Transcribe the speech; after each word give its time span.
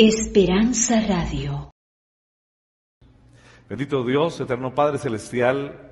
Esperanza 0.00 1.00
Radio. 1.08 1.72
Bendito 3.68 4.04
Dios, 4.04 4.38
eterno 4.38 4.72
Padre 4.72 4.96
Celestial, 4.98 5.90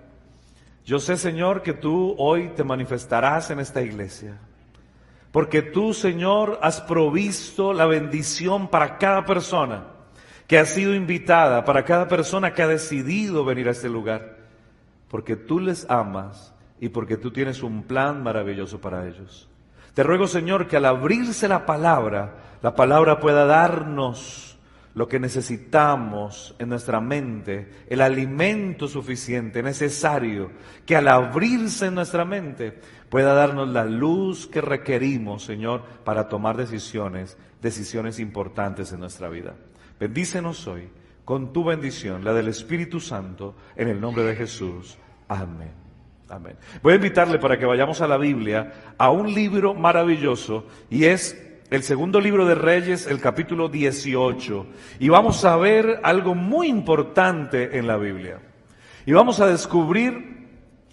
yo 0.84 1.00
sé, 1.00 1.16
Señor, 1.16 1.64
que 1.64 1.72
tú 1.72 2.14
hoy 2.16 2.50
te 2.54 2.62
manifestarás 2.62 3.50
en 3.50 3.58
esta 3.58 3.82
iglesia. 3.82 4.38
Porque 5.32 5.60
tú, 5.60 5.92
Señor, 5.92 6.60
has 6.62 6.80
provisto 6.82 7.72
la 7.72 7.86
bendición 7.86 8.68
para 8.68 8.96
cada 8.98 9.24
persona 9.24 9.88
que 10.46 10.60
ha 10.60 10.66
sido 10.66 10.94
invitada, 10.94 11.64
para 11.64 11.84
cada 11.84 12.06
persona 12.06 12.54
que 12.54 12.62
ha 12.62 12.68
decidido 12.68 13.44
venir 13.44 13.66
a 13.66 13.72
este 13.72 13.88
lugar. 13.88 14.36
Porque 15.08 15.34
tú 15.34 15.58
les 15.58 15.84
amas 15.90 16.54
y 16.78 16.90
porque 16.90 17.16
tú 17.16 17.32
tienes 17.32 17.60
un 17.60 17.82
plan 17.82 18.22
maravilloso 18.22 18.80
para 18.80 19.08
ellos. 19.08 19.48
Te 19.94 20.02
ruego, 20.02 20.28
Señor, 20.28 20.68
que 20.68 20.76
al 20.76 20.84
abrirse 20.84 21.48
la 21.48 21.64
palabra, 21.64 22.55
la 22.66 22.74
palabra 22.74 23.20
pueda 23.20 23.44
darnos 23.44 24.58
lo 24.94 25.06
que 25.06 25.20
necesitamos 25.20 26.56
en 26.58 26.68
nuestra 26.68 27.00
mente, 27.00 27.84
el 27.88 28.00
alimento 28.00 28.88
suficiente, 28.88 29.62
necesario, 29.62 30.50
que 30.84 30.96
al 30.96 31.06
abrirse 31.06 31.86
en 31.86 31.94
nuestra 31.94 32.24
mente 32.24 32.76
pueda 33.08 33.34
darnos 33.34 33.68
la 33.68 33.84
luz 33.84 34.48
que 34.48 34.60
requerimos, 34.60 35.44
Señor, 35.44 35.84
para 36.02 36.28
tomar 36.28 36.56
decisiones, 36.56 37.38
decisiones 37.62 38.18
importantes 38.18 38.92
en 38.92 38.98
nuestra 38.98 39.28
vida. 39.28 39.54
Bendícenos 40.00 40.66
hoy 40.66 40.88
con 41.24 41.52
tu 41.52 41.62
bendición, 41.62 42.24
la 42.24 42.34
del 42.34 42.48
Espíritu 42.48 42.98
Santo, 42.98 43.54
en 43.76 43.86
el 43.86 44.00
nombre 44.00 44.24
de 44.24 44.34
Jesús. 44.34 44.98
Amén. 45.28 45.70
Amén. 46.28 46.56
Voy 46.82 46.94
a 46.94 46.96
invitarle 46.96 47.38
para 47.38 47.56
que 47.56 47.64
vayamos 47.64 48.00
a 48.00 48.08
la 48.08 48.16
Biblia, 48.16 48.72
a 48.98 49.12
un 49.12 49.32
libro 49.32 49.72
maravilloso, 49.72 50.66
y 50.90 51.04
es 51.04 51.45
el 51.70 51.82
segundo 51.82 52.20
libro 52.20 52.46
de 52.46 52.54
Reyes, 52.54 53.06
el 53.06 53.20
capítulo 53.20 53.68
18. 53.68 54.66
Y 55.00 55.08
vamos 55.08 55.44
a 55.44 55.56
ver 55.56 56.00
algo 56.02 56.34
muy 56.34 56.68
importante 56.68 57.78
en 57.78 57.86
la 57.86 57.96
Biblia. 57.96 58.40
Y 59.04 59.12
vamos 59.12 59.40
a 59.40 59.46
descubrir 59.46 60.36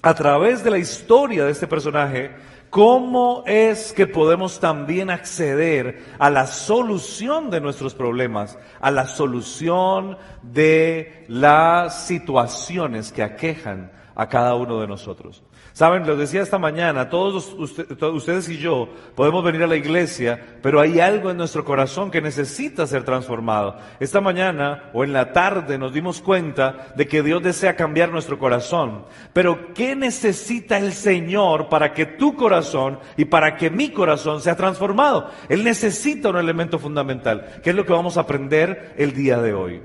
a 0.02 0.14
través 0.14 0.64
de 0.64 0.72
la 0.72 0.78
historia 0.78 1.46
de 1.46 1.52
este 1.52 1.68
personaje 1.68 2.32
cómo 2.70 3.44
es 3.46 3.94
que 3.94 4.08
podemos 4.08 4.60
también 4.60 5.12
acceder 5.12 6.04
a 6.18 6.32
la 6.32 6.48
solución 6.48 7.52
de 7.52 7.62
nuestros 7.62 7.94
problemas, 7.94 8.58
a 8.82 8.90
la 8.90 9.06
solución 9.06 10.18
de 10.42 11.26
las 11.28 12.08
situaciones 12.08 13.12
que 13.12 13.22
aquejan 13.22 13.92
a 14.16 14.28
cada 14.28 14.56
uno 14.56 14.82
de 14.82 14.88
nosotros. 14.88 15.44
Saben, 15.74 16.06
les 16.06 16.20
decía 16.20 16.44
esta 16.44 16.60
mañana, 16.60 17.10
todos, 17.10 17.52
ustedes 17.58 18.48
y 18.48 18.60
yo 18.60 18.90
podemos 19.16 19.44
venir 19.44 19.64
a 19.64 19.68
la 19.68 19.76
iglesia, 19.76 20.40
pero 20.62 20.80
hay 20.80 21.00
algo 21.00 21.32
en 21.32 21.38
nuestro 21.38 21.66
corazón 21.66 22.12
que 22.12 22.22
necesita 22.22 22.86
ser 22.86 23.04
transformado. 23.04 23.80
Esta 24.00 24.22
mañana 24.22 24.92
o 24.94 25.04
en 25.04 25.14
la 25.14 25.34
tarde 25.34 25.80
nos 25.80 25.92
dimos 25.92 26.22
cuenta 26.22 26.94
de 26.96 27.08
que 27.08 27.24
Dios 27.24 27.42
desea 27.42 27.76
cambiar 27.76 28.12
nuestro 28.12 28.38
corazón. 28.38 29.06
Pero 29.34 29.74
¿qué 29.74 29.96
necesita 29.96 30.78
el 30.78 30.94
Señor 30.94 31.70
para 31.70 31.92
que 31.92 32.06
tu 32.06 32.36
corazón 32.36 33.00
y 33.18 33.26
para 33.26 33.56
que 33.56 33.72
mi 33.72 33.90
corazón 33.90 34.42
sea 34.42 34.56
transformado? 34.56 35.32
Él 35.50 35.64
necesita 35.64 36.30
un 36.30 36.38
elemento 36.38 36.78
fundamental, 36.78 37.62
que 37.64 37.72
es 37.72 37.76
lo 37.76 37.84
que 37.84 37.94
vamos 37.94 38.18
a 38.18 38.22
aprender 38.22 38.94
el 38.96 39.14
día 39.14 39.42
de 39.42 39.56
hoy. 39.56 39.82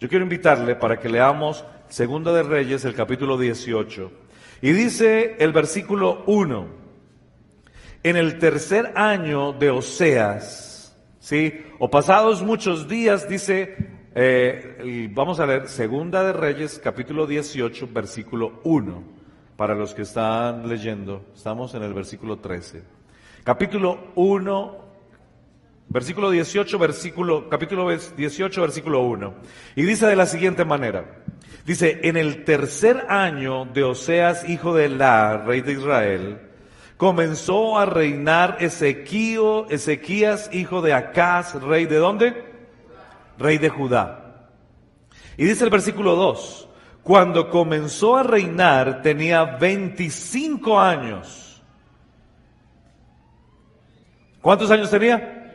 Yo 0.00 0.08
quiero 0.08 0.24
invitarle 0.24 0.74
para 0.74 0.98
que 0.98 1.10
leamos 1.10 1.66
Segunda 1.88 2.32
de 2.32 2.44
Reyes, 2.44 2.86
el 2.86 2.94
capítulo 2.94 3.36
18. 3.36 4.27
Y 4.60 4.72
dice 4.72 5.36
el 5.38 5.52
versículo 5.52 6.24
1, 6.26 6.66
en 8.02 8.16
el 8.16 8.38
tercer 8.38 8.92
año 8.96 9.52
de 9.52 9.70
Oseas, 9.70 10.96
¿sí? 11.20 11.64
O 11.78 11.88
pasados 11.90 12.42
muchos 12.42 12.88
días, 12.88 13.28
dice, 13.28 13.76
eh, 14.16 15.08
vamos 15.12 15.38
a 15.38 15.46
leer 15.46 15.68
Segunda 15.68 16.24
de 16.24 16.32
Reyes, 16.32 16.80
capítulo 16.82 17.26
18, 17.26 17.88
versículo 17.92 18.60
1, 18.64 19.04
para 19.56 19.76
los 19.76 19.94
que 19.94 20.02
están 20.02 20.68
leyendo, 20.68 21.26
estamos 21.36 21.74
en 21.74 21.84
el 21.84 21.94
versículo 21.94 22.38
13. 22.38 22.82
Capítulo 23.44 24.08
1, 24.16 24.76
versículo 25.88 26.30
18, 26.30 26.78
versículo, 26.80 27.48
capítulo 27.48 27.88
18, 27.88 28.60
versículo 28.60 29.02
1. 29.02 29.34
Y 29.76 29.82
dice 29.84 30.06
de 30.06 30.16
la 30.16 30.26
siguiente 30.26 30.64
manera, 30.64 31.22
Dice, 31.68 32.00
en 32.04 32.16
el 32.16 32.44
tercer 32.44 33.04
año 33.10 33.66
de 33.66 33.84
Oseas, 33.84 34.48
hijo 34.48 34.74
de 34.74 34.88
La, 34.88 35.36
rey 35.36 35.60
de 35.60 35.72
Israel, 35.72 36.40
comenzó 36.96 37.78
a 37.78 37.84
reinar 37.84 38.56
Ezequío, 38.60 39.68
Ezequías, 39.68 40.48
hijo 40.54 40.80
de 40.80 40.94
Acaz, 40.94 41.60
rey 41.62 41.84
de 41.84 41.96
dónde? 41.96 42.42
Rey 43.36 43.58
de 43.58 43.68
Judá. 43.68 44.48
Y 45.36 45.44
dice 45.44 45.64
el 45.64 45.68
versículo 45.68 46.16
2, 46.16 46.70
cuando 47.02 47.50
comenzó 47.50 48.16
a 48.16 48.22
reinar 48.22 49.02
tenía 49.02 49.44
25 49.44 50.80
años. 50.80 51.62
¿Cuántos 54.40 54.70
años 54.70 54.90
tenía? 54.90 55.54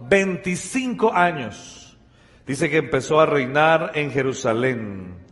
25 0.00 1.12
años. 1.14 1.96
Dice 2.44 2.68
que 2.68 2.78
empezó 2.78 3.20
a 3.20 3.26
reinar 3.26 3.92
en 3.94 4.10
Jerusalén. 4.10 5.27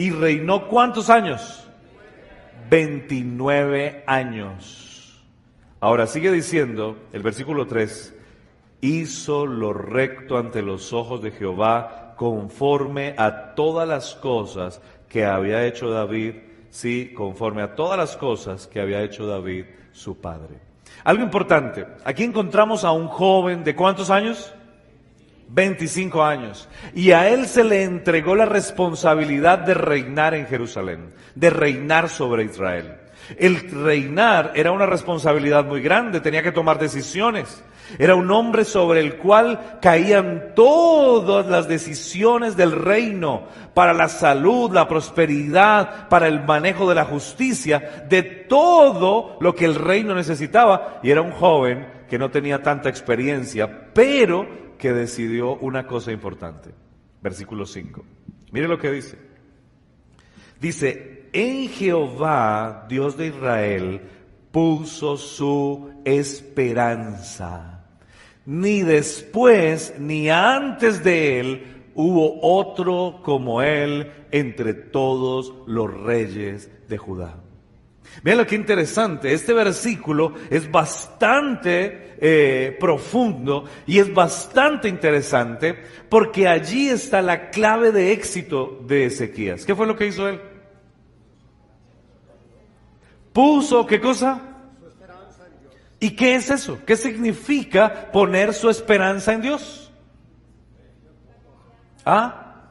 Y 0.00 0.12
reinó 0.12 0.66
cuántos 0.66 1.10
años? 1.10 1.62
29 2.70 4.02
años. 4.06 5.22
Ahora 5.78 6.06
sigue 6.06 6.32
diciendo 6.32 6.96
el 7.12 7.22
versículo 7.22 7.66
3, 7.66 8.16
hizo 8.80 9.44
lo 9.44 9.74
recto 9.74 10.38
ante 10.38 10.62
los 10.62 10.94
ojos 10.94 11.20
de 11.20 11.32
Jehová 11.32 12.14
conforme 12.16 13.14
a 13.18 13.54
todas 13.54 13.86
las 13.86 14.14
cosas 14.14 14.80
que 15.06 15.26
había 15.26 15.66
hecho 15.66 15.90
David, 15.90 16.36
sí, 16.70 17.12
conforme 17.14 17.60
a 17.60 17.74
todas 17.74 17.98
las 17.98 18.16
cosas 18.16 18.66
que 18.68 18.80
había 18.80 19.02
hecho 19.02 19.26
David, 19.26 19.66
su 19.92 20.18
padre. 20.18 20.60
Algo 21.04 21.22
importante, 21.22 21.86
aquí 22.06 22.24
encontramos 22.24 22.84
a 22.84 22.92
un 22.92 23.08
joven 23.08 23.64
de 23.64 23.76
cuántos 23.76 24.08
años? 24.08 24.50
25 25.52 26.22
años. 26.22 26.68
Y 26.94 27.12
a 27.12 27.28
él 27.28 27.46
se 27.46 27.64
le 27.64 27.82
entregó 27.82 28.34
la 28.34 28.46
responsabilidad 28.46 29.58
de 29.58 29.74
reinar 29.74 30.34
en 30.34 30.46
Jerusalén, 30.46 31.12
de 31.34 31.50
reinar 31.50 32.08
sobre 32.08 32.44
Israel. 32.44 32.96
El 33.38 33.70
reinar 33.70 34.52
era 34.54 34.72
una 34.72 34.86
responsabilidad 34.86 35.64
muy 35.64 35.80
grande, 35.80 36.20
tenía 36.20 36.42
que 36.42 36.52
tomar 36.52 36.78
decisiones. 36.78 37.62
Era 37.98 38.14
un 38.14 38.30
hombre 38.30 38.64
sobre 38.64 39.00
el 39.00 39.16
cual 39.16 39.78
caían 39.80 40.52
todas 40.54 41.46
las 41.46 41.66
decisiones 41.66 42.56
del 42.56 42.72
reino 42.72 43.48
para 43.74 43.92
la 43.92 44.08
salud, 44.08 44.70
la 44.72 44.86
prosperidad, 44.86 46.08
para 46.08 46.28
el 46.28 46.44
manejo 46.44 46.88
de 46.88 46.94
la 46.94 47.04
justicia, 47.04 48.04
de 48.08 48.22
todo 48.22 49.36
lo 49.40 49.54
que 49.54 49.64
el 49.64 49.74
reino 49.74 50.14
necesitaba. 50.14 51.00
Y 51.02 51.10
era 51.10 51.20
un 51.20 51.32
joven 51.32 51.86
que 52.08 52.18
no 52.18 52.30
tenía 52.30 52.62
tanta 52.62 52.88
experiencia, 52.88 53.88
pero 53.92 54.69
que 54.80 54.92
decidió 54.92 55.56
una 55.56 55.86
cosa 55.86 56.10
importante. 56.10 56.70
Versículo 57.22 57.66
5. 57.66 58.02
Mire 58.50 58.66
lo 58.66 58.78
que 58.78 58.90
dice. 58.90 59.18
Dice, 60.58 61.28
en 61.32 61.68
Jehová, 61.68 62.86
Dios 62.88 63.16
de 63.16 63.28
Israel, 63.28 64.00
puso 64.50 65.16
su 65.16 65.90
esperanza. 66.04 67.84
Ni 68.46 68.82
después 68.82 69.94
ni 69.98 70.28
antes 70.30 71.04
de 71.04 71.40
él 71.40 71.84
hubo 71.94 72.40
otro 72.42 73.20
como 73.22 73.62
él 73.62 74.10
entre 74.30 74.74
todos 74.74 75.52
los 75.66 75.92
reyes 76.02 76.70
de 76.88 76.98
Judá. 76.98 77.36
Miren 78.22 78.38
lo 78.38 78.46
que 78.46 78.54
interesante, 78.54 79.32
este 79.32 79.52
versículo 79.52 80.34
es 80.50 80.70
bastante 80.70 82.16
eh, 82.20 82.76
profundo 82.78 83.64
y 83.86 83.98
es 83.98 84.12
bastante 84.12 84.88
interesante 84.88 85.74
porque 86.08 86.46
allí 86.46 86.88
está 86.88 87.22
la 87.22 87.50
clave 87.50 87.92
de 87.92 88.12
éxito 88.12 88.78
de 88.86 89.06
Ezequías. 89.06 89.64
¿Qué 89.64 89.74
fue 89.74 89.86
lo 89.86 89.96
que 89.96 90.06
hizo 90.06 90.28
él? 90.28 90.40
Puso, 93.32 93.86
¿qué 93.86 94.00
cosa? 94.00 94.40
¿Y 95.98 96.10
qué 96.10 96.34
es 96.34 96.50
eso? 96.50 96.78
¿Qué 96.84 96.96
significa 96.96 98.10
poner 98.10 98.52
su 98.52 98.68
esperanza 98.68 99.32
en 99.32 99.42
Dios? 99.42 99.92
¿Ah? 102.04 102.64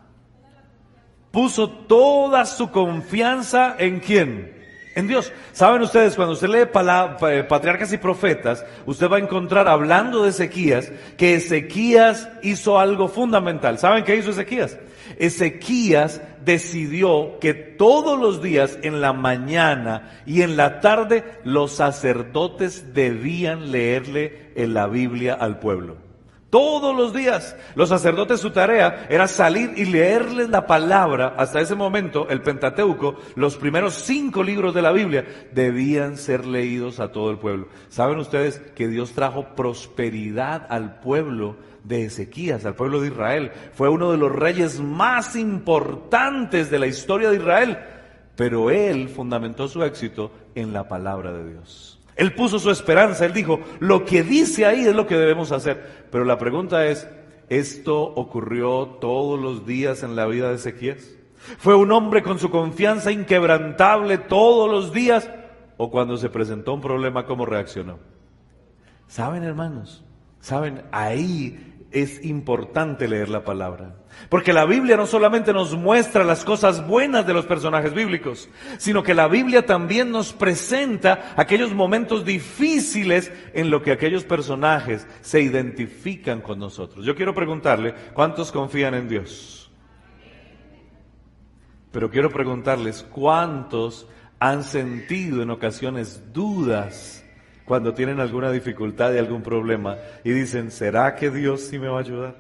Puso 1.32 1.70
toda 1.70 2.46
su 2.46 2.70
confianza 2.72 3.76
en 3.80 4.00
quién? 4.00 4.59
En 5.00 5.08
Dios. 5.08 5.32
Saben 5.52 5.82
ustedes, 5.82 6.16
cuando 6.16 6.34
usted 6.34 6.50
lee 6.50 6.60
eh, 6.60 7.44
patriarcas 7.44 7.92
y 7.94 7.98
profetas, 7.98 8.66
usted 8.86 9.10
va 9.10 9.18
a 9.18 9.22
encontrar 9.22 9.68
hablando 9.68 10.24
de 10.24 10.30
Ezequías, 10.30 10.92
que 11.18 11.36
Ezequías 11.36 12.30
hizo 12.44 12.80
algo 12.80 13.08
fundamental. 13.08 13.80
¿Saben 13.80 14.04
qué 14.04 14.16
hizo 14.16 14.32
Ezequías? 14.32 14.78
Ezequías 15.18 16.22
decidió 16.46 17.40
que 17.40 17.54
todos 17.54 18.20
los 18.20 18.42
días, 18.42 18.78
en 18.84 19.02
la 19.02 19.14
mañana 19.14 20.22
y 20.26 20.42
en 20.44 20.56
la 20.56 20.80
tarde, 20.80 21.24
los 21.44 21.74
sacerdotes 21.74 22.94
debían 22.94 23.72
leerle 23.72 24.52
en 24.56 24.74
la 24.74 24.88
Biblia 24.88 25.34
al 25.34 25.60
pueblo. 25.60 26.09
Todos 26.50 26.96
los 26.96 27.14
días. 27.14 27.56
Los 27.76 27.90
sacerdotes 27.90 28.40
su 28.40 28.50
tarea 28.50 29.06
era 29.10 29.28
salir 29.28 29.74
y 29.76 29.86
leerles 29.86 30.50
la 30.50 30.66
palabra. 30.66 31.36
Hasta 31.38 31.62
ese 31.62 31.76
momento, 31.76 32.28
el 32.30 32.42
Pentateuco, 32.42 33.18
los 33.36 33.56
primeros 33.58 33.94
cinco 33.94 34.42
libros 34.42 34.74
de 34.74 34.82
la 34.82 34.92
Biblia, 34.92 35.26
debían 35.52 36.18
ser 36.18 36.46
leídos 36.46 37.00
a 37.00 37.12
todo 37.12 37.30
el 37.30 37.38
pueblo. 37.38 37.68
¿Saben 37.90 38.18
ustedes 38.18 38.60
que 38.76 38.88
Dios 38.88 39.12
trajo 39.12 39.56
prosperidad 39.56 40.66
al 40.70 41.00
pueblo 41.00 41.58
de 41.84 42.06
Ezequías, 42.06 42.66
al 42.66 42.76
pueblo 42.76 43.00
de 43.02 43.10
Israel? 43.10 43.52
Fue 43.74 43.90
uno 43.90 44.12
de 44.12 44.18
los 44.18 44.32
reyes 44.32 44.80
más 44.80 45.36
importantes 45.36 46.72
de 46.72 46.80
la 46.80 46.88
historia 46.88 47.30
de 47.30 47.38
Israel. 47.38 47.78
Pero 48.36 48.72
él 48.72 49.10
fundamentó 49.10 49.68
su 49.68 49.84
éxito 49.84 50.32
en 50.56 50.74
la 50.74 50.88
palabra 50.88 51.32
de 51.32 51.52
Dios. 51.52 51.99
Él 52.20 52.34
puso 52.34 52.60
su 52.60 52.70
esperanza, 52.70 53.26
él 53.26 53.32
dijo, 53.32 53.62
lo 53.80 54.04
que 54.04 54.24
dice 54.24 54.66
ahí 54.66 54.82
es 54.82 54.94
lo 54.94 55.08
que 55.08 55.16
debemos 55.16 55.54
hacer. 55.54 56.06
Pero 56.12 56.26
la 56.26 56.38
pregunta 56.38 56.86
es, 56.86 57.08
¿esto 57.48 58.02
ocurrió 58.02 58.98
todos 59.00 59.40
los 59.40 59.66
días 59.66 60.04
en 60.04 60.18
la 60.18 60.26
vida 60.26 60.50
de 60.50 60.56
Ezequías? 60.56 61.16
¿Fue 61.60 61.76
un 61.76 61.94
hombre 61.94 62.22
con 62.22 62.38
su 62.38 62.50
confianza 62.50 63.14
inquebrantable 63.14 64.18
todos 64.18 64.70
los 64.70 64.92
días? 64.92 65.32
¿O 65.78 65.90
cuando 65.90 66.18
se 66.18 66.30
presentó 66.30 66.74
un 66.74 66.82
problema, 66.82 67.26
cómo 67.26 67.46
reaccionó? 67.46 68.00
¿Saben, 69.08 69.44
hermanos? 69.44 70.04
¿Saben? 70.42 70.82
Ahí 70.92 71.69
es 71.92 72.24
importante 72.24 73.08
leer 73.08 73.30
la 73.30 73.44
palabra. 73.44 73.96
Porque 74.30 74.54
la 74.54 74.66
Biblia 74.66 74.98
no 74.98 75.06
solamente 75.08 75.54
nos 75.54 75.76
muestra 75.76 76.24
las 76.24 76.44
cosas 76.44 76.86
buenas 76.86 77.26
de 77.26 77.34
los 77.34 77.46
personajes 77.46 77.94
bíblicos, 77.94 78.50
sino 78.78 79.02
que 79.02 79.14
la 79.14 79.28
Biblia 79.28 79.66
también 79.66 80.12
nos 80.12 80.34
presenta 80.34 81.34
aquellos 81.36 81.74
momentos 81.74 82.26
difíciles 82.26 83.32
en 83.54 83.70
los 83.70 83.82
que 83.82 83.92
aquellos 83.92 84.24
personajes 84.24 85.08
se 85.22 85.42
identifican 85.42 86.42
con 86.42 86.60
nosotros. 86.60 87.06
Yo 87.06 87.16
quiero 87.16 87.34
preguntarle, 87.34 87.94
¿cuántos 88.14 88.52
confían 88.52 88.94
en 88.94 89.08
Dios? 89.08 89.72
Pero 91.92 92.12
quiero 92.12 92.30
preguntarles, 92.30 93.04
¿cuántos 93.10 94.08
han 94.40 94.64
sentido 94.64 95.42
en 95.42 95.50
ocasiones 95.50 96.32
dudas 96.34 97.19
cuando 97.70 97.94
tienen 97.94 98.20
alguna 98.20 98.52
dificultad 98.52 99.14
y 99.14 99.20
algún 99.20 99.44
problema 99.44 99.96
y 100.24 100.32
dicen, 100.32 100.72
¿será 100.72 101.16
que 101.16 101.30
Dios 101.30 101.62
sí 101.62 101.78
me 101.78 101.88
va 101.88 101.98
a 101.98 102.02
ayudar? 102.02 102.36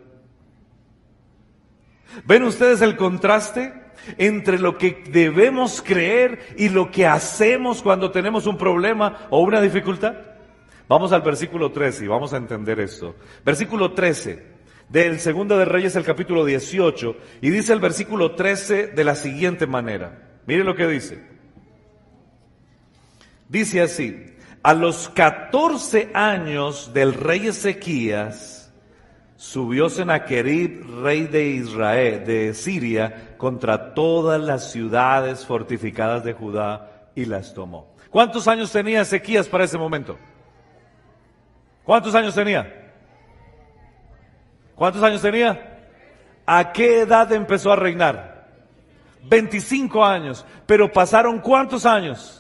¿Ven 2.26 2.42
ustedes 2.42 2.82
el 2.82 2.96
contraste 2.98 3.72
entre 4.18 4.58
lo 4.58 4.80
que 4.80 5.04
debemos 5.12 5.84
creer 5.84 6.40
y 6.58 6.70
lo 6.70 6.90
que 6.90 7.06
hacemos 7.06 7.84
cuando 7.84 8.10
tenemos 8.10 8.48
un 8.48 8.58
problema 8.58 9.28
o 9.30 9.42
una 9.42 9.62
dificultad? 9.62 10.16
Vamos 10.88 11.12
al 11.12 11.22
versículo 11.22 11.72
13 11.72 12.06
y 12.06 12.08
vamos 12.08 12.34
a 12.34 12.38
entender 12.38 12.80
esto. 12.80 13.16
Versículo 13.46 13.92
13 13.94 14.44
del 14.90 15.20
segundo 15.20 15.60
de 15.60 15.66
Reyes, 15.66 15.96
el 15.96 16.06
capítulo 16.06 16.44
18, 16.44 17.16
y 17.42 17.52
dice 17.52 17.72
el 17.74 17.80
versículo 17.80 18.34
13 18.34 18.88
de 18.88 19.04
la 19.04 19.14
siguiente 19.14 19.68
manera. 19.68 20.40
Mire 20.48 20.64
lo 20.64 20.76
que 20.76 20.88
dice. 20.88 21.24
Dice 23.48 23.82
así, 23.82 24.30
a 24.62 24.74
los 24.74 25.10
14 25.10 26.12
años 26.14 26.92
del 26.94 27.14
rey 27.14 27.48
Ezequías, 27.48 28.72
subió 29.36 29.90
Senaquerib, 29.90 31.02
rey 31.02 31.28
de 31.28 31.48
Israel, 31.48 32.26
de 32.26 32.54
Siria, 32.54 33.36
contra 33.38 33.94
todas 33.94 34.42
las 34.42 34.72
ciudades 34.72 35.46
fortificadas 35.46 36.24
de 36.24 36.34
Judá 36.34 37.10
y 37.16 37.26
las 37.26 37.54
tomó. 37.54 37.88
¿Cuántos 38.10 38.48
años 38.48 38.72
tenía 38.72 39.02
Ezequías 39.02 39.48
para 39.48 39.64
ese 39.64 39.78
momento? 39.78 40.18
¿Cuántos 41.86 42.14
años 42.16 42.36
tenía? 42.36 42.92
¿Cuántos 44.76 45.02
años 45.04 45.22
tenía? 45.22 45.78
¿A 46.46 46.72
qué 46.72 47.02
edad 47.02 47.32
empezó 47.32 47.72
a 47.72 47.76
reinar? 47.76 48.48
25 49.24 50.04
años. 50.04 50.46
Pero 50.66 50.92
pasaron 50.92 51.40
cuántos 51.40 51.86
años? 51.86 52.39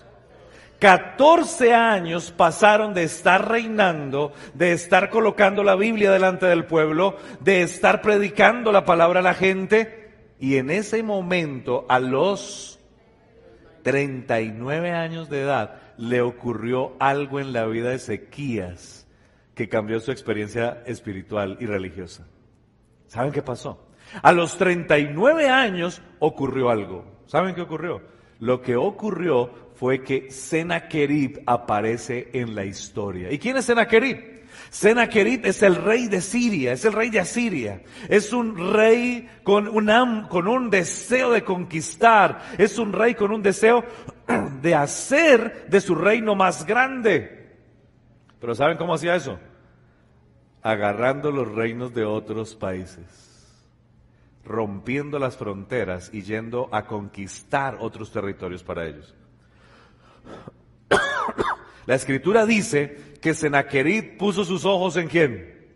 14 0.79 1.73
años 1.73 2.31
pasaron 2.31 2.93
de 2.93 3.03
estar 3.03 3.49
reinando, 3.49 4.31
de 4.53 4.71
estar 4.71 5.09
colocando 5.09 5.63
la 5.63 5.75
Biblia 5.75 6.09
delante 6.11 6.45
del 6.45 6.65
pueblo, 6.65 7.17
de 7.41 7.61
estar 7.61 8.01
predicando 8.01 8.71
la 8.71 8.85
palabra 8.85 9.19
a 9.19 9.23
la 9.23 9.33
gente, 9.33 10.09
y 10.39 10.55
en 10.55 10.71
ese 10.71 11.03
momento, 11.03 11.85
a 11.89 11.99
los 11.99 12.79
39 13.83 14.91
años 14.91 15.29
de 15.29 15.41
edad, 15.41 15.81
le 15.97 16.21
ocurrió 16.21 16.93
algo 16.99 17.41
en 17.41 17.51
la 17.51 17.65
vida 17.65 17.89
de 17.89 17.95
Ezequías 17.95 19.05
que 19.53 19.67
cambió 19.67 19.99
su 19.99 20.11
experiencia 20.11 20.81
espiritual 20.85 21.57
y 21.59 21.65
religiosa. 21.65 22.25
¿Saben 23.07 23.33
qué 23.33 23.41
pasó? 23.41 23.85
A 24.21 24.31
los 24.31 24.57
39 24.57 25.49
años 25.49 26.01
ocurrió 26.19 26.69
algo. 26.69 27.03
¿Saben 27.25 27.53
qué 27.53 27.61
ocurrió? 27.61 28.01
Lo 28.39 28.61
que 28.61 28.77
ocurrió 28.77 29.51
fue 29.79 30.03
que 30.03 30.29
Senaquerib 30.29 31.41
aparece 31.45 32.31
en 32.33 32.53
la 32.53 32.65
historia. 32.65 33.31
¿Y 33.31 33.39
quién 33.39 33.55
es 33.55 33.63
Senaquerib? 33.63 34.41
Senaquerib 34.69 35.45
es 35.45 35.63
el 35.63 35.77
rey 35.77 36.09
de 36.09 36.19
Siria, 36.19 36.73
es 36.73 36.83
el 36.83 36.91
rey 36.91 37.09
de 37.09 37.21
Asiria. 37.21 37.81
Es 38.09 38.33
un 38.33 38.73
rey 38.73 39.29
con 39.41 39.69
un, 39.69 40.27
con 40.27 40.49
un 40.49 40.69
deseo 40.69 41.31
de 41.31 41.45
conquistar, 41.45 42.41
es 42.57 42.77
un 42.77 42.91
rey 42.91 43.15
con 43.15 43.31
un 43.31 43.41
deseo 43.41 43.85
de 44.61 44.75
hacer 44.75 45.67
de 45.69 45.79
su 45.79 45.95
reino 45.95 46.35
más 46.35 46.65
grande. 46.65 47.55
Pero 48.41 48.55
¿saben 48.55 48.75
cómo 48.75 48.95
hacía 48.95 49.15
eso? 49.15 49.39
Agarrando 50.61 51.31
los 51.31 51.49
reinos 51.49 51.93
de 51.93 52.03
otros 52.03 52.53
países 52.53 53.29
rompiendo 54.43 55.19
las 55.19 55.37
fronteras 55.37 56.09
y 56.11 56.23
yendo 56.23 56.69
a 56.71 56.85
conquistar 56.85 57.77
otros 57.79 58.11
territorios 58.11 58.63
para 58.63 58.87
ellos. 58.87 59.15
La 61.85 61.95
escritura 61.95 62.45
dice 62.45 63.15
que 63.21 63.33
Senaquerit 63.33 64.17
puso 64.17 64.45
sus 64.45 64.65
ojos 64.65 64.95
en 64.95 65.07
quién? 65.07 65.69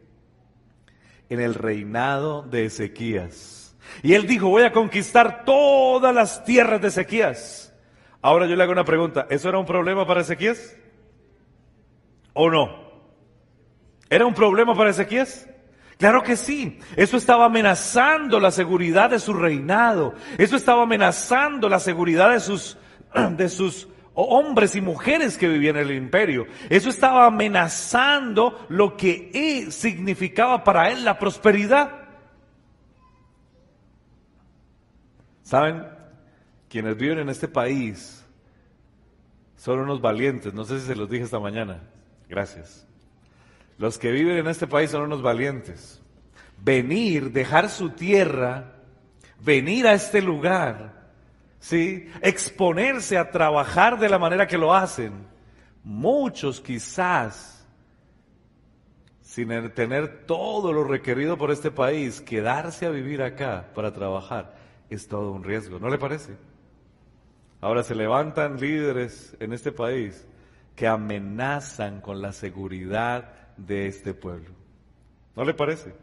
En 1.30 1.40
el 1.40 1.56
reinado 1.56 2.44
de 2.44 2.66
Ezequías. 2.66 3.76
Y 4.02 4.14
él 4.14 4.28
dijo, 4.28 4.50
voy 4.50 4.64
a 4.64 4.72
conquistar 4.72 5.44
todas 5.46 6.14
las 6.14 6.44
tierras 6.44 6.82
de 6.82 6.90
Ezequías. 6.90 7.74
Ahora 8.22 8.46
yo 8.48 8.56
le 8.56 8.64
hago 8.64 8.72
una 8.72 8.86
pregunta, 8.86 9.28
¿eso 9.30 9.50
era 9.50 9.58
un 9.58 9.66
problema 9.66 10.06
para 10.08 10.22
Ezequías? 10.22 10.76
¿O 12.34 12.50
no? 12.50 12.84
¿Era 14.10 14.26
un 14.26 14.34
problema 14.34 14.76
para 14.76 14.92
Ezequías? 14.92 15.48
Claro 15.98 16.24
que 16.24 16.36
sí. 16.36 16.80
Eso 16.96 17.18
estaba 17.18 17.46
amenazando 17.46 18.40
la 18.40 18.52
seguridad 18.52 19.10
de 19.10 19.20
su 19.20 19.34
reinado. 19.34 20.14
Eso 20.38 20.56
estaba 20.56 20.84
amenazando 20.84 21.70
la 21.70 21.80
seguridad 21.80 22.32
de 22.32 22.40
sus, 22.40 22.78
de 23.32 23.50
sus 23.50 23.88
hombres 24.14 24.76
y 24.76 24.82
mujeres 24.82 25.38
que 25.38 25.48
vivían 25.48 25.78
en 25.78 25.84
el 25.84 25.96
imperio. 25.96 26.46
Eso 26.70 26.90
estaba 26.90 27.26
amenazando 27.26 28.66
lo 28.70 28.96
que 28.96 29.68
significaba 29.70 30.64
para 30.64 30.90
él 30.92 31.04
la 31.04 31.20
prosperidad. 31.20 32.04
¿Saben? 35.44 35.86
Quienes 36.70 36.98
viven 36.98 37.20
en 37.20 37.30
este 37.30 37.48
país 37.48 38.26
son 39.58 39.80
unos 39.80 40.02
valientes. 40.02 40.54
No 40.54 40.64
sé 40.64 40.80
si 40.80 40.88
se 40.88 40.96
los 40.96 41.10
dije 41.10 41.24
esta 41.24 41.40
mañana. 41.40 41.82
Gracias. 42.28 42.88
Los 43.78 43.98
que 43.98 44.12
viven 44.12 44.38
en 44.38 44.48
este 44.48 44.68
país 44.68 44.92
son 44.92 45.04
unos 45.04 45.22
valientes. 45.22 46.02
Venir, 46.64 47.32
dejar 47.32 47.70
su 47.70 47.90
tierra, 47.90 48.74
venir 49.44 49.88
a 49.88 49.94
este 49.94 50.22
lugar, 50.22 51.03
¿sí? 51.64 52.12
Exponerse 52.22 53.18
a 53.18 53.32
trabajar 53.32 53.98
de 53.98 54.10
la 54.10 54.20
manera 54.20 54.48
que 54.48 54.58
lo 54.58 54.74
hacen. 54.74 55.26
Muchos 55.82 56.60
quizás, 56.60 57.66
sin 59.22 59.48
tener 59.74 60.26
todo 60.26 60.74
lo 60.74 60.84
requerido 60.84 61.38
por 61.38 61.52
este 61.52 61.72
país, 61.72 62.20
quedarse 62.20 62.86
a 62.86 62.90
vivir 62.90 63.22
acá 63.22 63.70
para 63.74 63.94
trabajar 63.94 64.56
es 64.90 65.08
todo 65.08 65.32
un 65.32 65.44
riesgo, 65.44 65.80
¿no 65.80 65.90
le 65.90 65.98
parece? 65.98 66.36
Ahora 67.62 67.82
se 67.84 67.96
levantan 67.96 68.60
líderes 68.60 69.36
en 69.40 69.54
este 69.54 69.72
país 69.72 70.28
que 70.76 70.86
amenazan 70.86 72.02
con 72.02 72.22
la 72.22 72.34
seguridad 72.34 73.56
de 73.56 73.88
este 73.88 74.14
pueblo. 74.14 74.50
¿No 75.34 75.46
le 75.46 75.54
parece? 75.54 75.96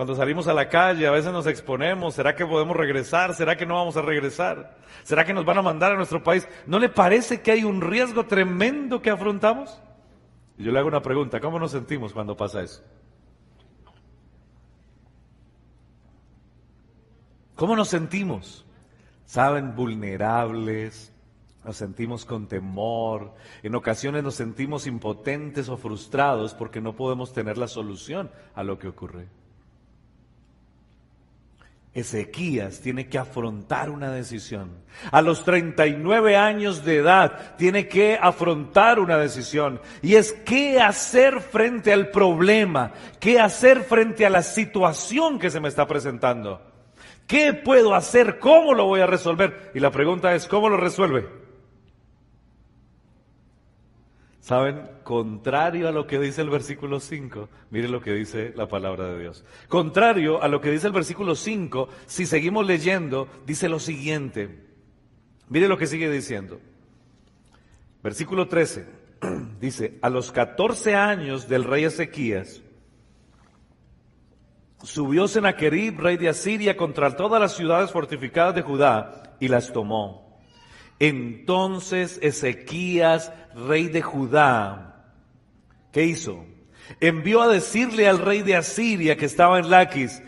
Cuando 0.00 0.14
salimos 0.14 0.48
a 0.48 0.54
la 0.54 0.70
calle 0.70 1.06
a 1.06 1.10
veces 1.10 1.30
nos 1.30 1.46
exponemos, 1.46 2.14
¿será 2.14 2.34
que 2.34 2.46
podemos 2.46 2.74
regresar? 2.74 3.34
¿Será 3.34 3.58
que 3.58 3.66
no 3.66 3.74
vamos 3.74 3.98
a 3.98 4.00
regresar? 4.00 4.78
¿Será 5.02 5.26
que 5.26 5.34
nos 5.34 5.44
van 5.44 5.58
a 5.58 5.62
mandar 5.62 5.92
a 5.92 5.96
nuestro 5.96 6.24
país? 6.24 6.48
¿No 6.66 6.78
le 6.78 6.88
parece 6.88 7.42
que 7.42 7.52
hay 7.52 7.64
un 7.64 7.82
riesgo 7.82 8.24
tremendo 8.24 9.02
que 9.02 9.10
afrontamos? 9.10 9.78
Y 10.56 10.64
yo 10.64 10.72
le 10.72 10.78
hago 10.78 10.88
una 10.88 11.02
pregunta, 11.02 11.38
¿cómo 11.38 11.58
nos 11.58 11.72
sentimos 11.72 12.14
cuando 12.14 12.34
pasa 12.34 12.62
eso? 12.62 12.82
¿Cómo 17.54 17.76
nos 17.76 17.88
sentimos? 17.88 18.64
¿Saben? 19.26 19.76
Vulnerables, 19.76 21.12
Nos 21.62 21.76
sentimos 21.76 22.24
con 22.24 22.48
temor, 22.48 23.34
en 23.62 23.74
ocasiones 23.74 24.24
nos 24.24 24.34
sentimos 24.34 24.86
impotentes 24.86 25.68
o 25.68 25.76
frustrados 25.76 26.54
porque 26.54 26.80
no 26.80 26.96
podemos 26.96 27.34
tener 27.34 27.58
la 27.58 27.68
solución 27.68 28.30
a 28.54 28.62
lo 28.62 28.78
que 28.78 28.88
ocurre. 28.88 29.39
Ezequías 31.92 32.80
tiene 32.80 33.08
que 33.08 33.18
afrontar 33.18 33.90
una 33.90 34.12
decisión. 34.12 34.70
A 35.10 35.22
los 35.22 35.44
39 35.44 36.36
años 36.36 36.84
de 36.84 36.98
edad 36.98 37.56
tiene 37.56 37.88
que 37.88 38.16
afrontar 38.20 39.00
una 39.00 39.18
decisión. 39.18 39.80
Y 40.00 40.14
es 40.14 40.32
qué 40.32 40.80
hacer 40.80 41.40
frente 41.40 41.92
al 41.92 42.10
problema, 42.10 42.92
qué 43.18 43.40
hacer 43.40 43.82
frente 43.82 44.24
a 44.24 44.30
la 44.30 44.42
situación 44.42 45.40
que 45.40 45.50
se 45.50 45.58
me 45.58 45.68
está 45.68 45.86
presentando. 45.88 46.62
¿Qué 47.26 47.54
puedo 47.54 47.94
hacer? 47.94 48.38
¿Cómo 48.38 48.72
lo 48.74 48.86
voy 48.86 49.00
a 49.00 49.06
resolver? 49.06 49.72
Y 49.74 49.80
la 49.80 49.90
pregunta 49.90 50.34
es, 50.34 50.46
¿cómo 50.46 50.68
lo 50.68 50.76
resuelve? 50.76 51.39
¿Saben? 54.40 54.88
Contrario 55.04 55.88
a 55.88 55.92
lo 55.92 56.06
que 56.06 56.18
dice 56.18 56.40
el 56.40 56.48
versículo 56.48 56.98
5, 56.98 57.48
mire 57.70 57.88
lo 57.88 58.00
que 58.00 58.14
dice 58.14 58.52
la 58.56 58.68
palabra 58.68 59.12
de 59.12 59.20
Dios. 59.20 59.44
Contrario 59.68 60.42
a 60.42 60.48
lo 60.48 60.60
que 60.60 60.70
dice 60.70 60.86
el 60.86 60.94
versículo 60.94 61.34
5, 61.34 61.88
si 62.06 62.24
seguimos 62.24 62.66
leyendo, 62.66 63.28
dice 63.46 63.68
lo 63.68 63.78
siguiente. 63.78 64.66
Mire 65.48 65.68
lo 65.68 65.76
que 65.76 65.86
sigue 65.86 66.10
diciendo. 66.10 66.58
Versículo 68.02 68.48
13 68.48 68.86
dice, 69.60 69.98
a 70.00 70.08
los 70.08 70.32
14 70.32 70.94
años 70.94 71.46
del 71.46 71.64
rey 71.64 71.84
Ezequías, 71.84 72.62
subió 74.82 75.28
Senaquerib, 75.28 76.00
rey 76.00 76.16
de 76.16 76.30
Asiria, 76.30 76.78
contra 76.78 77.14
todas 77.14 77.40
las 77.40 77.54
ciudades 77.54 77.90
fortificadas 77.90 78.54
de 78.54 78.62
Judá 78.62 79.36
y 79.38 79.48
las 79.48 79.70
tomó. 79.70 80.29
Entonces 81.00 82.18
Ezequías, 82.22 83.32
rey 83.54 83.88
de 83.88 84.02
Judá, 84.02 85.06
¿qué 85.92 86.04
hizo? 86.04 86.44
Envió 87.00 87.40
a 87.40 87.48
decirle 87.48 88.06
al 88.06 88.18
rey 88.18 88.42
de 88.42 88.56
Asiria 88.56 89.16
que 89.16 89.24
estaba 89.24 89.58
en 89.58 89.70
Laquis, 89.70 90.22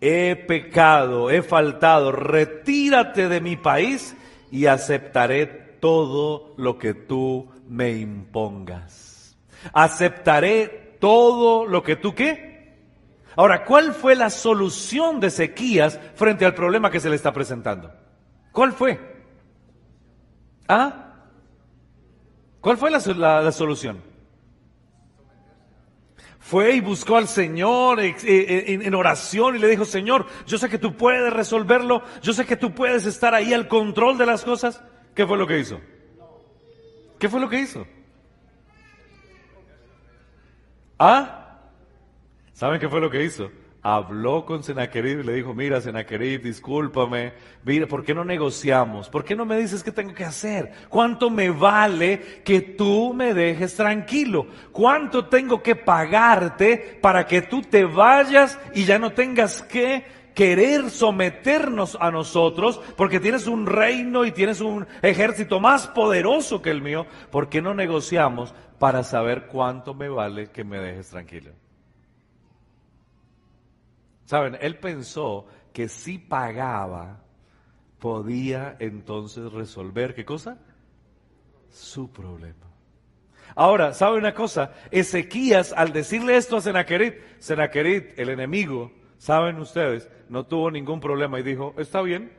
he 0.00 0.36
pecado, 0.36 1.30
he 1.30 1.42
faltado, 1.42 2.12
retírate 2.12 3.28
de 3.28 3.40
mi 3.40 3.56
país 3.56 4.14
y 4.50 4.66
aceptaré 4.66 5.46
todo 5.80 6.54
lo 6.58 6.78
que 6.78 6.92
tú 6.92 7.50
me 7.66 7.92
impongas. 7.92 9.38
Aceptaré 9.72 10.96
todo 11.00 11.66
lo 11.66 11.82
que 11.82 11.96
tú 11.96 12.14
qué. 12.14 12.76
Ahora, 13.34 13.64
¿cuál 13.64 13.94
fue 13.94 14.14
la 14.14 14.28
solución 14.28 15.20
de 15.20 15.28
Ezequías 15.28 15.98
frente 16.16 16.44
al 16.44 16.54
problema 16.54 16.90
que 16.90 17.00
se 17.00 17.08
le 17.08 17.16
está 17.16 17.32
presentando? 17.32 17.90
¿Cuál 18.52 18.72
fue? 18.72 19.17
¿Ah? 20.68 21.14
¿Cuál 22.60 22.76
fue 22.76 22.90
la, 22.90 23.00
solución? 23.52 24.02
Fue 26.38 26.72
y 26.72 26.80
buscó 26.80 27.16
al 27.16 27.26
Señor 27.26 28.00
en 28.00 28.94
oración 28.94 29.56
y 29.56 29.58
le 29.58 29.68
dijo, 29.68 29.84
Señor, 29.84 30.26
yo 30.46 30.58
sé 30.58 30.68
que 30.68 30.78
tú 30.78 30.96
puedes 30.96 31.32
resolverlo, 31.32 32.02
yo 32.22 32.32
sé 32.32 32.46
que 32.46 32.56
tú 32.56 32.74
puedes 32.74 33.06
estar 33.06 33.34
ahí 33.34 33.52
al 33.54 33.68
control 33.68 34.18
de 34.18 34.26
las 34.26 34.44
cosas. 34.44 34.82
¿Qué 35.14 35.26
fue 35.26 35.38
lo 35.38 35.46
que 35.46 35.58
hizo? 35.58 35.80
¿Qué 37.18 37.28
fue 37.28 37.40
lo 37.40 37.48
que 37.48 37.60
hizo? 37.60 37.86
¿Ah? 40.98 41.60
¿Saben 42.52 42.80
qué 42.80 42.88
fue 42.88 43.00
lo 43.00 43.10
que 43.10 43.24
hizo? 43.24 43.50
Habló 43.96 44.44
con 44.44 44.62
Senaquerib 44.62 45.20
y 45.20 45.22
le 45.22 45.32
dijo, 45.34 45.54
mira 45.54 45.80
Senaquerib, 45.80 46.42
discúlpame, 46.42 47.32
mira, 47.64 47.86
¿por 47.86 48.04
qué 48.04 48.14
no 48.14 48.22
negociamos? 48.22 49.08
¿Por 49.08 49.24
qué 49.24 49.34
no 49.34 49.46
me 49.46 49.58
dices 49.58 49.82
qué 49.82 49.90
tengo 49.90 50.12
que 50.12 50.26
hacer? 50.26 50.72
¿Cuánto 50.90 51.30
me 51.30 51.48
vale 51.48 52.42
que 52.44 52.60
tú 52.60 53.14
me 53.14 53.32
dejes 53.32 53.74
tranquilo? 53.76 54.46
¿Cuánto 54.72 55.26
tengo 55.26 55.62
que 55.62 55.74
pagarte 55.74 56.98
para 57.00 57.26
que 57.26 57.40
tú 57.42 57.62
te 57.62 57.84
vayas 57.84 58.58
y 58.74 58.84
ya 58.84 58.98
no 58.98 59.12
tengas 59.12 59.62
que 59.62 60.04
querer 60.34 60.90
someternos 60.90 61.96
a 61.98 62.10
nosotros 62.10 62.80
porque 62.94 63.20
tienes 63.20 63.46
un 63.46 63.66
reino 63.66 64.26
y 64.26 64.32
tienes 64.32 64.60
un 64.60 64.86
ejército 65.00 65.60
más 65.60 65.86
poderoso 65.86 66.60
que 66.60 66.70
el 66.70 66.82
mío? 66.82 67.06
¿Por 67.30 67.48
qué 67.48 67.62
no 67.62 67.72
negociamos 67.72 68.54
para 68.78 69.02
saber 69.02 69.46
cuánto 69.46 69.94
me 69.94 70.10
vale 70.10 70.50
que 70.50 70.62
me 70.62 70.78
dejes 70.78 71.08
tranquilo? 71.08 71.52
Saben, 74.28 74.58
él 74.60 74.76
pensó 74.76 75.46
que 75.72 75.88
si 75.88 76.18
pagaba, 76.18 77.22
podía 77.98 78.76
entonces 78.78 79.50
resolver, 79.50 80.14
¿qué 80.14 80.26
cosa? 80.26 80.58
Su 81.70 82.12
problema. 82.12 82.66
Ahora, 83.54 83.94
¿sabe 83.94 84.18
una 84.18 84.34
cosa? 84.34 84.74
Ezequías, 84.90 85.72
al 85.72 85.94
decirle 85.94 86.36
esto 86.36 86.58
a 86.58 86.60
Senaquerit, 86.60 87.14
Senaquerit, 87.38 88.18
el 88.18 88.28
enemigo, 88.28 88.92
saben 89.16 89.58
ustedes, 89.60 90.10
no 90.28 90.44
tuvo 90.44 90.70
ningún 90.70 91.00
problema 91.00 91.40
y 91.40 91.42
dijo, 91.42 91.74
está 91.78 92.02
bien. 92.02 92.30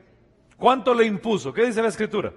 ¿Cuánto 0.58 0.94
le 0.94 1.08
impuso? 1.08 1.52
¿Qué 1.56 1.66
dice 1.66 1.82
la 1.82 1.88
escritura? 1.88 2.32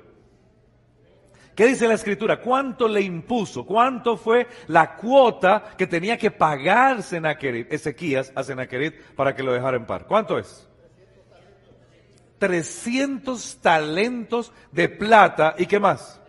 ¿Qué 1.55 1.67
dice 1.67 1.87
la 1.87 1.95
escritura? 1.95 2.41
¿Cuánto 2.41 2.89
le 2.89 3.03
impuso? 3.03 3.67
¿Cuánto 3.67 4.17
fue 4.17 4.47
la 4.69 4.97
cuota 4.97 5.75
que 5.77 5.87
tenía 5.87 6.17
que 6.17 6.31
pagar 6.31 7.03
Senaquerit, 7.03 7.71
Ezequías 7.71 8.33
a 8.35 8.43
Senaquerit 8.43 8.99
para 9.15 9.35
que 9.35 9.43
lo 9.43 9.53
dejara 9.53 9.77
en 9.77 9.85
par? 9.85 10.07
¿Cuánto 10.07 10.39
es? 10.39 10.67
300 12.39 13.59
talentos 13.61 14.53
de 14.73 14.89
plata 14.89 15.55
y 15.59 15.67
qué 15.67 15.79
más? 15.79 16.21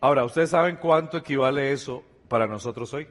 Ahora, 0.00 0.24
¿ustedes 0.24 0.50
saben 0.50 0.76
cuánto 0.76 1.16
equivale 1.16 1.72
eso 1.72 2.04
para 2.28 2.46
nosotros 2.46 2.92
hoy? 2.92 3.08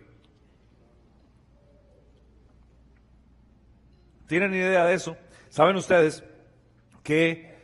¿Tienen 4.27 4.53
idea 4.53 4.85
de 4.85 4.93
eso? 4.93 5.17
¿Saben 5.49 5.77
ustedes 5.77 6.23
que 7.01 7.55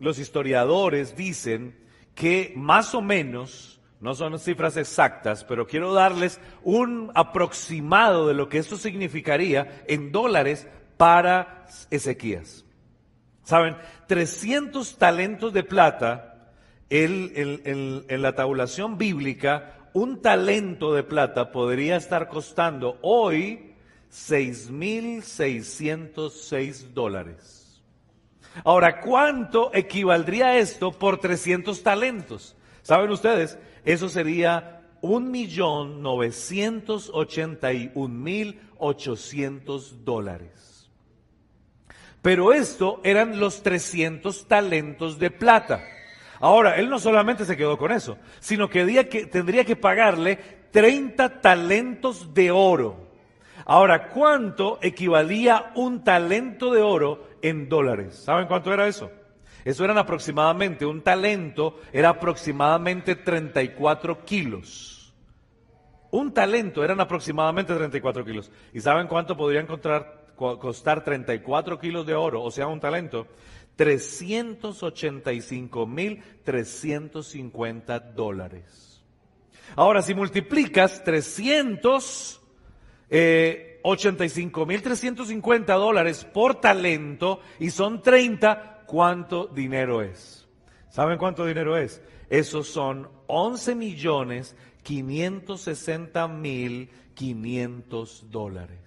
los 0.00 0.18
historiadores 0.18 1.16
dicen 1.16 1.79
que 2.20 2.52
más 2.54 2.94
o 2.94 3.00
menos, 3.00 3.80
no 3.98 4.14
son 4.14 4.38
cifras 4.38 4.76
exactas, 4.76 5.42
pero 5.42 5.66
quiero 5.66 5.94
darles 5.94 6.38
un 6.62 7.10
aproximado 7.14 8.28
de 8.28 8.34
lo 8.34 8.50
que 8.50 8.58
esto 8.58 8.76
significaría 8.76 9.82
en 9.88 10.12
dólares 10.12 10.68
para 10.98 11.64
Ezequías. 11.90 12.66
Saben, 13.42 13.74
300 14.06 14.98
talentos 14.98 15.54
de 15.54 15.62
plata, 15.62 16.52
en 16.90 18.22
la 18.22 18.34
tabulación 18.34 18.98
bíblica, 18.98 19.88
un 19.94 20.20
talento 20.20 20.92
de 20.92 21.04
plata 21.04 21.52
podría 21.52 21.96
estar 21.96 22.28
costando 22.28 22.98
hoy 23.00 23.76
6.606 24.12 26.92
dólares. 26.92 27.59
Ahora, 28.64 29.00
¿cuánto 29.00 29.70
equivaldría 29.72 30.58
esto 30.58 30.92
por 30.92 31.18
300 31.18 31.82
talentos? 31.82 32.56
¿Saben 32.82 33.10
ustedes? 33.10 33.58
Eso 33.84 34.08
sería 34.08 34.82
un 35.00 35.30
millón 35.30 36.02
novecientos 36.02 37.10
ochenta 37.12 37.72
y 37.72 37.90
un 37.94 38.22
mil 38.22 38.60
ochocientos 38.78 40.04
dólares. 40.04 40.90
Pero 42.22 42.52
esto 42.52 43.00
eran 43.02 43.40
los 43.40 43.62
300 43.62 44.46
talentos 44.46 45.18
de 45.18 45.30
plata. 45.30 45.82
Ahora, 46.38 46.76
él 46.76 46.88
no 46.88 46.98
solamente 46.98 47.44
se 47.44 47.56
quedó 47.56 47.78
con 47.78 47.92
eso, 47.92 48.18
sino 48.40 48.68
que, 48.68 49.08
que 49.08 49.26
tendría 49.26 49.64
que 49.64 49.76
pagarle 49.76 50.38
30 50.70 51.40
talentos 51.40 52.32
de 52.34 52.50
oro. 52.50 53.08
Ahora, 53.64 54.08
¿cuánto 54.08 54.78
equivalía 54.82 55.70
un 55.74 56.02
talento 56.02 56.72
de 56.72 56.82
oro 56.82 57.28
en 57.42 57.68
dólares. 57.68 58.14
¿Saben 58.14 58.46
cuánto 58.46 58.72
era 58.72 58.88
eso? 58.88 59.10
Eso 59.64 59.84
eran 59.84 59.98
aproximadamente, 59.98 60.86
un 60.86 61.02
talento 61.02 61.80
era 61.92 62.08
aproximadamente 62.10 63.16
34 63.16 64.24
kilos. 64.24 65.12
Un 66.10 66.32
talento 66.32 66.82
eran 66.82 66.98
aproximadamente 67.00 67.74
34 67.74 68.24
kilos. 68.24 68.50
¿Y 68.72 68.80
saben 68.80 69.06
cuánto 69.06 69.36
podría 69.36 69.60
encontrar, 69.60 70.32
costar 70.34 71.04
34 71.04 71.78
kilos 71.78 72.06
de 72.06 72.14
oro? 72.14 72.42
O 72.42 72.50
sea, 72.50 72.66
un 72.66 72.80
talento. 72.80 73.26
385 73.76 75.86
mil 75.86 76.22
350 76.44 78.00
dólares. 78.00 79.04
Ahora, 79.76 80.02
si 80.02 80.14
multiplicas 80.14 81.04
300, 81.04 82.40
eh, 83.08 83.69
85.350 83.82 85.66
dólares 85.78 86.24
por 86.24 86.60
talento 86.60 87.40
y 87.58 87.70
son 87.70 88.02
30, 88.02 88.84
¿cuánto 88.86 89.46
dinero 89.46 90.02
es? 90.02 90.48
¿Saben 90.88 91.18
cuánto 91.18 91.46
dinero 91.46 91.76
es? 91.76 92.02
Esos 92.28 92.68
son 92.68 93.08
11 93.26 93.74
millones 93.74 94.56
560 94.82 96.28
mil 96.28 96.90
500 97.14 98.30
dólares. 98.30 98.78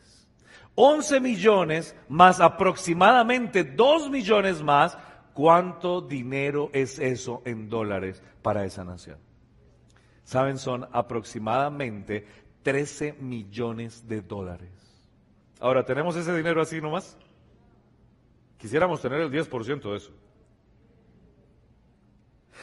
11 0.75 1.19
millones 1.19 1.95
más 2.09 2.39
aproximadamente 2.39 3.63
2 3.63 4.09
millones 4.09 4.63
más 4.63 4.97
¿cuánto 5.33 6.01
dinero 6.01 6.69
es 6.73 6.99
eso 6.99 7.41
en 7.45 7.69
dólares 7.69 8.21
para 8.41 8.65
esa 8.65 8.83
nación? 8.83 9.17
Saben, 10.23 10.57
son 10.57 10.87
aproximadamente 10.91 12.25
13 12.63 13.13
millones 13.19 14.07
de 14.07 14.21
dólares. 14.21 14.71
Ahora, 15.63 15.85
¿tenemos 15.85 16.13
ese 16.17 16.35
dinero 16.35 16.61
así 16.61 16.81
nomás? 16.81 17.17
Quisiéramos 18.57 19.01
tener 19.01 19.21
el 19.21 19.31
10% 19.31 19.91
de 19.91 19.95
eso. 19.95 20.11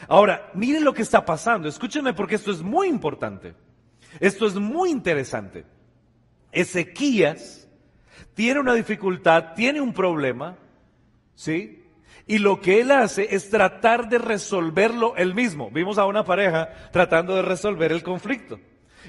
Ahora, 0.06 0.50
miren 0.52 0.84
lo 0.84 0.92
que 0.92 1.00
está 1.00 1.24
pasando. 1.24 1.66
Escúchenme 1.66 2.12
porque 2.12 2.34
esto 2.34 2.50
es 2.50 2.60
muy 2.60 2.88
importante. 2.88 3.54
Esto 4.20 4.46
es 4.46 4.56
muy 4.56 4.90
interesante. 4.90 5.64
Ezequías 6.52 7.66
tiene 8.34 8.60
una 8.60 8.74
dificultad, 8.74 9.54
tiene 9.54 9.80
un 9.80 9.94
problema, 9.94 10.58
¿sí? 11.34 11.82
Y 12.26 12.36
lo 12.36 12.60
que 12.60 12.82
él 12.82 12.90
hace 12.90 13.34
es 13.34 13.48
tratar 13.48 14.10
de 14.10 14.18
resolverlo 14.18 15.16
él 15.16 15.34
mismo. 15.34 15.70
Vimos 15.70 15.96
a 15.96 16.04
una 16.04 16.26
pareja 16.26 16.68
tratando 16.92 17.34
de 17.34 17.40
resolver 17.40 17.92
el 17.92 18.02
conflicto. 18.02 18.60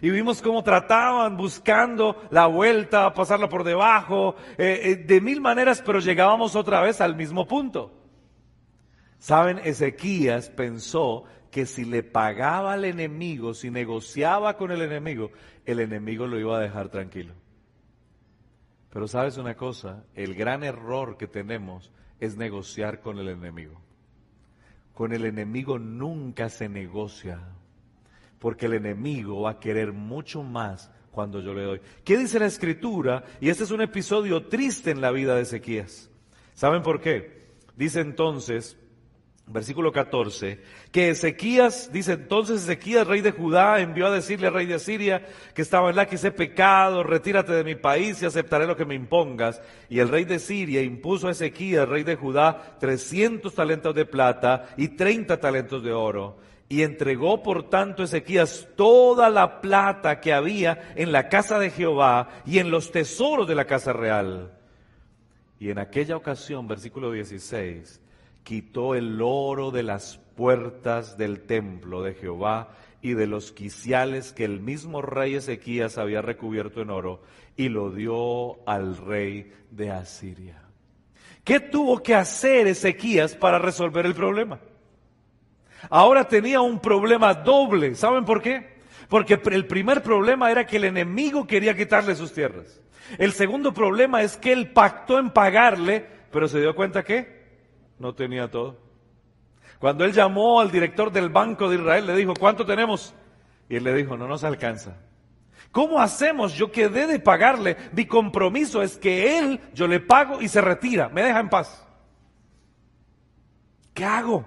Y 0.01 0.09
vimos 0.09 0.41
cómo 0.41 0.63
trataban 0.63 1.35
buscando 1.37 2.21
la 2.29 2.47
vuelta, 2.47 3.13
pasarla 3.13 3.49
por 3.49 3.63
debajo, 3.63 4.35
eh, 4.57 4.81
eh, 4.83 4.95
de 4.95 5.21
mil 5.21 5.41
maneras, 5.41 5.81
pero 5.85 5.99
llegábamos 5.99 6.55
otra 6.55 6.81
vez 6.81 7.01
al 7.01 7.15
mismo 7.15 7.47
punto. 7.47 7.91
Saben, 9.17 9.59
Ezequías 9.63 10.49
pensó 10.49 11.25
que 11.51 11.65
si 11.65 11.85
le 11.85 12.01
pagaba 12.01 12.73
al 12.73 12.85
enemigo, 12.85 13.53
si 13.53 13.69
negociaba 13.69 14.57
con 14.57 14.71
el 14.71 14.81
enemigo, 14.81 15.31
el 15.65 15.79
enemigo 15.79 16.25
lo 16.25 16.39
iba 16.39 16.57
a 16.57 16.61
dejar 16.61 16.89
tranquilo. 16.89 17.33
Pero 18.89 19.07
sabes 19.07 19.37
una 19.37 19.55
cosa, 19.55 20.03
el 20.15 20.33
gran 20.35 20.63
error 20.63 21.17
que 21.17 21.27
tenemos 21.27 21.91
es 22.19 22.37
negociar 22.37 23.01
con 23.01 23.19
el 23.19 23.29
enemigo. 23.29 23.81
Con 24.93 25.13
el 25.13 25.25
enemigo 25.25 25.79
nunca 25.79 26.49
se 26.49 26.67
negocia, 26.67 27.39
porque 28.41 28.65
el 28.65 28.73
enemigo 28.73 29.43
va 29.43 29.51
a 29.51 29.59
querer 29.59 29.93
mucho 29.93 30.41
más 30.41 30.89
cuando 31.11 31.41
yo 31.41 31.53
le 31.53 31.61
doy. 31.61 31.81
¿Qué 32.03 32.17
dice 32.17 32.39
la 32.39 32.47
escritura? 32.47 33.23
Y 33.39 33.49
este 33.49 33.65
es 33.65 33.71
un 33.71 33.81
episodio 33.81 34.47
triste 34.47 34.89
en 34.89 34.99
la 34.99 35.11
vida 35.11 35.35
de 35.35 35.43
Ezequías. 35.43 36.09
¿Saben 36.55 36.81
por 36.81 36.99
qué? 37.01 37.51
Dice 37.75 37.99
entonces, 37.99 38.79
versículo 39.45 39.91
14, 39.91 40.59
que 40.91 41.11
Ezequías, 41.11 41.91
dice 41.93 42.13
entonces 42.13 42.63
Ezequías, 42.63 43.05
rey 43.05 43.21
de 43.21 43.31
Judá, 43.31 43.79
envió 43.79 44.07
a 44.07 44.11
decirle 44.11 44.47
al 44.47 44.55
rey 44.55 44.65
de 44.65 44.73
Asiria 44.73 45.23
que 45.53 45.61
estaba 45.61 45.91
en 45.91 45.97
la 45.97 46.07
que 46.07 46.15
hice 46.15 46.31
pecado, 46.31 47.03
retírate 47.03 47.51
de 47.51 47.63
mi 47.63 47.75
país 47.75 48.23
y 48.23 48.25
aceptaré 48.25 48.65
lo 48.65 48.75
que 48.75 48.85
me 48.85 48.95
impongas. 48.95 49.61
Y 49.87 49.99
el 49.99 50.09
rey 50.09 50.25
de 50.25 50.39
Siria 50.39 50.81
impuso 50.81 51.27
a 51.27 51.31
Ezequías, 51.31 51.87
rey 51.87 52.03
de 52.03 52.15
Judá, 52.15 52.77
300 52.79 53.53
talentos 53.53 53.93
de 53.93 54.05
plata 54.05 54.69
y 54.77 54.87
30 54.87 55.39
talentos 55.39 55.83
de 55.83 55.93
oro. 55.93 56.49
Y 56.71 56.83
entregó 56.83 57.43
por 57.43 57.69
tanto 57.69 58.01
Ezequías 58.01 58.65
toda 58.77 59.29
la 59.29 59.59
plata 59.59 60.21
que 60.21 60.31
había 60.31 60.93
en 60.95 61.11
la 61.11 61.27
casa 61.27 61.59
de 61.59 61.69
Jehová 61.69 62.29
y 62.45 62.59
en 62.59 62.71
los 62.71 62.93
tesoros 62.93 63.45
de 63.45 63.55
la 63.55 63.65
casa 63.65 63.91
real. 63.91 64.57
Y 65.59 65.69
en 65.69 65.79
aquella 65.79 66.15
ocasión, 66.15 66.69
versículo 66.69 67.11
16, 67.11 67.99
quitó 68.45 68.95
el 68.95 69.19
oro 69.21 69.71
de 69.71 69.83
las 69.83 70.21
puertas 70.37 71.17
del 71.17 71.41
templo 71.41 72.03
de 72.03 72.13
Jehová 72.13 72.69
y 73.01 73.15
de 73.15 73.27
los 73.27 73.51
quiciales 73.51 74.31
que 74.31 74.45
el 74.45 74.61
mismo 74.61 75.01
rey 75.01 75.35
Ezequías 75.35 75.97
había 75.97 76.21
recubierto 76.21 76.81
en 76.81 76.89
oro 76.89 77.21
y 77.57 77.67
lo 77.67 77.91
dio 77.91 78.65
al 78.65 78.95
rey 78.95 79.51
de 79.71 79.91
Asiria. 79.91 80.63
¿Qué 81.43 81.59
tuvo 81.59 82.01
que 82.01 82.15
hacer 82.15 82.67
Ezequías 82.67 83.35
para 83.35 83.59
resolver 83.59 84.05
el 84.05 84.15
problema? 84.15 84.61
Ahora 85.89 86.27
tenía 86.27 86.61
un 86.61 86.79
problema 86.79 87.33
doble. 87.33 87.95
¿Saben 87.95 88.25
por 88.25 88.41
qué? 88.41 88.79
Porque 89.09 89.39
el 89.51 89.67
primer 89.67 90.01
problema 90.01 90.51
era 90.51 90.65
que 90.65 90.77
el 90.77 90.85
enemigo 90.85 91.45
quería 91.45 91.75
quitarle 91.75 92.15
sus 92.15 92.33
tierras. 92.33 92.81
El 93.17 93.33
segundo 93.33 93.73
problema 93.73 94.21
es 94.21 94.37
que 94.37 94.53
él 94.53 94.71
pactó 94.71 95.19
en 95.19 95.31
pagarle, 95.31 96.05
pero 96.31 96.47
se 96.47 96.61
dio 96.61 96.75
cuenta 96.75 97.03
que 97.03 97.41
no 97.99 98.15
tenía 98.15 98.49
todo. 98.49 98.77
Cuando 99.79 100.05
él 100.05 100.13
llamó 100.13 100.61
al 100.61 100.71
director 100.71 101.11
del 101.11 101.29
Banco 101.29 101.69
de 101.69 101.77
Israel, 101.77 102.07
le 102.07 102.15
dijo, 102.15 102.33
¿cuánto 102.39 102.65
tenemos? 102.65 103.13
Y 103.67 103.75
él 103.77 103.83
le 103.83 103.93
dijo, 103.93 104.15
no 104.15 104.27
nos 104.27 104.43
alcanza. 104.43 104.95
¿Cómo 105.71 105.99
hacemos? 105.99 106.53
Yo 106.53 106.71
quedé 106.71 107.07
de 107.07 107.19
pagarle. 107.19 107.77
Mi 107.93 108.05
compromiso 108.05 108.81
es 108.81 108.97
que 108.97 109.39
él, 109.39 109.59
yo 109.73 109.87
le 109.87 109.99
pago 109.99 110.41
y 110.41 110.47
se 110.47 110.61
retira. 110.61 111.09
Me 111.09 111.23
deja 111.23 111.39
en 111.39 111.49
paz. 111.49 111.87
¿Qué 113.93 114.05
hago? 114.05 114.45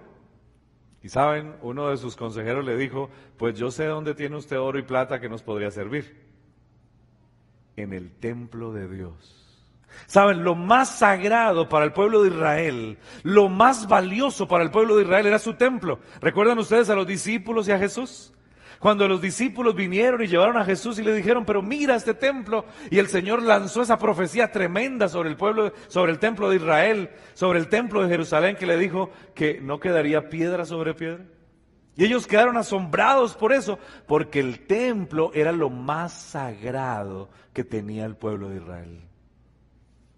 Y 1.05 1.11
saben, 1.11 1.55
uno 1.61 1.91
de 1.91 1.99
sus 1.99 2.17
consejeros 2.17 2.65
le 2.65 2.79
dijo, 2.79 3.11
pues 3.37 3.59
yo 3.59 3.71
sé 3.71 3.85
dónde 3.85 4.15
tiene 4.15 4.37
usted 4.37 4.59
oro 4.59 4.79
y 4.79 4.83
plata 4.85 5.21
que 5.21 5.29
nos 5.29 5.43
podría 5.43 5.71
servir. 5.71 6.25
En 7.77 7.93
el 7.93 8.11
templo 8.11 8.73
de 8.73 8.89
Dios. 8.89 9.69
Saben, 10.07 10.43
lo 10.43 10.55
más 10.55 10.99
sagrado 10.99 11.69
para 11.69 11.85
el 11.85 11.93
pueblo 11.93 12.23
de 12.23 12.31
Israel, 12.31 12.99
lo 13.23 13.51
más 13.51 13.87
valioso 13.87 14.49
para 14.49 14.65
el 14.65 14.71
pueblo 14.71 14.97
de 14.97 15.03
Israel 15.03 15.27
era 15.27 15.39
su 15.39 15.53
templo. 15.53 15.99
¿Recuerdan 16.23 16.59
ustedes 16.59 16.89
a 16.89 16.95
los 16.95 17.07
discípulos 17.07 17.69
y 17.69 17.73
a 17.73 17.79
Jesús? 17.79 18.33
Cuando 18.85 19.09
los 19.09 19.23
discípulos 19.23 19.75
vinieron 19.75 20.21
y 20.21 20.27
llevaron 20.27 20.59
a 20.59 20.65
Jesús 20.67 20.99
y 20.99 21.03
le 21.03 21.15
dijeron, 21.15 21.47
pero 21.47 21.63
mira 21.63 21.95
este 21.97 22.13
templo. 22.13 22.67
Y 22.91 22.99
el 22.99 23.07
Señor 23.07 23.43
lanzó 23.43 23.81
esa 23.81 23.99
profecía 23.99 24.53
tremenda 24.53 25.09
sobre 25.09 25.31
el 25.31 25.39
pueblo, 25.39 25.73
sobre 25.89 26.13
el 26.13 26.19
templo 26.19 26.51
de 26.51 26.57
Israel, 26.57 27.09
sobre 27.33 27.61
el 27.61 27.71
templo 27.71 28.03
de 28.03 28.11
Jerusalén, 28.11 28.57
que 28.57 28.67
le 28.67 28.77
dijo 28.77 29.09
que 29.35 29.59
no 29.59 29.81
quedaría 29.81 30.29
piedra 30.29 30.67
sobre 30.67 30.93
piedra. 30.93 31.25
Y 31.97 32.05
ellos 32.05 32.27
quedaron 32.27 32.59
asombrados 32.59 33.37
por 33.37 33.55
eso, 33.55 33.79
porque 34.07 34.41
el 34.41 34.67
templo 34.67 35.31
era 35.33 35.53
lo 35.53 35.71
más 35.71 36.13
sagrado 36.13 37.31
que 37.55 37.65
tenía 37.65 38.05
el 38.05 38.17
pueblo 38.17 38.51
de 38.51 38.57
Israel. 38.57 39.01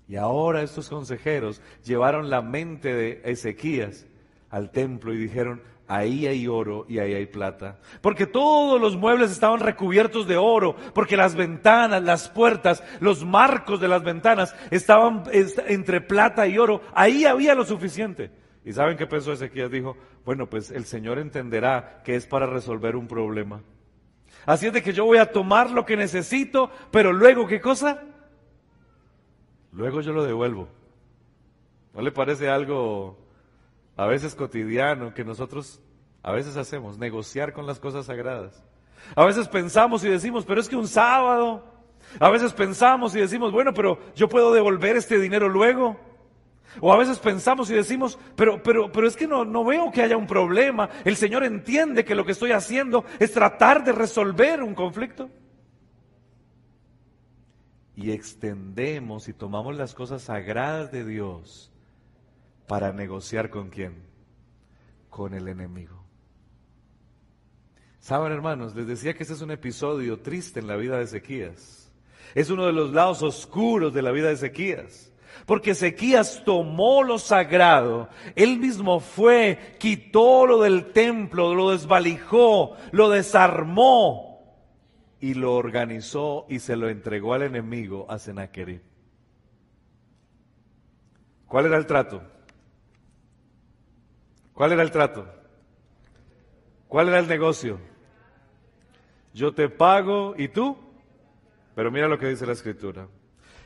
Y 0.09 0.16
ahora 0.16 0.62
estos 0.62 0.88
consejeros 0.88 1.62
llevaron 1.85 2.31
la 2.31 2.42
mente 2.42 2.92
de 2.92 3.22
Ezequías 3.26 4.09
al 4.50 4.72
templo 4.72 5.14
y 5.14 5.18
dijeron, 5.18 5.62
ahí 5.88 6.27
hay 6.27 6.46
oro 6.46 6.87
y 6.88 6.99
ahí 6.99 7.14
hay 7.14 7.27
plata. 7.27 7.79
Porque 8.01 8.27
todos 8.27 8.81
los 8.81 8.96
muebles 8.96 9.31
estaban 9.31 9.61
recubiertos 9.61 10.27
de 10.27 10.37
oro, 10.37 10.77
porque 10.94 11.16
las 11.16 11.35
ventanas, 11.35 12.03
las 12.03 12.29
puertas, 12.29 12.83
los 13.01 13.25
marcos 13.25 13.81
de 13.81 13.88
las 13.88 14.03
ventanas 14.03 14.55
estaban 14.70 15.25
entre 15.33 16.01
plata 16.01 16.46
y 16.46 16.59
oro. 16.59 16.81
Ahí 16.94 17.25
había 17.25 17.55
lo 17.55 17.64
suficiente. 17.64 18.31
¿Y 18.64 18.72
saben 18.72 18.96
qué 18.96 19.07
pensó 19.07 19.33
Ezequías? 19.33 19.70
Dijo, 19.70 19.96
bueno, 20.25 20.49
pues 20.49 20.70
el 20.70 20.85
Señor 20.85 21.18
entenderá 21.18 22.03
que 22.05 22.16
es 22.16 22.27
para 22.27 22.46
resolver 22.46 22.96
un 22.96 23.07
problema. 23.07 23.62
Así 24.44 24.66
es 24.66 24.72
de 24.72 24.83
que 24.83 24.92
yo 24.92 25.05
voy 25.05 25.18
a 25.18 25.31
tomar 25.31 25.70
lo 25.70 25.85
que 25.85 25.96
necesito, 25.96 26.70
pero 26.90 27.12
luego, 27.12 27.46
¿qué 27.46 27.61
cosa? 27.61 28.03
luego 29.77 30.01
yo 30.01 30.12
lo 30.12 30.25
devuelvo. 30.25 30.68
¿No 31.94 32.03
le 32.03 32.11
parece 32.11 32.49
algo 32.49 33.18
a 33.96 34.06
veces 34.06 34.35
cotidiano 34.35 35.14
que 35.14 35.24
nosotros 35.24 35.80
a 36.22 36.32
veces 36.32 36.56
hacemos? 36.56 36.98
Negociar 36.98 37.52
con 37.52 37.66
las 37.66 37.78
cosas 37.78 38.06
sagradas. 38.06 38.62
A 39.14 39.24
veces 39.24 39.48
pensamos 39.48 40.04
y 40.04 40.09
decimos, 40.09 40.44
pero 40.44 40.61
es 40.61 40.68
que 40.68 40.76
un 40.76 40.88
sábado. 40.88 41.64
A 42.20 42.30
veces 42.30 42.52
pensamos 42.52 43.14
y 43.14 43.20
decimos, 43.20 43.52
bueno, 43.52 43.72
pero 43.72 43.98
yo 44.14 44.28
puedo 44.28 44.52
devolver 44.52 44.96
este 44.96 45.18
dinero 45.18 45.48
luego. 45.48 45.98
O 46.80 46.92
a 46.92 46.98
veces 46.98 47.18
pensamos 47.18 47.70
y 47.70 47.74
decimos, 47.74 48.18
pero, 48.35 48.62
pero, 48.62 48.90
pero 48.92 49.06
es 49.06 49.16
que 49.16 49.26
no, 49.26 49.44
no 49.44 49.64
veo 49.64 49.90
que 49.90 50.02
haya 50.02 50.16
un 50.16 50.26
problema. 50.26 50.90
El 51.04 51.16
Señor 51.16 51.44
entiende 51.44 52.04
que 52.04 52.14
lo 52.14 52.24
que 52.24 52.32
estoy 52.32 52.52
haciendo 52.52 53.04
es 53.18 53.32
tratar 53.32 53.85
de 53.85 53.92
resolver 53.92 54.62
un 54.62 54.74
conflicto 54.74 55.30
y 57.96 58.11
extendemos 58.11 59.26
y 59.28 59.32
tomamos 59.32 59.74
las 59.74 59.94
cosas 59.94 60.22
sagradas 60.22 60.92
de 60.92 61.04
Dios 61.04 61.72
para 62.66 62.92
negociar 62.92 63.50
con 63.50 63.70
quién? 63.70 63.94
Con 65.11 65.35
el 65.35 65.48
enemigo. 65.48 66.05
Saben 68.00 68.33
hermanos, 68.33 68.74
les 68.74 68.87
decía 68.87 69.14
que 69.14 69.24
este 69.24 69.35
es 69.35 69.42
un 69.42 69.50
episodio 69.50 70.20
triste 70.20 70.61
en 70.61 70.66
la 70.66 70.76
vida 70.76 70.98
de 70.98 71.05
Ezequías. 71.05 71.92
Es 72.35 72.50
uno 72.50 72.66
de 72.66 72.72
los 72.72 72.92
lados 72.92 73.22
oscuros 73.22 73.92
de 73.94 74.02
la 74.02 74.12
vida 74.12 74.29
de 74.29 74.35
Ezequías. 74.35 75.12
Porque 75.44 75.72
Ezequías 75.72 76.42
tomó 76.44 77.02
lo 77.02 77.18
sagrado, 77.18 78.09
él 78.35 78.59
mismo 78.59 79.00
fue, 79.00 79.76
quitó 79.79 80.46
lo 80.46 80.62
del 80.62 80.92
templo, 80.92 81.55
lo 81.55 81.70
desvalijó, 81.70 82.76
lo 82.90 83.11
desarmó, 83.11 84.26
y 85.20 85.35
lo 85.35 85.55
organizó 85.55 86.46
y 86.48 86.59
se 86.59 86.76
lo 86.76 86.88
entregó 86.88 87.35
al 87.35 87.42
enemigo, 87.42 88.07
a 88.09 88.18
Sennacherib. 88.18 88.83
¿Cuál 91.46 91.66
era 91.66 91.76
el 91.76 91.87
trato? 91.87 92.22
¿Cuál 94.56 94.72
era 94.72 94.82
el 94.82 94.90
trato? 94.90 95.26
¿Cuál 96.88 97.08
era 97.08 97.18
el 97.18 97.28
negocio? 97.28 97.78
Yo 99.34 99.52
te 99.52 99.68
pago 99.68 100.34
y 100.34 100.48
tú. 100.48 100.78
Pero 101.74 101.90
mira 101.90 102.08
lo 102.08 102.18
que 102.18 102.28
dice 102.28 102.46
la 102.46 102.54
escritura. 102.54 103.06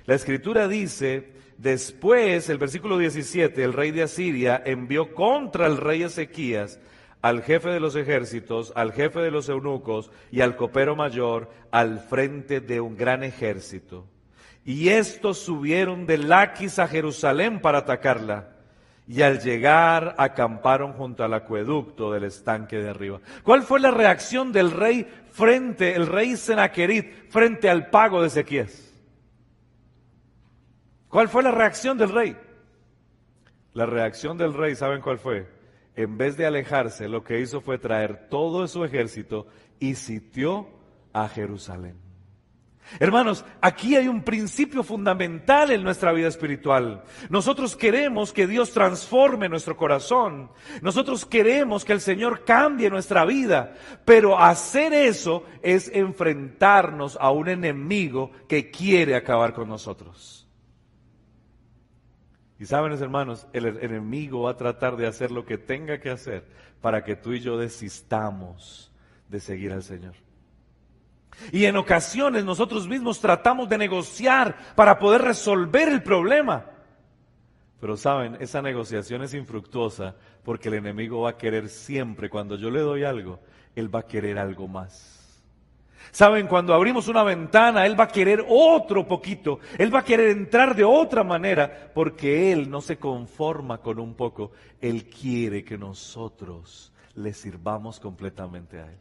La 0.06 0.16
escritura 0.16 0.66
dice, 0.66 1.32
después, 1.58 2.48
el 2.48 2.58
versículo 2.58 2.98
17, 2.98 3.62
el 3.62 3.72
rey 3.72 3.92
de 3.92 4.02
Asiria 4.02 4.60
envió 4.66 5.14
contra 5.14 5.68
el 5.68 5.76
rey 5.76 6.02
Ezequías 6.02 6.80
al 7.22 7.44
jefe 7.44 7.68
de 7.68 7.78
los 7.78 7.94
ejércitos, 7.94 8.72
al 8.74 8.92
jefe 8.92 9.20
de 9.20 9.30
los 9.30 9.48
eunucos 9.48 10.10
y 10.32 10.40
al 10.40 10.56
copero 10.56 10.96
mayor 10.96 11.52
al 11.70 12.00
frente 12.00 12.60
de 12.60 12.80
un 12.80 12.96
gran 12.96 13.22
ejército. 13.22 14.08
Y 14.64 14.88
estos 14.88 15.38
subieron 15.38 16.04
de 16.06 16.18
Laquis 16.18 16.80
a 16.80 16.88
Jerusalén 16.88 17.60
para 17.60 17.78
atacarla. 17.78 18.56
Y 19.10 19.22
al 19.22 19.40
llegar 19.40 20.14
acamparon 20.18 20.92
junto 20.92 21.24
al 21.24 21.34
acueducto 21.34 22.12
del 22.12 22.22
estanque 22.22 22.76
de 22.76 22.90
arriba. 22.90 23.18
¿Cuál 23.42 23.64
fue 23.64 23.80
la 23.80 23.90
reacción 23.90 24.52
del 24.52 24.70
rey 24.70 25.04
frente, 25.32 25.96
el 25.96 26.06
rey 26.06 26.36
Senaquerit, 26.36 27.28
frente 27.28 27.68
al 27.68 27.90
pago 27.90 28.20
de 28.20 28.28
Ezequías? 28.28 28.94
¿Cuál 31.08 31.28
fue 31.28 31.42
la 31.42 31.50
reacción 31.50 31.98
del 31.98 32.10
rey? 32.10 32.36
La 33.72 33.84
reacción 33.84 34.38
del 34.38 34.54
rey, 34.54 34.76
¿saben 34.76 35.00
cuál 35.00 35.18
fue? 35.18 35.48
En 35.96 36.16
vez 36.16 36.36
de 36.36 36.46
alejarse, 36.46 37.08
lo 37.08 37.24
que 37.24 37.40
hizo 37.40 37.60
fue 37.60 37.78
traer 37.78 38.28
todo 38.28 38.68
su 38.68 38.84
ejército 38.84 39.48
y 39.80 39.96
sitió 39.96 40.68
a 41.12 41.28
Jerusalén. 41.28 42.09
Hermanos, 42.98 43.44
aquí 43.60 43.94
hay 43.94 44.08
un 44.08 44.22
principio 44.22 44.82
fundamental 44.82 45.70
en 45.70 45.82
nuestra 45.82 46.12
vida 46.12 46.28
espiritual. 46.28 47.04
Nosotros 47.28 47.76
queremos 47.76 48.32
que 48.32 48.46
Dios 48.46 48.72
transforme 48.72 49.48
nuestro 49.48 49.76
corazón. 49.76 50.50
Nosotros 50.82 51.24
queremos 51.24 51.84
que 51.84 51.92
el 51.92 52.00
Señor 52.00 52.44
cambie 52.44 52.90
nuestra 52.90 53.24
vida. 53.24 53.74
Pero 54.04 54.38
hacer 54.38 54.92
eso 54.92 55.44
es 55.62 55.88
enfrentarnos 55.94 57.16
a 57.20 57.30
un 57.30 57.48
enemigo 57.48 58.32
que 58.48 58.70
quiere 58.70 59.14
acabar 59.14 59.54
con 59.54 59.68
nosotros. 59.68 60.48
Y 62.58 62.66
saben, 62.66 62.92
hermanos, 62.92 63.46
el 63.52 63.66
enemigo 63.66 64.42
va 64.42 64.50
a 64.50 64.56
tratar 64.56 64.96
de 64.96 65.06
hacer 65.06 65.30
lo 65.30 65.46
que 65.46 65.56
tenga 65.56 66.00
que 66.00 66.10
hacer 66.10 66.44
para 66.80 67.04
que 67.04 67.16
tú 67.16 67.32
y 67.32 67.40
yo 67.40 67.56
desistamos 67.56 68.92
de 69.28 69.40
seguir 69.40 69.72
al 69.72 69.82
Señor. 69.82 70.14
Y 71.52 71.64
en 71.64 71.76
ocasiones 71.76 72.44
nosotros 72.44 72.88
mismos 72.88 73.20
tratamos 73.20 73.68
de 73.68 73.78
negociar 73.78 74.56
para 74.74 74.98
poder 74.98 75.22
resolver 75.22 75.88
el 75.88 76.02
problema. 76.02 76.66
Pero 77.80 77.96
saben, 77.96 78.36
esa 78.40 78.60
negociación 78.60 79.22
es 79.22 79.32
infructuosa 79.34 80.14
porque 80.44 80.68
el 80.68 80.74
enemigo 80.74 81.22
va 81.22 81.30
a 81.30 81.36
querer 81.36 81.68
siempre, 81.68 82.28
cuando 82.28 82.56
yo 82.56 82.70
le 82.70 82.80
doy 82.80 83.04
algo, 83.04 83.40
él 83.74 83.94
va 83.94 84.00
a 84.00 84.06
querer 84.06 84.38
algo 84.38 84.68
más. 84.68 85.20
Saben, 86.12 86.48
cuando 86.48 86.74
abrimos 86.74 87.08
una 87.08 87.22
ventana, 87.22 87.86
Él 87.86 87.98
va 87.98 88.04
a 88.04 88.08
querer 88.08 88.44
otro 88.48 89.06
poquito, 89.06 89.60
Él 89.78 89.94
va 89.94 90.00
a 90.00 90.04
querer 90.04 90.30
entrar 90.30 90.74
de 90.74 90.84
otra 90.84 91.22
manera, 91.22 91.90
porque 91.94 92.52
Él 92.52 92.68
no 92.68 92.80
se 92.80 92.98
conforma 92.98 93.78
con 93.78 94.00
un 94.00 94.14
poco, 94.14 94.50
Él 94.80 95.04
quiere 95.04 95.62
que 95.62 95.78
nosotros 95.78 96.92
le 97.14 97.32
sirvamos 97.32 98.00
completamente 98.00 98.80
a 98.80 98.86
Él. 98.86 98.98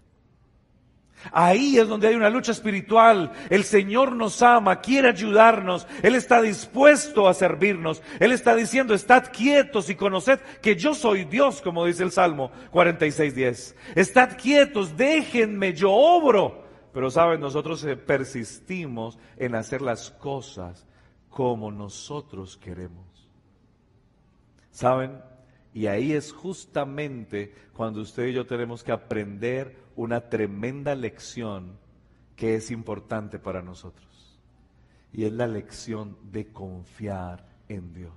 Ahí 1.32 1.78
es 1.78 1.88
donde 1.88 2.08
hay 2.08 2.16
una 2.16 2.30
lucha 2.30 2.52
espiritual. 2.52 3.32
El 3.50 3.64
Señor 3.64 4.16
nos 4.16 4.42
ama, 4.42 4.80
quiere 4.82 5.10
ayudarnos. 5.10 5.88
Él 6.02 6.16
está 6.16 6.42
dispuesto 6.42 7.28
a 7.28 7.34
servirnos. 7.34 8.02
Él 8.20 8.32
está 8.32 8.56
diciendo, 8.56 8.94
estad 8.94 9.32
quietos 9.32 9.90
y 9.90 9.96
conoced 9.96 10.40
que 10.62 10.76
yo 10.76 10.94
soy 10.94 11.26
Dios, 11.26 11.62
como 11.62 11.86
dice 11.86 12.04
el 12.04 12.12
Salmo 12.12 12.52
46.10. 12.72 13.76
Estad 13.96 14.38
quietos, 14.38 14.96
déjenme, 14.96 15.74
yo 15.74 15.92
obro. 15.92 16.64
Pero 16.94 17.12
saben, 17.12 17.40
nosotros 17.40 17.84
eh, 17.84 17.96
persistimos 17.96 19.20
en 19.38 19.56
hacer 19.56 19.82
las 19.82 20.10
cosas 20.12 20.88
como 21.30 21.72
nosotros 21.72 22.58
queremos. 22.58 23.30
¿Saben? 24.72 25.29
Y 25.74 25.88
ahí 25.88 26.14
es 26.14 26.32
justamente 26.32 27.54
cuando 27.74 28.02
usted 28.02 28.28
y 28.28 28.34
yo 28.34 28.46
tenemos 28.46 28.84
que 28.84 28.92
aprender 28.92 29.78
una 29.96 30.22
tremenda 30.22 30.96
lección 30.96 31.78
que 32.36 32.56
es 32.56 32.72
importante 32.72 33.38
para 33.38 33.62
nosotros. 33.62 34.08
Y 35.14 35.26
es 35.26 35.32
la 35.32 35.48
lección 35.48 36.18
de 36.32 36.48
confiar 36.48 37.46
en 37.68 37.94
Dios. 37.94 38.14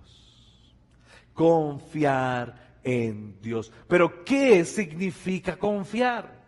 Confiar 1.35 2.73
en 2.85 3.41
Dios. 3.41 3.73
Pero 3.89 4.25
¿qué 4.25 4.65
significa 4.65 5.57
confiar? 5.57 6.41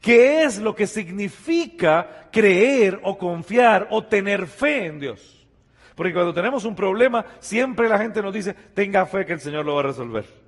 ¿Qué 0.00 0.42
es 0.42 0.58
lo 0.58 0.74
que 0.74 0.86
significa 0.86 2.28
creer 2.30 3.00
o 3.04 3.16
confiar 3.16 3.88
o 3.90 4.04
tener 4.04 4.46
fe 4.46 4.86
en 4.86 5.00
Dios? 5.00 5.46
Porque 5.94 6.12
cuando 6.12 6.34
tenemos 6.34 6.64
un 6.64 6.74
problema, 6.74 7.24
siempre 7.38 7.88
la 7.88 7.98
gente 7.98 8.22
nos 8.22 8.34
dice, 8.34 8.54
tenga 8.74 9.06
fe 9.06 9.24
que 9.24 9.34
el 9.34 9.40
Señor 9.40 9.64
lo 9.64 9.74
va 9.74 9.80
a 9.80 9.84
resolver. 9.84 10.41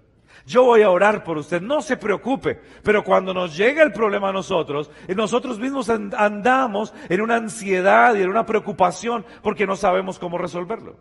Yo 0.46 0.64
voy 0.64 0.82
a 0.82 0.90
orar 0.90 1.24
por 1.24 1.38
usted, 1.38 1.62
no 1.62 1.80
se 1.80 1.96
preocupe. 1.96 2.60
Pero 2.82 3.02
cuando 3.02 3.32
nos 3.32 3.56
llega 3.56 3.82
el 3.82 3.92
problema 3.92 4.28
a 4.28 4.32
nosotros, 4.32 4.90
nosotros 5.08 5.58
mismos 5.58 5.88
andamos 5.88 6.92
en 7.08 7.20
una 7.20 7.36
ansiedad 7.36 8.14
y 8.14 8.22
en 8.22 8.28
una 8.28 8.44
preocupación 8.44 9.24
porque 9.42 9.66
no 9.66 9.76
sabemos 9.76 10.18
cómo 10.18 10.36
resolverlo. 10.36 10.96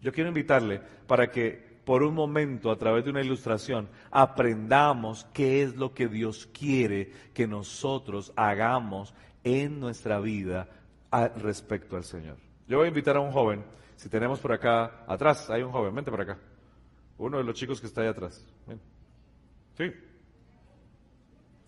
Yo 0.00 0.12
quiero 0.12 0.28
invitarle 0.28 0.80
para 1.06 1.30
que 1.30 1.72
por 1.84 2.02
un 2.02 2.14
momento 2.14 2.70
a 2.70 2.76
través 2.76 3.04
de 3.04 3.10
una 3.10 3.20
ilustración 3.20 3.88
aprendamos 4.10 5.26
qué 5.32 5.62
es 5.62 5.76
lo 5.76 5.92
que 5.92 6.08
Dios 6.08 6.48
quiere 6.52 7.12
que 7.34 7.46
nosotros 7.46 8.32
hagamos 8.36 9.14
en 9.44 9.80
nuestra 9.80 10.18
vida 10.20 10.68
respecto 11.36 11.96
al 11.96 12.04
Señor. 12.04 12.36
Yo 12.66 12.78
voy 12.78 12.86
a 12.86 12.88
invitar 12.88 13.16
a 13.16 13.20
un 13.20 13.32
joven, 13.32 13.64
si 13.96 14.08
tenemos 14.08 14.40
por 14.40 14.52
acá 14.52 15.04
atrás, 15.06 15.50
hay 15.50 15.62
un 15.62 15.72
joven, 15.72 15.94
vente 15.94 16.10
por 16.10 16.20
acá. 16.20 16.38
Uno 17.18 17.38
de 17.38 17.44
los 17.44 17.54
chicos 17.54 17.80
que 17.80 17.86
está 17.86 18.02
ahí 18.02 18.08
atrás. 18.08 18.44
Ven. 18.66 18.80
Sí. 19.76 19.92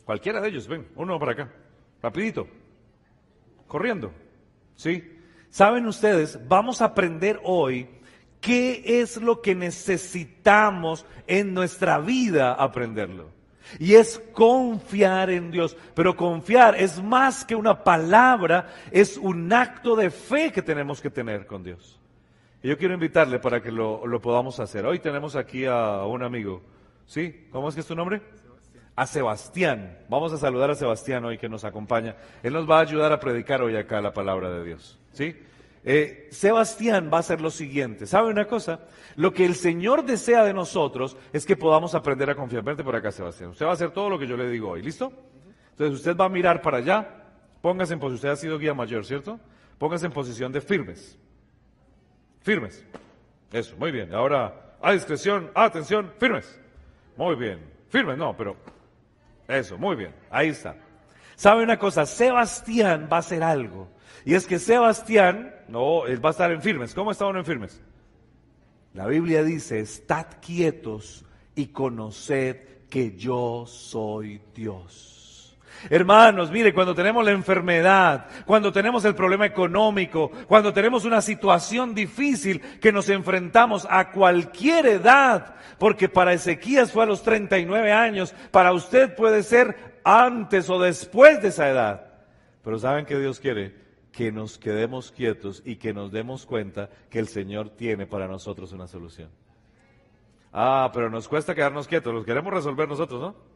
Cualquiera 0.04 0.40
de 0.40 0.48
ellos, 0.48 0.68
ven, 0.68 0.86
uno 0.96 1.18
por 1.18 1.30
acá. 1.30 1.50
Rapidito. 2.02 2.46
Corriendo. 3.66 4.12
¿Sí? 4.76 5.18
Saben 5.50 5.86
ustedes, 5.86 6.38
vamos 6.48 6.82
a 6.82 6.86
aprender 6.86 7.40
hoy 7.44 7.88
¿Qué 8.44 9.00
es 9.00 9.16
lo 9.16 9.40
que 9.40 9.54
necesitamos 9.54 11.06
en 11.26 11.54
nuestra 11.54 11.98
vida 11.98 12.52
aprenderlo? 12.52 13.30
Y 13.78 13.94
es 13.94 14.20
confiar 14.34 15.30
en 15.30 15.50
Dios. 15.50 15.74
Pero 15.94 16.14
confiar 16.14 16.76
es 16.78 17.02
más 17.02 17.42
que 17.46 17.54
una 17.54 17.82
palabra, 17.82 18.68
es 18.90 19.16
un 19.16 19.50
acto 19.50 19.96
de 19.96 20.10
fe 20.10 20.52
que 20.52 20.60
tenemos 20.60 21.00
que 21.00 21.08
tener 21.08 21.46
con 21.46 21.64
Dios. 21.64 21.98
Y 22.64 22.68
yo 22.68 22.78
quiero 22.78 22.94
invitarle 22.94 23.40
para 23.40 23.60
que 23.60 23.70
lo, 23.70 24.06
lo 24.06 24.22
podamos 24.22 24.58
hacer. 24.58 24.86
Hoy 24.86 24.98
tenemos 24.98 25.36
aquí 25.36 25.66
a 25.66 26.02
un 26.06 26.22
amigo. 26.22 26.62
¿Sí? 27.04 27.46
¿Cómo 27.52 27.68
es 27.68 27.74
que 27.74 27.82
es 27.82 27.86
tu 27.86 27.94
nombre? 27.94 28.22
a 28.96 29.06
Sebastián. 29.06 29.98
Vamos 30.08 30.32
a 30.32 30.38
saludar 30.38 30.70
a 30.70 30.74
Sebastián 30.74 31.26
hoy 31.26 31.36
que 31.36 31.46
nos 31.46 31.64
acompaña. 31.64 32.16
Él 32.42 32.54
nos 32.54 32.70
va 32.70 32.78
a 32.78 32.80
ayudar 32.80 33.12
a 33.12 33.20
predicar 33.20 33.60
hoy 33.60 33.76
acá 33.76 34.00
la 34.00 34.14
palabra 34.14 34.48
de 34.48 34.64
Dios. 34.64 34.98
¿Sí? 35.12 35.36
Eh, 35.84 36.28
Sebastián 36.30 37.10
va 37.12 37.18
a 37.18 37.20
hacer 37.20 37.42
lo 37.42 37.50
siguiente. 37.50 38.06
¿Sabe 38.06 38.30
una 38.30 38.46
cosa? 38.46 38.80
Lo 39.16 39.34
que 39.34 39.44
el 39.44 39.56
Señor 39.56 40.02
desea 40.06 40.42
de 40.42 40.54
nosotros 40.54 41.18
es 41.34 41.44
que 41.44 41.56
podamos 41.56 41.94
aprender 41.94 42.30
a 42.30 42.34
confiar. 42.34 42.62
Vente 42.62 42.82
por 42.82 42.96
acá, 42.96 43.12
Sebastián. 43.12 43.50
Usted 43.50 43.66
va 43.66 43.72
a 43.72 43.74
hacer 43.74 43.90
todo 43.90 44.08
lo 44.08 44.18
que 44.18 44.26
yo 44.26 44.38
le 44.38 44.48
digo 44.48 44.70
hoy. 44.70 44.80
¿Listo? 44.80 45.12
Entonces 45.72 45.98
usted 45.98 46.16
va 46.16 46.24
a 46.24 46.30
mirar 46.30 46.62
para 46.62 46.78
allá. 46.78 47.24
Póngase 47.60 47.92
en 47.92 48.00
posición. 48.00 48.14
Usted 48.14 48.28
ha 48.30 48.36
sido 48.36 48.58
guía 48.58 48.72
mayor, 48.72 49.04
¿cierto? 49.04 49.38
Póngase 49.76 50.06
en 50.06 50.12
posición 50.12 50.50
de 50.50 50.62
firmes. 50.62 51.18
Firmes. 52.44 52.84
Eso, 53.50 53.74
muy 53.78 53.90
bien. 53.90 54.14
Ahora, 54.14 54.76
a 54.82 54.92
discreción, 54.92 55.50
atención, 55.54 56.12
firmes. 56.18 56.60
Muy 57.16 57.36
bien. 57.36 57.58
Firmes, 57.88 58.18
no, 58.18 58.36
pero. 58.36 58.54
Eso, 59.48 59.78
muy 59.78 59.96
bien. 59.96 60.14
Ahí 60.30 60.48
está. 60.48 60.76
¿Sabe 61.36 61.62
una 61.62 61.78
cosa? 61.78 62.04
Sebastián 62.04 63.08
va 63.10 63.16
a 63.16 63.20
hacer 63.20 63.42
algo. 63.42 63.88
Y 64.26 64.34
es 64.34 64.46
que 64.46 64.58
Sebastián, 64.58 65.54
no, 65.68 66.06
él 66.06 66.22
va 66.22 66.30
a 66.30 66.32
estar 66.32 66.52
en 66.52 66.60
firmes. 66.60 66.94
¿Cómo 66.94 67.12
está 67.12 67.24
uno 67.26 67.38
en 67.38 67.46
firmes? 67.46 67.80
La 68.92 69.06
Biblia 69.06 69.42
dice, 69.42 69.80
estad 69.80 70.26
quietos 70.42 71.24
y 71.54 71.68
conoced 71.68 72.88
que 72.90 73.16
yo 73.16 73.64
soy 73.66 74.42
Dios. 74.54 75.23
Hermanos, 75.90 76.50
mire, 76.50 76.72
cuando 76.72 76.94
tenemos 76.94 77.24
la 77.24 77.32
enfermedad, 77.32 78.26
cuando 78.44 78.72
tenemos 78.72 79.04
el 79.04 79.14
problema 79.14 79.46
económico, 79.46 80.30
cuando 80.46 80.72
tenemos 80.72 81.04
una 81.04 81.20
situación 81.20 81.94
difícil 81.94 82.60
que 82.80 82.92
nos 82.92 83.08
enfrentamos 83.08 83.86
a 83.90 84.10
cualquier 84.10 84.86
edad, 84.86 85.56
porque 85.78 86.08
para 86.08 86.32
Ezequías 86.32 86.92
fue 86.92 87.04
a 87.04 87.06
los 87.06 87.22
39 87.22 87.92
años, 87.92 88.34
para 88.50 88.72
usted 88.72 89.14
puede 89.14 89.42
ser 89.42 90.00
antes 90.04 90.68
o 90.70 90.80
después 90.80 91.42
de 91.42 91.48
esa 91.48 91.68
edad. 91.68 92.06
Pero 92.62 92.78
¿saben 92.78 93.06
qué 93.06 93.18
Dios 93.18 93.40
quiere? 93.40 93.84
que 94.14 94.30
nos 94.30 94.58
quedemos 94.58 95.10
quietos 95.10 95.60
y 95.64 95.76
que 95.76 95.92
nos 95.92 96.12
demos 96.12 96.46
cuenta 96.46 96.88
que 97.10 97.18
el 97.18 97.26
Señor 97.26 97.70
tiene 97.70 98.06
para 98.06 98.28
nosotros 98.28 98.72
una 98.72 98.86
solución. 98.86 99.28
Ah, 100.52 100.88
pero 100.94 101.10
nos 101.10 101.26
cuesta 101.26 101.52
quedarnos 101.52 101.88
quietos, 101.88 102.14
los 102.14 102.24
queremos 102.24 102.52
resolver 102.52 102.88
nosotros, 102.88 103.20
¿no? 103.20 103.53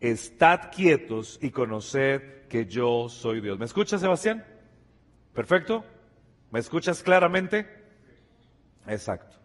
Estad 0.00 0.70
quietos 0.70 1.38
y 1.40 1.50
conoced 1.50 2.46
que 2.48 2.66
yo 2.66 3.08
soy 3.08 3.40
Dios. 3.40 3.58
¿Me 3.58 3.64
escucha, 3.64 3.98
Sebastián? 3.98 4.44
¿Perfecto? 5.32 5.84
¿Me 6.50 6.60
escuchas 6.60 7.02
claramente? 7.02 7.66
Exacto. 8.86 9.36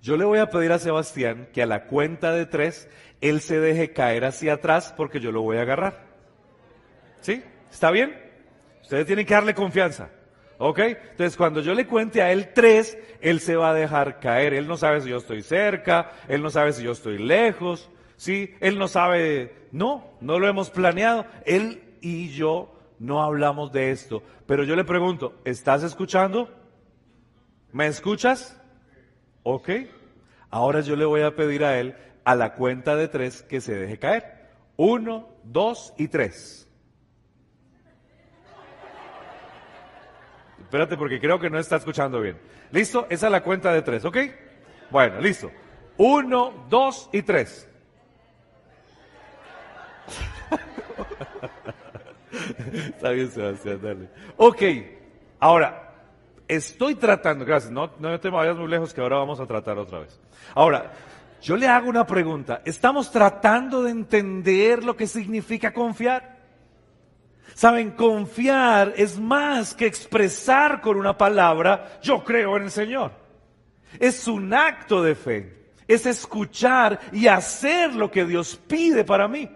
Yo 0.00 0.16
le 0.16 0.24
voy 0.24 0.38
a 0.38 0.50
pedir 0.50 0.72
a 0.72 0.78
Sebastián 0.78 1.48
que 1.52 1.62
a 1.62 1.66
la 1.66 1.86
cuenta 1.86 2.32
de 2.32 2.46
tres, 2.46 2.88
él 3.20 3.40
se 3.40 3.58
deje 3.58 3.92
caer 3.92 4.24
hacia 4.26 4.54
atrás 4.54 4.92
porque 4.96 5.20
yo 5.20 5.32
lo 5.32 5.40
voy 5.40 5.56
a 5.56 5.62
agarrar. 5.62 6.04
¿Sí? 7.22 7.42
¿Está 7.70 7.90
bien? 7.90 8.14
Ustedes 8.82 9.06
tienen 9.06 9.24
que 9.24 9.32
darle 9.32 9.54
confianza. 9.54 10.10
¿Ok? 10.58 10.78
Entonces, 10.78 11.36
cuando 11.36 11.60
yo 11.60 11.74
le 11.74 11.86
cuente 11.86 12.22
a 12.22 12.30
él 12.30 12.52
tres, 12.54 12.98
él 13.20 13.40
se 13.40 13.56
va 13.56 13.70
a 13.70 13.74
dejar 13.74 14.20
caer. 14.20 14.52
Él 14.54 14.68
no 14.68 14.76
sabe 14.76 15.00
si 15.00 15.08
yo 15.08 15.16
estoy 15.16 15.42
cerca, 15.42 16.12
él 16.28 16.42
no 16.42 16.50
sabe 16.50 16.72
si 16.72 16.82
yo 16.82 16.92
estoy 16.92 17.18
lejos, 17.18 17.90
¿sí? 18.16 18.54
Él 18.60 18.78
no 18.78 18.88
sabe, 18.88 19.68
no, 19.72 20.04
no 20.20 20.38
lo 20.38 20.48
hemos 20.48 20.70
planeado. 20.70 21.26
Él 21.44 21.96
y 22.00 22.30
yo 22.30 22.74
no 22.98 23.22
hablamos 23.22 23.72
de 23.72 23.90
esto. 23.90 24.22
Pero 24.46 24.64
yo 24.64 24.76
le 24.76 24.84
pregunto, 24.84 25.34
¿estás 25.44 25.82
escuchando? 25.82 26.50
¿Me 27.72 27.86
escuchas? 27.86 28.60
Ok. 29.42 29.70
Ahora 30.50 30.80
yo 30.80 30.96
le 30.96 31.04
voy 31.04 31.22
a 31.22 31.34
pedir 31.34 31.64
a 31.64 31.78
él, 31.78 31.96
a 32.24 32.34
la 32.34 32.54
cuenta 32.54 32.96
de 32.96 33.08
tres, 33.08 33.42
que 33.42 33.60
se 33.60 33.74
deje 33.74 33.98
caer. 33.98 34.50
Uno, 34.76 35.28
dos 35.42 35.92
y 35.98 36.08
tres. 36.08 36.68
Espérate 40.60 40.96
porque 40.96 41.20
creo 41.20 41.38
que 41.38 41.50
no 41.50 41.58
está 41.58 41.76
escuchando 41.76 42.20
bien. 42.20 42.36
¿Listo? 42.72 43.06
Esa 43.08 43.26
es 43.26 43.32
la 43.32 43.42
cuenta 43.42 43.72
de 43.72 43.82
tres, 43.82 44.04
¿ok? 44.04 44.16
Bueno, 44.90 45.20
listo. 45.20 45.50
Uno, 45.96 46.66
dos 46.68 47.08
y 47.12 47.22
tres. 47.22 47.68
Está 52.86 53.10
bien, 53.10 53.30
Sebastián, 53.30 53.80
dale. 53.82 54.08
Ok, 54.36 54.62
ahora, 55.40 55.92
estoy 56.48 56.94
tratando, 56.94 57.44
gracias, 57.44 57.72
no, 57.72 57.90
no 57.98 58.20
te 58.20 58.30
vayas 58.30 58.56
muy 58.56 58.68
lejos 58.68 58.92
que 58.94 59.00
ahora 59.00 59.16
vamos 59.16 59.40
a 59.40 59.46
tratar 59.46 59.78
otra 59.78 60.00
vez. 60.00 60.20
Ahora, 60.54 60.92
yo 61.44 61.56
le 61.56 61.68
hago 61.68 61.90
una 61.90 62.06
pregunta. 62.06 62.62
¿Estamos 62.64 63.10
tratando 63.10 63.82
de 63.82 63.90
entender 63.90 64.82
lo 64.82 64.96
que 64.96 65.06
significa 65.06 65.74
confiar? 65.74 66.38
Saben, 67.54 67.90
confiar 67.90 68.94
es 68.96 69.20
más 69.20 69.74
que 69.74 69.86
expresar 69.86 70.80
con 70.80 70.96
una 70.96 71.16
palabra, 71.18 71.98
yo 72.02 72.24
creo 72.24 72.56
en 72.56 72.64
el 72.64 72.70
Señor. 72.70 73.12
Es 74.00 74.26
un 74.26 74.54
acto 74.54 75.02
de 75.02 75.14
fe. 75.14 75.64
Es 75.86 76.06
escuchar 76.06 76.98
y 77.12 77.26
hacer 77.26 77.94
lo 77.94 78.10
que 78.10 78.24
Dios 78.24 78.58
pide 78.66 79.04
para 79.04 79.28
mí. 79.28 79.48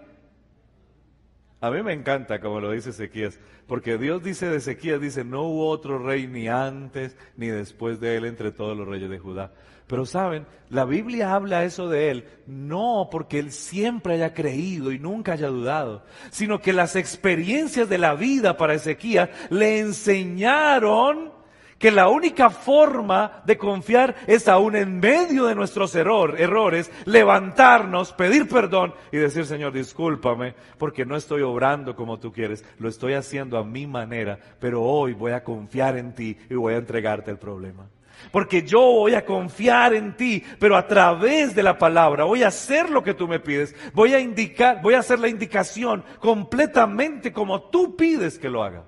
A 1.61 1.69
mí 1.71 1.83
me 1.83 1.91
encanta 1.91 2.39
como 2.39 2.61
lo 2.61 2.71
dice 2.71 2.91
Ezequías, 2.91 3.37
porque 3.67 3.97
Dios 3.97 4.23
dice 4.23 4.49
de 4.49 4.57
Ezequías, 4.57 5.01
dice, 5.01 5.25
no 5.25 5.43
hubo 5.43 5.67
otro 5.67 5.99
rey 5.99 6.25
ni 6.25 6.47
antes 6.47 7.17
ni 7.35 7.47
después 7.47 7.99
de 7.99 8.15
él 8.15 8.25
entre 8.25 8.51
todos 8.51 8.77
los 8.77 8.87
reyes 8.87 9.09
de 9.09 9.19
Judá. 9.19 9.51
Pero 9.85 10.05
saben, 10.05 10.45
la 10.69 10.85
Biblia 10.85 11.33
habla 11.33 11.65
eso 11.65 11.89
de 11.89 12.11
él, 12.11 12.25
no 12.45 13.09
porque 13.11 13.39
él 13.39 13.51
siempre 13.51 14.13
haya 14.13 14.33
creído 14.33 14.91
y 14.91 14.99
nunca 14.99 15.33
haya 15.33 15.47
dudado, 15.47 16.05
sino 16.29 16.61
que 16.61 16.71
las 16.71 16.95
experiencias 16.95 17.89
de 17.89 17.97
la 17.97 18.13
vida 18.13 18.55
para 18.55 18.75
Ezequías 18.75 19.29
le 19.49 19.79
enseñaron 19.79 21.38
que 21.79 21.91
la 21.91 22.09
única 22.09 22.49
forma 22.49 23.41
de 23.45 23.57
confiar 23.57 24.15
es 24.27 24.47
aún 24.47 24.75
en 24.75 24.99
medio 24.99 25.45
de 25.45 25.55
nuestros 25.55 25.95
errores, 25.95 26.91
levantarnos, 27.05 28.13
pedir 28.13 28.47
perdón 28.47 28.93
y 29.11 29.17
decir, 29.17 29.45
Señor, 29.45 29.71
discúlpame, 29.71 30.53
porque 30.77 31.05
no 31.05 31.15
estoy 31.15 31.41
obrando 31.41 31.95
como 31.95 32.19
tú 32.19 32.31
quieres, 32.31 32.65
lo 32.77 32.89
estoy 32.89 33.13
haciendo 33.13 33.57
a 33.57 33.63
mi 33.63 33.87
manera, 33.87 34.37
pero 34.59 34.83
hoy 34.83 35.13
voy 35.13 35.31
a 35.31 35.43
confiar 35.43 35.97
en 35.97 36.13
ti 36.13 36.37
y 36.49 36.55
voy 36.55 36.73
a 36.73 36.77
entregarte 36.77 37.31
el 37.31 37.37
problema. 37.37 37.87
Porque 38.33 38.63
yo 38.63 38.81
voy 38.81 39.13
a 39.13 39.25
confiar 39.25 39.93
en 39.93 40.17
ti, 40.17 40.43
pero 40.59 40.75
a 40.75 40.85
través 40.85 41.55
de 41.55 41.63
la 41.63 41.77
palabra 41.77 42.25
voy 42.25 42.43
a 42.43 42.49
hacer 42.49 42.89
lo 42.89 43.01
que 43.01 43.13
tú 43.13 43.29
me 43.29 43.39
pides. 43.39 43.73
Voy 43.93 44.13
a 44.13 44.19
indicar, 44.19 44.81
voy 44.81 44.95
a 44.95 44.99
hacer 44.99 45.19
la 45.19 45.29
indicación 45.29 46.03
completamente 46.19 47.31
como 47.31 47.69
tú 47.69 47.95
pides 47.95 48.37
que 48.37 48.49
lo 48.49 48.61
haga. 48.61 48.83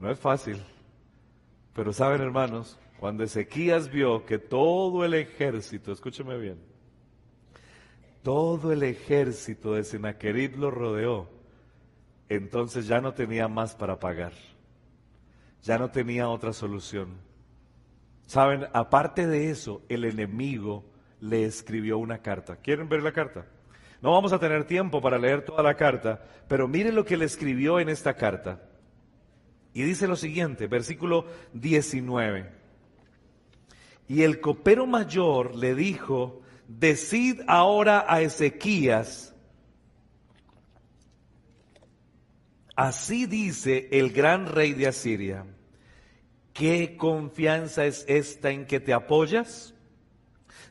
No 0.00 0.10
es 0.10 0.18
fácil. 0.18 0.60
Pero 1.72 1.92
saben, 1.92 2.20
hermanos, 2.20 2.78
cuando 2.98 3.22
Ezequías 3.22 3.90
vio 3.90 4.26
que 4.26 4.38
todo 4.38 5.04
el 5.04 5.14
ejército, 5.14 5.92
escúcheme 5.92 6.36
bien, 6.38 6.58
todo 8.22 8.72
el 8.72 8.82
ejército 8.82 9.74
de 9.74 9.84
Sennacherib 9.84 10.58
lo 10.58 10.72
rodeó, 10.72 11.28
entonces 12.28 12.88
ya 12.88 13.00
no 13.00 13.14
tenía 13.14 13.46
más 13.46 13.76
para 13.76 14.00
pagar 14.00 14.32
ya 15.62 15.78
no 15.78 15.90
tenía 15.90 16.28
otra 16.28 16.52
solución. 16.52 17.18
Saben, 18.26 18.66
aparte 18.72 19.26
de 19.26 19.50
eso, 19.50 19.82
el 19.88 20.04
enemigo 20.04 20.84
le 21.20 21.44
escribió 21.44 21.98
una 21.98 22.18
carta. 22.18 22.56
¿Quieren 22.56 22.88
ver 22.88 23.02
la 23.02 23.12
carta? 23.12 23.46
No 24.00 24.12
vamos 24.12 24.32
a 24.32 24.38
tener 24.38 24.64
tiempo 24.64 25.00
para 25.02 25.18
leer 25.18 25.44
toda 25.44 25.62
la 25.62 25.74
carta, 25.74 26.24
pero 26.48 26.68
miren 26.68 26.94
lo 26.94 27.04
que 27.04 27.16
le 27.16 27.26
escribió 27.26 27.80
en 27.80 27.88
esta 27.88 28.14
carta. 28.14 28.62
Y 29.72 29.82
dice 29.82 30.08
lo 30.08 30.16
siguiente, 30.16 30.66
versículo 30.66 31.26
19. 31.52 32.50
Y 34.08 34.22
el 34.22 34.40
copero 34.40 34.86
mayor 34.86 35.54
le 35.54 35.74
dijo, 35.74 36.42
decid 36.66 37.40
ahora 37.46 38.04
a 38.08 38.20
Ezequías, 38.22 39.30
Así 42.80 43.26
dice 43.26 43.90
el 43.92 44.10
gran 44.10 44.46
rey 44.46 44.72
de 44.72 44.86
Asiria. 44.86 45.44
¿Qué 46.54 46.96
confianza 46.96 47.84
es 47.84 48.06
esta 48.08 48.52
en 48.52 48.64
que 48.64 48.80
te 48.80 48.94
apoyas? 48.94 49.74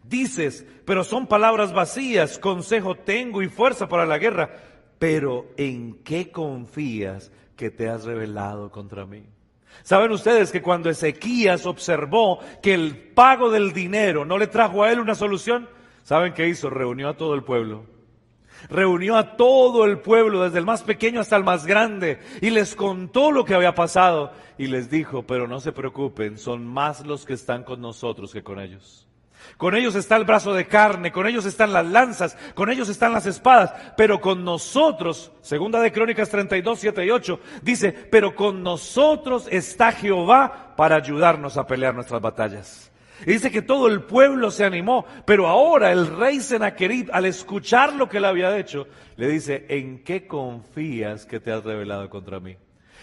Dices, 0.01 0.65
pero 0.85 1.03
son 1.03 1.27
palabras 1.27 1.71
vacías, 1.71 2.39
consejo 2.39 2.95
tengo 2.95 3.43
y 3.43 3.47
fuerza 3.47 3.88
para 3.88 4.07
la 4.07 4.17
guerra. 4.17 4.49
Pero 4.97 5.51
¿en 5.55 6.01
qué 6.03 6.31
confías 6.31 7.31
que 7.60 7.69
te 7.69 7.89
has 7.89 8.06
revelado 8.06 8.72
contra 8.72 9.06
mí? 9.06 9.22
Saben 9.84 10.12
ustedes 10.12 10.50
que 10.50 10.62
cuando 10.62 10.89
Ezequías 10.89 11.65
observó 11.65 12.39
que 12.62 12.74
el 12.74 12.98
pago 12.98 13.52
del 13.52 13.74
dinero 13.74 14.24
no 14.24 14.38
le 14.38 14.48
trajo 14.48 14.82
a 14.82 14.93
él 14.93 15.02
una 15.02 15.13
solución, 15.13 15.67
¿saben 16.04 16.34
qué 16.34 16.48
hizo? 16.48 16.69
Reunió 16.69 17.10
a 17.10 17.17
todo 17.17 17.36
el 17.36 17.43
pueblo 17.43 17.84
reunió 18.67 19.15
a 19.15 19.38
todo 19.38 19.86
el 19.86 20.00
pueblo, 20.00 20.43
desde 20.43 20.60
el 20.60 20.65
más 20.65 20.84
pequeño 20.84 21.22
hasta 21.22 21.38
el 21.38 21.45
más 21.45 21.65
grande, 21.65 22.19
y 22.41 22.50
les 22.50 22.76
contó 22.76 23.32
lo 23.32 23.45
que 23.45 23.54
había 23.54 23.74
pasado, 23.74 24.34
y 24.58 24.67
les 24.67 24.89
dijo, 24.89 25.24
pero 25.24 25.48
no 25.48 25.62
se 25.62 25.72
preocupen, 25.72 26.38
son 26.38 26.67
más 26.67 27.06
los 27.06 27.26
que 27.26 27.34
están 27.34 27.63
con 27.63 27.80
nosotros 27.80 28.34
que 28.34 28.43
con 28.43 28.60
ellos. 28.60 29.09
Con 29.58 29.75
ellos 29.75 29.95
está 29.95 30.15
el 30.15 30.23
brazo 30.23 30.54
de 30.54 30.67
carne, 30.67 31.12
con 31.12 31.28
ellos 31.28 31.45
están 31.45 31.73
las 31.73 31.86
lanzas, 31.86 32.38
con 32.56 32.69
ellos 32.69 32.89
están 32.89 33.12
las 33.13 33.25
espadas, 33.25 33.73
pero 33.97 34.21
con 34.21 34.43
nosotros, 34.43 35.32
segunda 35.41 35.82
de 35.82 35.91
Crónicas 35.91 36.30
32, 36.30 36.80
7 36.80 37.06
y 37.06 37.10
8, 37.10 37.39
dice, 37.62 37.91
pero 37.91 38.36
con 38.36 38.63
nosotros 38.63 39.47
está 39.52 39.91
Jehová 39.91 40.73
para 40.78 40.95
ayudarnos 40.95 41.58
a 41.58 41.67
pelear 41.67 41.93
nuestras 41.93 42.21
batallas. 42.21 42.91
Y 43.25 43.34
dice 43.34 43.52
que 43.52 43.62
todo 43.62 43.88
el 43.88 44.04
pueblo 44.04 44.49
se 44.49 44.63
animó, 44.63 45.06
pero 45.25 45.47
ahora 45.47 45.91
el 45.91 46.08
rey 46.08 46.39
Senaquerib, 46.39 47.10
al 47.12 47.25
escuchar 47.25 47.93
lo 47.93 48.08
que 48.08 48.17
él 48.17 48.25
había 48.25 48.58
hecho, 48.58 48.88
le 49.17 49.28
dice, 49.28 49.65
¿en 49.67 50.04
qué 50.04 50.25
confías 50.25 51.25
que 51.25 51.39
te 51.39 51.52
has 51.52 51.63
revelado 51.63 52.10
contra 52.10 52.39
mí? 52.39 52.56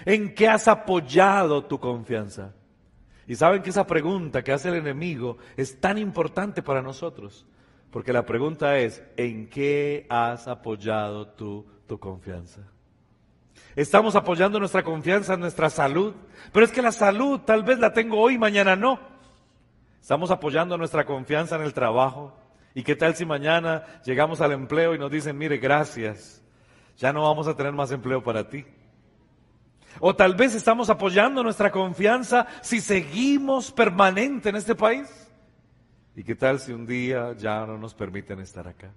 ¿En 0.04 0.34
qué 0.34 0.48
has 0.48 0.68
apoyado 0.68 1.64
tu 1.64 1.78
confianza? 1.78 2.54
Y 3.26 3.34
saben 3.34 3.62
que 3.62 3.70
esa 3.70 3.86
pregunta 3.86 4.42
que 4.42 4.52
hace 4.52 4.68
el 4.68 4.76
enemigo 4.76 5.38
es 5.56 5.80
tan 5.80 5.98
importante 5.98 6.62
para 6.62 6.82
nosotros, 6.82 7.46
porque 7.90 8.12
la 8.12 8.24
pregunta 8.24 8.78
es, 8.78 9.02
¿en 9.16 9.48
qué 9.48 10.06
has 10.08 10.48
apoyado 10.48 11.28
tú 11.28 11.66
tu 11.86 11.98
confianza? 11.98 12.62
Estamos 13.74 14.16
apoyando 14.16 14.58
nuestra 14.58 14.82
confianza 14.82 15.34
en 15.34 15.40
nuestra 15.40 15.70
salud, 15.70 16.14
pero 16.52 16.64
es 16.64 16.72
que 16.72 16.82
la 16.82 16.92
salud 16.92 17.40
tal 17.40 17.62
vez 17.62 17.78
la 17.78 17.92
tengo 17.92 18.18
hoy, 18.18 18.38
mañana 18.38 18.76
no. 18.76 18.98
Estamos 20.00 20.30
apoyando 20.30 20.78
nuestra 20.78 21.04
confianza 21.04 21.56
en 21.56 21.62
el 21.62 21.74
trabajo. 21.74 22.32
¿Y 22.74 22.82
qué 22.82 22.94
tal 22.94 23.16
si 23.16 23.26
mañana 23.26 23.84
llegamos 24.04 24.40
al 24.40 24.52
empleo 24.52 24.94
y 24.94 24.98
nos 24.98 25.10
dicen, 25.10 25.36
mire, 25.36 25.58
gracias, 25.58 26.42
ya 26.96 27.12
no 27.12 27.22
vamos 27.22 27.48
a 27.48 27.56
tener 27.56 27.72
más 27.72 27.90
empleo 27.90 28.22
para 28.22 28.48
ti? 28.48 28.64
O 30.00 30.14
tal 30.14 30.34
vez 30.34 30.54
estamos 30.54 30.90
apoyando 30.90 31.42
nuestra 31.42 31.70
confianza 31.70 32.46
si 32.60 32.80
seguimos 32.80 33.72
permanente 33.72 34.48
en 34.48 34.56
este 34.56 34.74
país. 34.74 35.08
¿Y 36.14 36.24
qué 36.24 36.34
tal 36.34 36.60
si 36.60 36.72
un 36.72 36.86
día 36.86 37.34
ya 37.36 37.66
no 37.66 37.76
nos 37.76 37.94
permiten 37.94 38.40
estar 38.40 38.66
acá? 38.66 38.90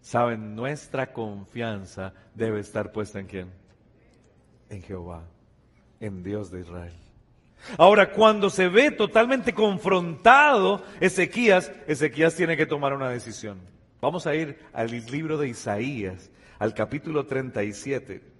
Saben, 0.00 0.54
nuestra 0.54 1.12
confianza 1.12 2.14
debe 2.34 2.60
estar 2.60 2.92
puesta 2.92 3.18
en 3.18 3.26
quién? 3.26 3.50
En 4.70 4.82
Jehová, 4.82 5.24
en 6.00 6.22
Dios 6.22 6.50
de 6.50 6.60
Israel. 6.60 6.94
Ahora, 7.76 8.12
cuando 8.12 8.48
se 8.48 8.68
ve 8.68 8.90
totalmente 8.90 9.52
confrontado 9.52 10.82
Ezequías, 11.00 11.72
Ezequías 11.86 12.34
tiene 12.34 12.56
que 12.56 12.66
tomar 12.66 12.92
una 12.92 13.10
decisión. 13.10 13.58
Vamos 14.00 14.26
a 14.26 14.34
ir 14.34 14.58
al 14.72 14.90
libro 15.10 15.36
de 15.36 15.48
Isaías, 15.48 16.30
al 16.58 16.74
capítulo 16.74 17.26
37. 17.26 18.35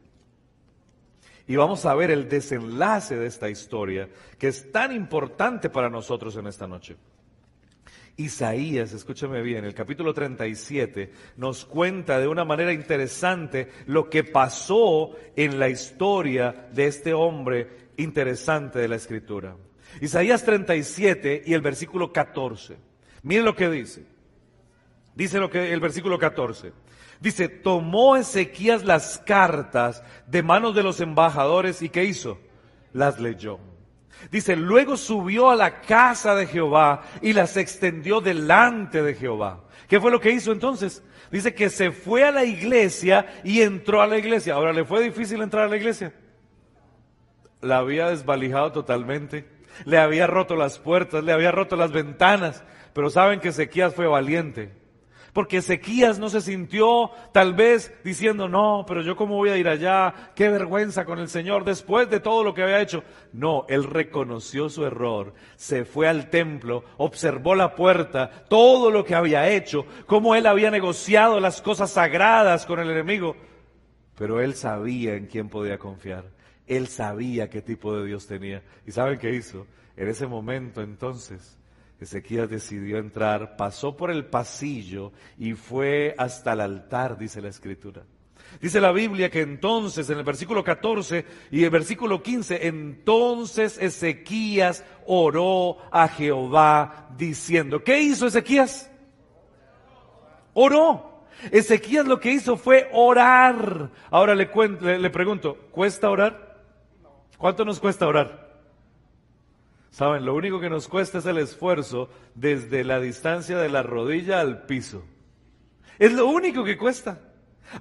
Y 1.48 1.56
vamos 1.56 1.86
a 1.86 1.94
ver 1.94 2.10
el 2.10 2.28
desenlace 2.28 3.16
de 3.16 3.26
esta 3.26 3.48
historia 3.48 4.08
que 4.38 4.48
es 4.48 4.72
tan 4.72 4.92
importante 4.92 5.70
para 5.70 5.88
nosotros 5.88 6.36
en 6.36 6.46
esta 6.46 6.66
noche. 6.66 6.96
Isaías, 8.18 8.92
escúchame 8.92 9.42
bien, 9.42 9.64
el 9.64 9.74
capítulo 9.74 10.14
37 10.14 11.12
nos 11.36 11.66
cuenta 11.66 12.18
de 12.18 12.26
una 12.26 12.46
manera 12.46 12.72
interesante 12.72 13.68
lo 13.86 14.08
que 14.08 14.24
pasó 14.24 15.10
en 15.36 15.58
la 15.58 15.68
historia 15.68 16.68
de 16.72 16.86
este 16.86 17.12
hombre 17.12 17.90
interesante 17.98 18.78
de 18.78 18.88
la 18.88 18.96
escritura. 18.96 19.54
Isaías 20.00 20.44
37 20.44 21.42
y 21.46 21.52
el 21.52 21.60
versículo 21.60 22.10
14. 22.10 22.76
Miren 23.22 23.44
lo 23.44 23.54
que 23.54 23.68
dice. 23.68 24.04
Dice 25.14 25.38
lo 25.38 25.50
que 25.50 25.72
el 25.72 25.80
versículo 25.80 26.18
14. 26.18 26.72
Dice, 27.20 27.48
tomó 27.48 28.16
Ezequías 28.16 28.84
las 28.84 29.18
cartas 29.18 30.02
de 30.26 30.42
manos 30.42 30.74
de 30.74 30.82
los 30.82 31.00
embajadores 31.00 31.82
y 31.82 31.88
¿qué 31.88 32.04
hizo? 32.04 32.38
Las 32.92 33.20
leyó. 33.20 33.58
Dice, 34.30 34.56
luego 34.56 34.96
subió 34.96 35.50
a 35.50 35.56
la 35.56 35.80
casa 35.80 36.34
de 36.34 36.46
Jehová 36.46 37.02
y 37.22 37.32
las 37.32 37.56
extendió 37.56 38.20
delante 38.20 39.02
de 39.02 39.14
Jehová. 39.14 39.64
¿Qué 39.88 40.00
fue 40.00 40.10
lo 40.10 40.20
que 40.20 40.32
hizo 40.32 40.52
entonces? 40.52 41.02
Dice 41.30 41.54
que 41.54 41.70
se 41.70 41.90
fue 41.90 42.24
a 42.24 42.30
la 42.30 42.44
iglesia 42.44 43.26
y 43.44 43.60
entró 43.60 44.00
a 44.02 44.06
la 44.06 44.18
iglesia. 44.18 44.54
Ahora, 44.54 44.72
¿le 44.72 44.84
fue 44.84 45.02
difícil 45.02 45.42
entrar 45.42 45.64
a 45.64 45.68
la 45.68 45.76
iglesia? 45.76 46.12
La 47.60 47.78
había 47.78 48.08
desvalijado 48.08 48.72
totalmente. 48.72 49.48
Le 49.84 49.98
había 49.98 50.26
roto 50.26 50.56
las 50.56 50.78
puertas, 50.78 51.22
le 51.22 51.32
había 51.32 51.52
roto 51.52 51.76
las 51.76 51.92
ventanas. 51.92 52.64
Pero 52.94 53.10
saben 53.10 53.40
que 53.40 53.48
Ezequías 53.48 53.94
fue 53.94 54.06
valiente 54.06 54.85
porque 55.36 55.58
Ezequías 55.58 56.18
no 56.18 56.30
se 56.30 56.40
sintió 56.40 57.10
tal 57.30 57.52
vez 57.52 57.92
diciendo, 58.02 58.48
no, 58.48 58.86
pero 58.88 59.02
yo 59.02 59.16
cómo 59.16 59.34
voy 59.36 59.50
a 59.50 59.58
ir 59.58 59.68
allá, 59.68 60.32
qué 60.34 60.48
vergüenza 60.48 61.04
con 61.04 61.18
el 61.18 61.28
Señor 61.28 61.62
después 61.66 62.08
de 62.08 62.20
todo 62.20 62.42
lo 62.42 62.54
que 62.54 62.62
había 62.62 62.80
hecho. 62.80 63.04
No, 63.34 63.66
él 63.68 63.84
reconoció 63.84 64.70
su 64.70 64.86
error, 64.86 65.34
se 65.56 65.84
fue 65.84 66.08
al 66.08 66.30
templo, 66.30 66.84
observó 66.96 67.54
la 67.54 67.74
puerta, 67.74 68.46
todo 68.48 68.90
lo 68.90 69.04
que 69.04 69.14
había 69.14 69.50
hecho, 69.50 69.84
cómo 70.06 70.34
él 70.34 70.46
había 70.46 70.70
negociado 70.70 71.38
las 71.38 71.60
cosas 71.60 71.90
sagradas 71.90 72.64
con 72.64 72.80
el 72.80 72.90
enemigo. 72.90 73.36
Pero 74.16 74.40
él 74.40 74.54
sabía 74.54 75.16
en 75.16 75.26
quién 75.26 75.50
podía 75.50 75.76
confiar, 75.76 76.30
él 76.66 76.86
sabía 76.86 77.50
qué 77.50 77.60
tipo 77.60 77.94
de 77.94 78.06
Dios 78.06 78.26
tenía. 78.26 78.62
¿Y 78.86 78.92
saben 78.92 79.18
qué 79.18 79.34
hizo? 79.34 79.66
En 79.98 80.08
ese 80.08 80.26
momento 80.26 80.80
entonces, 80.80 81.55
Ezequías 82.00 82.50
decidió 82.50 82.98
entrar, 82.98 83.56
pasó 83.56 83.96
por 83.96 84.10
el 84.10 84.26
pasillo 84.26 85.12
y 85.38 85.54
fue 85.54 86.14
hasta 86.18 86.52
el 86.52 86.60
altar, 86.60 87.16
dice 87.16 87.40
la 87.40 87.48
escritura. 87.48 88.02
Dice 88.60 88.80
la 88.80 88.92
Biblia 88.92 89.30
que 89.30 89.40
entonces, 89.40 90.08
en 90.08 90.18
el 90.18 90.24
versículo 90.24 90.62
14 90.62 91.24
y 91.50 91.64
el 91.64 91.70
versículo 91.70 92.22
15, 92.22 92.66
entonces 92.66 93.78
Ezequías 93.78 94.84
oró 95.06 95.78
a 95.90 96.08
Jehová 96.08 97.08
diciendo, 97.16 97.82
¿qué 97.82 98.00
hizo 98.00 98.26
Ezequías? 98.26 98.90
Oró. 100.54 101.24
Ezequías 101.50 102.06
lo 102.06 102.18
que 102.18 102.32
hizo 102.32 102.56
fue 102.56 102.88
orar. 102.92 103.90
Ahora 104.10 104.34
le, 104.34 104.50
le, 104.80 104.98
le 104.98 105.10
pregunto, 105.10 105.56
¿cuesta 105.70 106.08
orar? 106.08 106.62
¿Cuánto 107.36 107.64
nos 107.64 107.78
cuesta 107.78 108.06
orar? 108.06 108.45
Saben, 109.96 110.26
lo 110.26 110.34
único 110.34 110.60
que 110.60 110.68
nos 110.68 110.88
cuesta 110.88 111.16
es 111.16 111.24
el 111.24 111.38
esfuerzo 111.38 112.10
desde 112.34 112.84
la 112.84 113.00
distancia 113.00 113.56
de 113.56 113.70
la 113.70 113.82
rodilla 113.82 114.42
al 114.42 114.66
piso. 114.66 115.02
Es 115.98 116.12
lo 116.12 116.26
único 116.26 116.64
que 116.64 116.76
cuesta. 116.76 117.18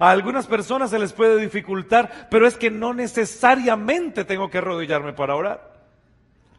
A 0.00 0.12
algunas 0.12 0.46
personas 0.46 0.88
se 0.88 0.98
les 0.98 1.12
puede 1.12 1.38
dificultar, 1.38 2.26
pero 2.30 2.46
es 2.46 2.56
que 2.56 2.70
no 2.70 2.94
necesariamente 2.94 4.24
tengo 4.24 4.48
que 4.48 4.56
arrodillarme 4.56 5.12
para 5.12 5.36
orar. 5.36 5.74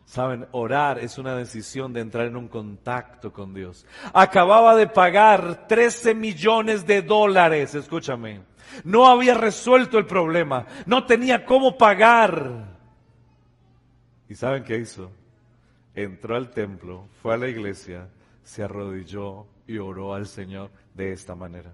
Saben, 0.05 0.45
orar 0.51 0.99
es 0.99 1.17
una 1.17 1.35
decisión 1.35 1.91
de 1.91 2.01
entrar 2.01 2.27
en 2.27 2.37
un 2.37 2.49
contacto 2.49 3.33
con 3.33 3.55
Dios. 3.55 3.87
Acababa 4.13 4.75
de 4.75 4.85
pagar 4.85 5.65
13 5.67 6.13
millones 6.13 6.85
de 6.85 7.01
dólares, 7.01 7.73
escúchame. 7.73 8.41
No 8.83 9.07
había 9.07 9.33
resuelto 9.33 9.97
el 9.97 10.05
problema, 10.05 10.67
no 10.85 11.07
tenía 11.07 11.43
cómo 11.45 11.79
pagar. 11.79 12.77
¿Y 14.29 14.35
saben 14.35 14.63
qué 14.63 14.77
hizo? 14.77 15.09
Entró 15.97 16.35
al 16.35 16.51
templo, 16.51 17.07
fue 17.21 17.33
a 17.33 17.37
la 17.37 17.49
iglesia, 17.49 18.07
se 18.43 18.63
arrodilló 18.63 19.47
y 19.65 19.79
oró 19.79 20.13
al 20.13 20.27
Señor 20.27 20.69
de 20.93 21.11
esta 21.11 21.35
manera. 21.35 21.73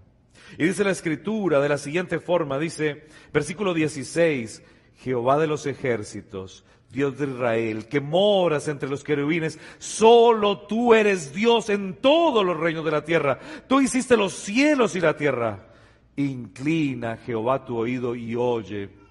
Y 0.57 0.65
dice 0.65 0.85
la 0.85 0.91
escritura 0.91 1.59
de 1.59 1.69
la 1.69 1.77
siguiente 1.77 2.19
forma, 2.19 2.57
dice, 2.57 3.05
versículo 3.33 3.73
16, 3.73 4.63
Jehová 4.99 5.37
de 5.37 5.47
los 5.47 5.65
ejércitos, 5.65 6.63
Dios 6.89 7.17
de 7.19 7.27
Israel, 7.27 7.87
que 7.89 7.99
moras 7.99 8.69
entre 8.69 8.87
los 8.87 9.03
querubines, 9.03 9.59
solo 9.77 10.59
tú 10.59 10.93
eres 10.93 11.33
Dios 11.33 11.69
en 11.69 11.95
todos 11.95 12.45
los 12.45 12.57
reinos 12.57 12.85
de 12.85 12.91
la 12.91 13.03
tierra. 13.03 13.39
Tú 13.67 13.81
hiciste 13.81 14.15
los 14.15 14.33
cielos 14.33 14.95
y 14.95 15.01
la 15.01 15.17
tierra. 15.17 15.67
Inclina 16.15 17.17
Jehová 17.17 17.65
tu 17.65 17.75
oído 17.77 18.15
y 18.15 18.35
oye 18.35 19.02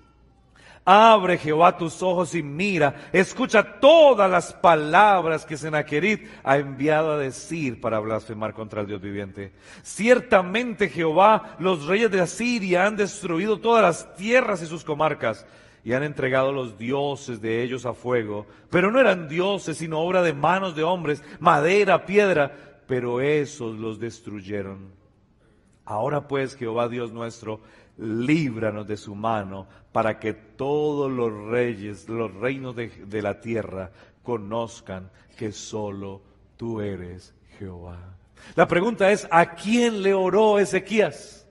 Abre 0.85 1.38
Jehová 1.38 1.77
tus 1.77 2.03
ojos 2.03 2.35
y 2.35 2.42
mira, 2.42 3.09
escucha 3.12 3.79
todas 3.79 4.29
las 4.29 4.53
palabras 4.53 5.47
que 5.47 5.57
Senaquerit 5.57 6.27
ha 6.42 6.57
enviado 6.57 7.12
a 7.12 7.18
decir 7.18 7.81
para 7.81 8.01
blasfemar 8.01 8.53
contra 8.53 8.81
el 8.81 8.88
Dios 8.88 9.01
viviente. 9.01 9.53
Ciertamente 9.83 10.88
Jehová, 10.88 11.57
los 11.61 11.87
reyes 11.87 12.11
de 12.11 12.21
Asiria 12.21 12.85
han 12.85 12.97
destruido 12.97 13.61
todas 13.61 13.83
las 13.83 14.16
tierras 14.16 14.61
y 14.61 14.66
sus 14.66 14.83
comarcas 14.83 15.47
y 15.85 15.92
han 15.92 16.03
entregado 16.03 16.53
los 16.53 16.77
dioses 16.77 17.40
de 17.40 17.62
ellos 17.62 17.87
a 17.87 17.95
fuego, 17.95 18.47
pero 18.68 18.90
no 18.90 18.99
eran 18.99 19.29
dioses 19.29 19.79
sino 19.79 20.01
obra 20.01 20.23
de 20.23 20.33
manos 20.33 20.75
de 20.75 20.83
hombres, 20.83 21.23
madera, 21.38 22.07
piedra, 22.07 22.81
pero 22.88 23.21
esos 23.21 23.79
los 23.79 24.01
destruyeron. 24.01 24.90
Ahora 25.85 26.27
pues, 26.27 26.57
Jehová 26.57 26.88
Dios 26.88 27.12
nuestro, 27.12 27.61
líbranos 27.99 28.87
de 28.87 28.97
su 28.97 29.14
mano, 29.14 29.66
para 29.92 30.18
que 30.18 30.33
todos 30.33 31.11
los 31.11 31.33
reyes, 31.50 32.09
los 32.09 32.35
reinos 32.35 32.74
de, 32.74 33.22
la 33.22 33.40
tierra, 33.40 33.90
conozcan 34.22 35.11
que 35.37 35.52
solo 35.52 36.22
tú 36.57 36.81
eres 36.81 37.35
Jehová. 37.59 38.16
La 38.55 38.66
pregunta 38.66 39.11
es, 39.12 39.28
¿a 39.31 39.55
quién 39.55 40.02
le 40.02 40.14
oró 40.14 40.59
Ezequías? 40.59 41.46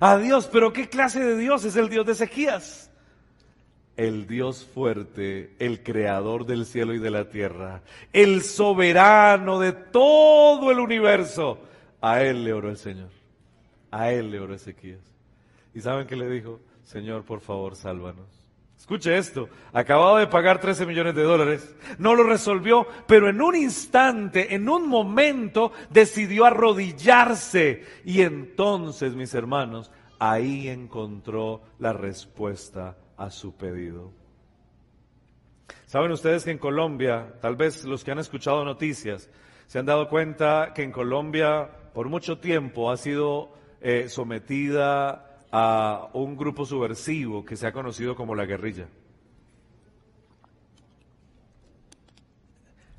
A 0.00 0.18
Dios, 0.18 0.48
pero 0.52 0.72
¿qué 0.72 0.88
clase 0.88 1.20
de 1.20 1.36
Dios 1.38 1.64
es 1.64 1.76
el 1.76 1.88
Dios 1.88 2.04
de 2.04 2.12
Ezequías? 2.12 2.90
El 3.96 4.26
Dios 4.26 4.66
fuerte, 4.66 5.54
el 5.58 5.82
creador 5.82 6.44
del 6.44 6.66
cielo 6.66 6.92
y 6.92 6.98
de 6.98 7.10
la 7.10 7.30
tierra, 7.30 7.80
el 8.12 8.42
soberano 8.42 9.58
de 9.58 9.72
todo 9.72 10.70
el 10.70 10.80
universo. 10.80 11.60
A 12.02 12.22
Él 12.22 12.44
le 12.44 12.52
oró 12.52 12.68
el 12.68 12.76
Señor. 12.76 13.08
A 13.90 14.12
Él 14.12 14.30
le 14.32 14.40
oró 14.40 14.54
Ezequías. 14.54 15.00
¿Y 15.72 15.80
saben 15.80 16.06
qué 16.06 16.16
le 16.16 16.28
dijo? 16.28 16.60
Señor, 16.86 17.24
por 17.24 17.40
favor, 17.40 17.74
sálvanos. 17.74 18.28
Escuche 18.78 19.16
esto, 19.16 19.48
acababa 19.72 20.20
de 20.20 20.28
pagar 20.28 20.60
13 20.60 20.86
millones 20.86 21.16
de 21.16 21.22
dólares, 21.24 21.74
no 21.98 22.14
lo 22.14 22.22
resolvió, 22.22 22.86
pero 23.08 23.28
en 23.28 23.40
un 23.40 23.56
instante, 23.56 24.54
en 24.54 24.68
un 24.68 24.88
momento, 24.88 25.72
decidió 25.90 26.44
arrodillarse. 26.44 27.84
Y 28.04 28.22
entonces, 28.22 29.16
mis 29.16 29.34
hermanos, 29.34 29.90
ahí 30.20 30.68
encontró 30.68 31.62
la 31.80 31.92
respuesta 31.92 32.96
a 33.16 33.30
su 33.30 33.56
pedido. 33.56 34.12
Saben 35.86 36.12
ustedes 36.12 36.44
que 36.44 36.52
en 36.52 36.58
Colombia, 36.58 37.34
tal 37.40 37.56
vez 37.56 37.84
los 37.84 38.04
que 38.04 38.12
han 38.12 38.20
escuchado 38.20 38.64
noticias, 38.64 39.28
se 39.66 39.80
han 39.80 39.86
dado 39.86 40.08
cuenta 40.08 40.72
que 40.72 40.84
en 40.84 40.92
Colombia 40.92 41.68
por 41.92 42.08
mucho 42.08 42.38
tiempo 42.38 42.92
ha 42.92 42.96
sido 42.96 43.52
eh, 43.80 44.08
sometida 44.08 45.25
a 45.52 46.10
un 46.12 46.36
grupo 46.36 46.64
subversivo 46.64 47.44
que 47.44 47.56
se 47.56 47.66
ha 47.66 47.72
conocido 47.72 48.14
como 48.16 48.34
la 48.34 48.44
guerrilla. 48.44 48.88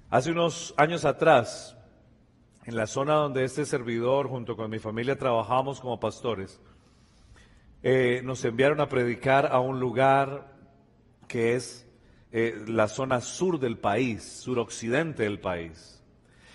Hace 0.10 0.32
unos 0.32 0.74
años 0.78 1.04
atrás, 1.04 1.78
en 2.64 2.76
la 2.76 2.88
zona 2.88 3.16
donde 3.16 3.44
este 3.44 3.66
servidor 3.66 4.30
junto 4.30 4.56
con 4.56 4.70
mi 4.72 4.80
familia 4.80 5.18
trabajamos 5.18 5.82
como 5.82 6.00
pastores, 6.00 6.62
eh, 7.84 8.22
nos 8.24 8.44
enviaron 8.46 8.80
a 8.80 8.90
predicar 8.90 9.48
a 9.52 9.60
un 9.60 9.80
lugar 9.80 10.56
que 11.28 11.56
es 11.56 11.88
eh, 12.32 12.64
la 12.68 12.88
zona 12.88 13.22
sur 13.22 13.60
del 13.60 13.78
país, 13.78 14.24
suroccidente 14.24 15.24
del 15.24 15.40
país. 15.40 16.04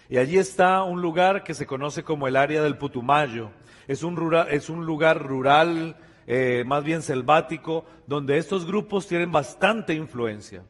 Y 0.09 0.19
allí 0.19 0.39
está 0.39 0.83
un 0.83 1.01
lugar 1.01 1.45
que 1.45 1.55
se 1.55 1.67
conoce 1.67 2.03
como 2.03 2.29
el 2.29 2.37
área 2.37 2.63
del 2.63 2.77
Putumayo, 2.77 3.51
es 3.89 4.03
un, 4.03 4.35
es 4.51 4.69
un 4.69 4.87
lugar 4.87 5.23
rural, 5.23 5.97
eh, 6.27 6.65
más 6.67 6.85
bien 6.85 7.03
selvático, 7.03 7.85
donde 8.07 8.39
estos 8.39 8.67
grupos 8.67 9.07
tienen 9.07 9.33
bastante 9.33 9.95
influencia. 9.95 10.63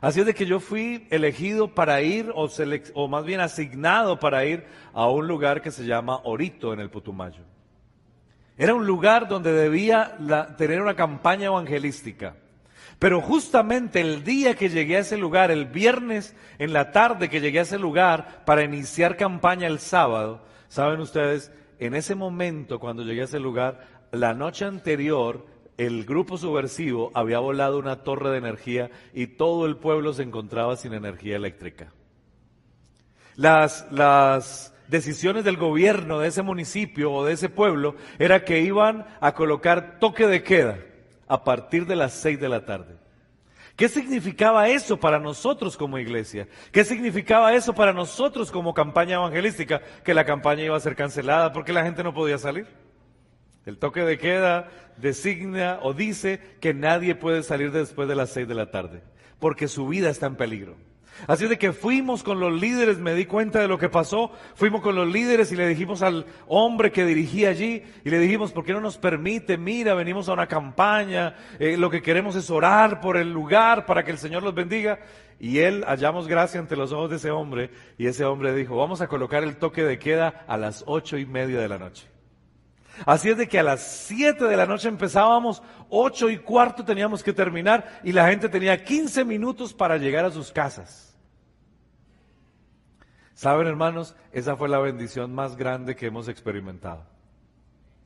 Así 0.00 0.20
es 0.20 0.26
de 0.26 0.34
que 0.34 0.46
yo 0.46 0.60
fui 0.60 1.06
elegido 1.10 1.74
para 1.74 2.00
ir, 2.00 2.30
o, 2.34 2.48
o 2.94 3.08
más 3.08 3.24
bien 3.24 3.40
asignado 3.40 4.20
para 4.20 4.44
ir 4.44 4.64
a 4.92 5.08
un 5.08 5.26
lugar 5.26 5.62
que 5.62 5.70
se 5.70 5.84
llama 5.84 6.20
Orito 6.24 6.72
en 6.72 6.80
el 6.80 6.90
Putumayo. 6.90 7.42
Era 8.56 8.74
un 8.74 8.86
lugar 8.86 9.26
donde 9.26 9.52
debía 9.52 10.16
tener 10.58 10.82
una 10.82 10.94
campaña 10.94 11.46
evangelística. 11.46 12.36
Pero 12.98 13.22
justamente 13.22 14.02
el 14.02 14.22
día 14.22 14.54
que 14.54 14.68
llegué 14.68 14.98
a 14.98 15.00
ese 15.00 15.16
lugar, 15.16 15.50
el 15.50 15.64
viernes 15.64 16.36
en 16.58 16.74
la 16.74 16.92
tarde 16.92 17.30
que 17.30 17.40
llegué 17.40 17.60
a 17.60 17.62
ese 17.62 17.78
lugar 17.78 18.44
para 18.44 18.62
iniciar 18.62 19.16
campaña 19.16 19.66
el 19.66 19.78
sábado, 19.78 20.44
saben 20.68 21.00
ustedes, 21.00 21.50
en 21.80 21.94
ese 21.94 22.14
momento 22.14 22.78
cuando 22.78 23.02
llegué 23.02 23.22
a 23.22 23.24
ese 23.24 23.40
lugar, 23.40 23.86
la 24.12 24.34
noche 24.34 24.64
anterior 24.64 25.46
el 25.78 26.04
grupo 26.04 26.36
subversivo 26.36 27.10
había 27.14 27.38
volado 27.38 27.78
una 27.78 28.04
torre 28.04 28.30
de 28.30 28.36
energía 28.36 28.90
y 29.14 29.28
todo 29.28 29.64
el 29.64 29.78
pueblo 29.78 30.12
se 30.12 30.22
encontraba 30.22 30.76
sin 30.76 30.92
energía 30.92 31.36
eléctrica. 31.36 31.90
Las, 33.34 33.90
las 33.90 34.74
decisiones 34.88 35.42
del 35.42 35.56
gobierno 35.56 36.18
de 36.18 36.28
ese 36.28 36.42
municipio 36.42 37.10
o 37.10 37.24
de 37.24 37.32
ese 37.32 37.48
pueblo 37.48 37.94
era 38.18 38.44
que 38.44 38.60
iban 38.60 39.06
a 39.22 39.32
colocar 39.32 39.98
toque 39.98 40.26
de 40.26 40.42
queda 40.42 40.78
a 41.28 41.44
partir 41.44 41.86
de 41.86 41.96
las 41.96 42.12
seis 42.12 42.38
de 42.38 42.50
la 42.50 42.66
tarde. 42.66 42.99
¿Qué 43.80 43.88
significaba 43.88 44.68
eso 44.68 45.00
para 45.00 45.18
nosotros 45.18 45.74
como 45.74 45.98
iglesia? 45.98 46.46
¿Qué 46.70 46.84
significaba 46.84 47.54
eso 47.54 47.74
para 47.74 47.94
nosotros 47.94 48.50
como 48.50 48.74
campaña 48.74 49.14
evangelística? 49.14 49.80
Que 50.04 50.12
la 50.12 50.26
campaña 50.26 50.64
iba 50.64 50.76
a 50.76 50.80
ser 50.80 50.94
cancelada 50.94 51.50
porque 51.54 51.72
la 51.72 51.82
gente 51.82 52.04
no 52.04 52.12
podía 52.12 52.36
salir. 52.36 52.66
El 53.64 53.78
toque 53.78 54.02
de 54.02 54.18
queda 54.18 54.68
designa 54.98 55.78
o 55.80 55.94
dice 55.94 56.58
que 56.60 56.74
nadie 56.74 57.14
puede 57.14 57.42
salir 57.42 57.72
después 57.72 58.06
de 58.06 58.16
las 58.16 58.28
seis 58.28 58.46
de 58.46 58.54
la 58.54 58.70
tarde, 58.70 59.00
porque 59.38 59.66
su 59.66 59.88
vida 59.88 60.10
está 60.10 60.26
en 60.26 60.36
peligro. 60.36 60.76
Así 61.26 61.46
de 61.46 61.58
que 61.58 61.72
fuimos 61.72 62.22
con 62.22 62.40
los 62.40 62.52
líderes, 62.60 62.98
me 62.98 63.14
di 63.14 63.26
cuenta 63.26 63.60
de 63.60 63.68
lo 63.68 63.78
que 63.78 63.88
pasó, 63.88 64.32
fuimos 64.54 64.80
con 64.80 64.94
los 64.94 65.06
líderes 65.06 65.52
y 65.52 65.56
le 65.56 65.68
dijimos 65.68 66.02
al 66.02 66.26
hombre 66.46 66.92
que 66.92 67.04
dirigía 67.04 67.50
allí, 67.50 67.82
y 68.04 68.10
le 68.10 68.18
dijimos, 68.18 68.52
¿por 68.52 68.64
qué 68.64 68.72
no 68.72 68.80
nos 68.80 68.98
permite? 68.98 69.58
Mira, 69.58 69.94
venimos 69.94 70.28
a 70.28 70.32
una 70.32 70.46
campaña, 70.46 71.36
eh, 71.58 71.76
lo 71.76 71.90
que 71.90 72.02
queremos 72.02 72.36
es 72.36 72.50
orar 72.50 73.00
por 73.00 73.16
el 73.16 73.32
lugar 73.32 73.86
para 73.86 74.04
que 74.04 74.10
el 74.10 74.18
Señor 74.18 74.42
los 74.42 74.54
bendiga. 74.54 75.00
Y 75.38 75.60
él 75.60 75.84
hallamos 75.86 76.28
gracia 76.28 76.60
ante 76.60 76.76
los 76.76 76.92
ojos 76.92 77.08
de 77.08 77.16
ese 77.16 77.30
hombre, 77.30 77.70
y 77.96 78.06
ese 78.06 78.26
hombre 78.26 78.54
dijo, 78.54 78.76
vamos 78.76 79.00
a 79.00 79.08
colocar 79.08 79.42
el 79.42 79.56
toque 79.56 79.82
de 79.82 79.98
queda 79.98 80.44
a 80.46 80.58
las 80.58 80.84
ocho 80.86 81.16
y 81.16 81.24
media 81.24 81.58
de 81.58 81.68
la 81.68 81.78
noche. 81.78 82.06
Así 83.06 83.30
es 83.30 83.36
de 83.36 83.48
que 83.48 83.58
a 83.58 83.62
las 83.62 83.80
siete 83.80 84.44
de 84.44 84.56
la 84.56 84.66
noche 84.66 84.88
empezábamos, 84.88 85.62
ocho 85.88 86.28
y 86.28 86.38
cuarto 86.38 86.84
teníamos 86.84 87.22
que 87.22 87.32
terminar 87.32 88.00
y 88.04 88.12
la 88.12 88.28
gente 88.28 88.48
tenía 88.48 88.82
15 88.82 89.24
minutos 89.24 89.72
para 89.72 89.96
llegar 89.96 90.24
a 90.24 90.30
sus 90.30 90.52
casas. 90.52 91.16
Saben, 93.34 93.66
hermanos, 93.66 94.14
esa 94.32 94.54
fue 94.56 94.68
la 94.68 94.78
bendición 94.78 95.34
más 95.34 95.56
grande 95.56 95.96
que 95.96 96.06
hemos 96.06 96.28
experimentado. 96.28 97.06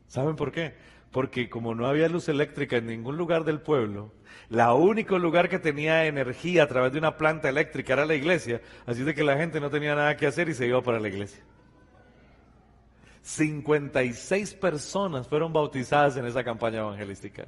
¿Saben 0.07 0.37
por 0.37 0.53
qué? 0.53 0.75
Porque 1.11 1.51
como 1.51 1.75
no 1.75 1.89
había 1.89 2.09
luz 2.09 2.29
eléctrica 2.29 2.77
en 2.77 2.87
ningún 2.87 3.17
lugar 3.17 3.45
del 3.45 3.61
pueblo, 3.61 4.13
la 4.49 4.75
único 4.75 5.19
lugar 5.19 5.49
que 5.49 5.59
tenía 5.59 6.07
energía 6.07 6.63
a 6.63 6.69
través 6.69 6.93
de 6.93 6.99
una 6.99 7.17
planta 7.17 7.49
eléctrica 7.49 7.95
era 7.95 8.07
la 8.07 8.15
iglesia, 8.15 8.61
así 8.87 9.03
de 9.03 9.15
que 9.15 9.25
la 9.25 9.37
gente 9.37 9.59
no 9.59 9.71
tenía 9.71 9.97
nada 9.97 10.17
que 10.17 10.29
hacer 10.29 10.49
y 10.49 10.55
se 10.55 10.67
iba 10.67 10.81
para 10.83 11.01
la 11.01 11.09
iglesia. 11.09 11.43
56 13.25 14.55
personas 14.55 15.27
fueron 15.27 15.51
bautizadas 15.53 16.17
en 16.19 16.27
esa 16.27 16.45
campaña 16.45 16.81
evangelística. 16.81 17.47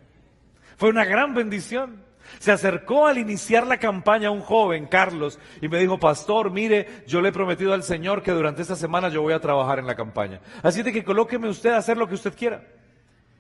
Fue 0.79 0.89
una 0.89 1.05
gran 1.05 1.35
bendición. 1.35 2.03
Se 2.39 2.51
acercó 2.51 3.07
al 3.07 3.19
iniciar 3.19 3.67
la 3.67 3.79
campaña 3.79 4.31
un 4.31 4.41
joven, 4.41 4.87
Carlos, 4.87 5.39
y 5.61 5.69
me 5.69 5.79
dijo, 5.79 6.01
pastor, 6.01 6.51
mire, 6.51 7.05
yo 7.07 7.21
le 7.21 7.29
he 7.29 7.33
prometido 7.33 7.75
al 7.75 7.83
Señor 7.83 8.23
que 8.23 8.33
durante 8.33 8.63
esta 8.63 8.75
semana 8.75 9.11
yo 9.11 9.21
voy 9.23 9.35
a 9.35 9.41
trabajar 9.41 9.79
en 9.79 9.87
la 9.87 9.95
campaña. 9.95 10.41
Así 10.63 10.83
de 10.83 10.93
que 10.93 11.05
colóqueme 11.05 11.49
usted 11.49 11.71
a 11.71 11.77
hacer 11.77 11.99
lo 11.99 12.09
que 12.09 12.15
usted 12.15 12.35
quiera. 12.35 12.65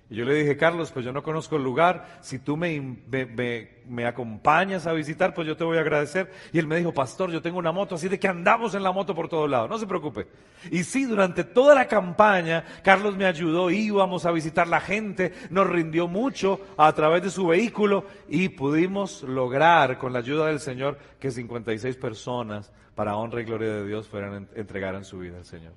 Y 0.09 0.15
yo 0.15 0.25
le 0.25 0.35
dije, 0.35 0.57
Carlos, 0.57 0.93
pues 0.93 1.05
yo 1.05 1.13
no 1.13 1.25
conozco 1.25 1.57
el 1.57 1.65
lugar, 1.65 2.19
si 2.21 2.39
tú 2.39 2.57
me, 2.57 2.81
me, 3.09 4.07
acompañas 4.07 4.87
a 4.87 4.93
visitar, 4.93 5.35
pues 5.35 5.49
yo 5.49 5.57
te 5.57 5.65
voy 5.65 5.79
a 5.79 5.81
agradecer. 5.81 6.31
Y 6.53 6.61
él 6.61 6.69
me 6.69 6.77
dijo, 6.77 6.95
pastor, 6.95 7.33
yo 7.33 7.43
tengo 7.43 7.59
una 7.59 7.73
moto, 7.73 7.97
así 7.97 8.09
de 8.09 8.17
que 8.17 8.29
andamos 8.29 8.77
en 8.77 8.85
la 8.85 8.93
moto 8.93 9.17
por 9.17 9.29
todos 9.29 9.51
lados, 9.51 9.69
no 9.69 9.79
se 9.79 9.87
preocupe. 9.87 10.29
Y 10.71 10.85
sí, 10.85 11.07
durante 11.07 11.43
toda 11.43 11.75
la 11.75 11.89
campaña, 11.89 12.65
Carlos 12.85 13.17
me 13.17 13.27
ayudó, 13.27 13.69
íbamos 13.69 14.27
a 14.27 14.31
visitar 14.31 14.69
la 14.69 14.81
gente, 14.81 15.33
nos 15.51 15.69
rindió 15.69 16.07
mucho 16.07 16.61
a 16.77 16.93
través 16.93 17.25
de 17.25 17.31
su 17.31 17.49
vehículo 17.49 18.05
y 18.29 18.49
pudimos 18.51 19.25
lograr, 19.25 19.99
con 19.99 20.13
la 20.13 20.21
ayuda 20.21 20.47
del 20.47 20.61
Señor, 20.61 20.99
que 21.19 21.33
56 21.33 21.97
personas, 21.97 22.71
para 22.95 23.17
honra 23.17 23.41
y 23.41 23.45
gloria 23.45 23.73
de 23.73 23.87
Dios, 23.87 24.07
fueran 24.07 24.49
entregaran 24.55 25.05
su 25.05 25.19
vida 25.19 25.37
al 25.39 25.45
Señor. 25.45 25.73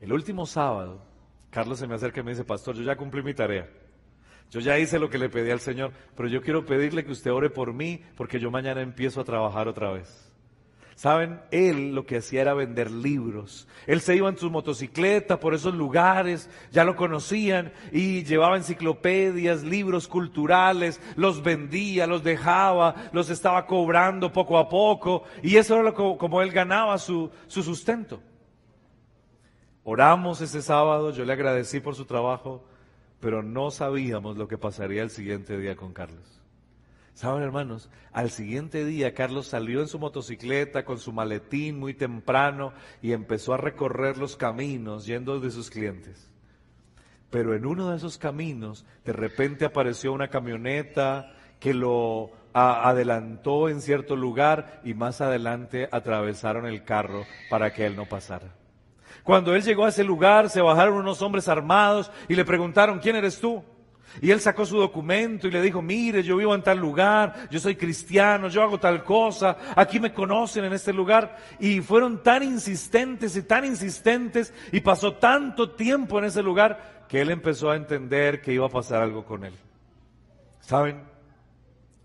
El 0.00 0.12
último 0.12 0.46
sábado, 0.46 1.11
Carlos 1.52 1.78
se 1.78 1.86
me 1.86 1.94
acerca 1.94 2.20
y 2.20 2.22
me 2.22 2.30
dice, 2.30 2.44
pastor, 2.44 2.74
yo 2.74 2.82
ya 2.82 2.96
cumplí 2.96 3.22
mi 3.22 3.34
tarea. 3.34 3.68
Yo 4.50 4.60
ya 4.60 4.78
hice 4.78 4.98
lo 4.98 5.10
que 5.10 5.18
le 5.18 5.28
pedí 5.28 5.50
al 5.50 5.60
Señor, 5.60 5.92
pero 6.16 6.26
yo 6.26 6.40
quiero 6.40 6.64
pedirle 6.64 7.04
que 7.04 7.12
usted 7.12 7.30
ore 7.30 7.50
por 7.50 7.74
mí 7.74 8.00
porque 8.16 8.40
yo 8.40 8.50
mañana 8.50 8.80
empiezo 8.80 9.20
a 9.20 9.24
trabajar 9.24 9.68
otra 9.68 9.92
vez. 9.92 10.32
Saben, 10.94 11.40
él 11.50 11.94
lo 11.94 12.06
que 12.06 12.16
hacía 12.16 12.40
era 12.40 12.54
vender 12.54 12.90
libros. 12.90 13.68
Él 13.86 14.00
se 14.00 14.16
iba 14.16 14.30
en 14.30 14.38
su 14.38 14.50
motocicleta 14.50 15.40
por 15.40 15.52
esos 15.52 15.74
lugares, 15.74 16.48
ya 16.70 16.84
lo 16.84 16.96
conocían, 16.96 17.72
y 17.92 18.24
llevaba 18.24 18.56
enciclopedias, 18.56 19.62
libros 19.62 20.08
culturales, 20.08 21.00
los 21.16 21.42
vendía, 21.42 22.06
los 22.06 22.22
dejaba, 22.24 23.10
los 23.12 23.28
estaba 23.28 23.66
cobrando 23.66 24.32
poco 24.32 24.56
a 24.56 24.70
poco, 24.70 25.24
y 25.42 25.56
eso 25.56 25.78
era 25.78 25.92
como 25.92 26.40
él 26.40 26.50
ganaba 26.50 26.96
su, 26.96 27.30
su 27.46 27.62
sustento. 27.62 28.22
Oramos 29.84 30.40
ese 30.40 30.62
sábado, 30.62 31.10
yo 31.10 31.24
le 31.24 31.32
agradecí 31.32 31.80
por 31.80 31.96
su 31.96 32.04
trabajo, 32.04 32.64
pero 33.18 33.42
no 33.42 33.70
sabíamos 33.70 34.36
lo 34.36 34.46
que 34.46 34.58
pasaría 34.58 35.02
el 35.02 35.10
siguiente 35.10 35.58
día 35.58 35.74
con 35.74 35.92
Carlos. 35.92 36.40
Saben, 37.14 37.42
hermanos, 37.42 37.90
al 38.12 38.30
siguiente 38.30 38.84
día 38.84 39.12
Carlos 39.12 39.48
salió 39.48 39.80
en 39.80 39.88
su 39.88 39.98
motocicleta 39.98 40.84
con 40.84 40.98
su 40.98 41.12
maletín 41.12 41.78
muy 41.78 41.94
temprano 41.94 42.72
y 43.02 43.12
empezó 43.12 43.54
a 43.54 43.58
recorrer 43.58 44.18
los 44.18 44.36
caminos 44.36 45.04
yendo 45.04 45.38
de 45.38 45.50
sus 45.50 45.68
clientes. 45.68 46.30
Pero 47.30 47.54
en 47.54 47.66
uno 47.66 47.90
de 47.90 47.96
esos 47.96 48.18
caminos, 48.18 48.86
de 49.04 49.12
repente 49.12 49.64
apareció 49.64 50.12
una 50.12 50.28
camioneta 50.28 51.34
que 51.58 51.74
lo 51.74 52.30
adelantó 52.54 53.68
en 53.68 53.80
cierto 53.80 54.16
lugar 54.16 54.80
y 54.84 54.94
más 54.94 55.20
adelante 55.20 55.88
atravesaron 55.90 56.66
el 56.66 56.84
carro 56.84 57.24
para 57.50 57.72
que 57.72 57.86
él 57.86 57.96
no 57.96 58.06
pasara. 58.06 58.61
Cuando 59.22 59.54
él 59.54 59.62
llegó 59.62 59.84
a 59.84 59.90
ese 59.90 60.04
lugar, 60.04 60.50
se 60.50 60.60
bajaron 60.60 60.94
unos 60.94 61.22
hombres 61.22 61.48
armados 61.48 62.10
y 62.28 62.34
le 62.34 62.44
preguntaron, 62.44 62.98
¿quién 62.98 63.16
eres 63.16 63.40
tú? 63.40 63.62
Y 64.20 64.30
él 64.30 64.40
sacó 64.40 64.66
su 64.66 64.76
documento 64.76 65.48
y 65.48 65.50
le 65.50 65.62
dijo, 65.62 65.80
mire, 65.80 66.22
yo 66.22 66.36
vivo 66.36 66.54
en 66.54 66.62
tal 66.62 66.78
lugar, 66.78 67.48
yo 67.50 67.58
soy 67.58 67.76
cristiano, 67.76 68.48
yo 68.48 68.62
hago 68.62 68.78
tal 68.78 69.04
cosa, 69.04 69.56
aquí 69.74 69.98
me 70.00 70.12
conocen 70.12 70.64
en 70.64 70.74
este 70.74 70.92
lugar. 70.92 71.36
Y 71.58 71.80
fueron 71.80 72.22
tan 72.22 72.42
insistentes 72.42 73.36
y 73.36 73.42
tan 73.42 73.64
insistentes 73.64 74.52
y 74.70 74.80
pasó 74.80 75.14
tanto 75.14 75.70
tiempo 75.70 76.18
en 76.18 76.26
ese 76.26 76.42
lugar 76.42 77.06
que 77.08 77.20
él 77.22 77.30
empezó 77.30 77.70
a 77.70 77.76
entender 77.76 78.42
que 78.42 78.52
iba 78.52 78.66
a 78.66 78.70
pasar 78.70 79.02
algo 79.02 79.24
con 79.24 79.44
él. 79.44 79.54
¿Saben? 80.60 81.02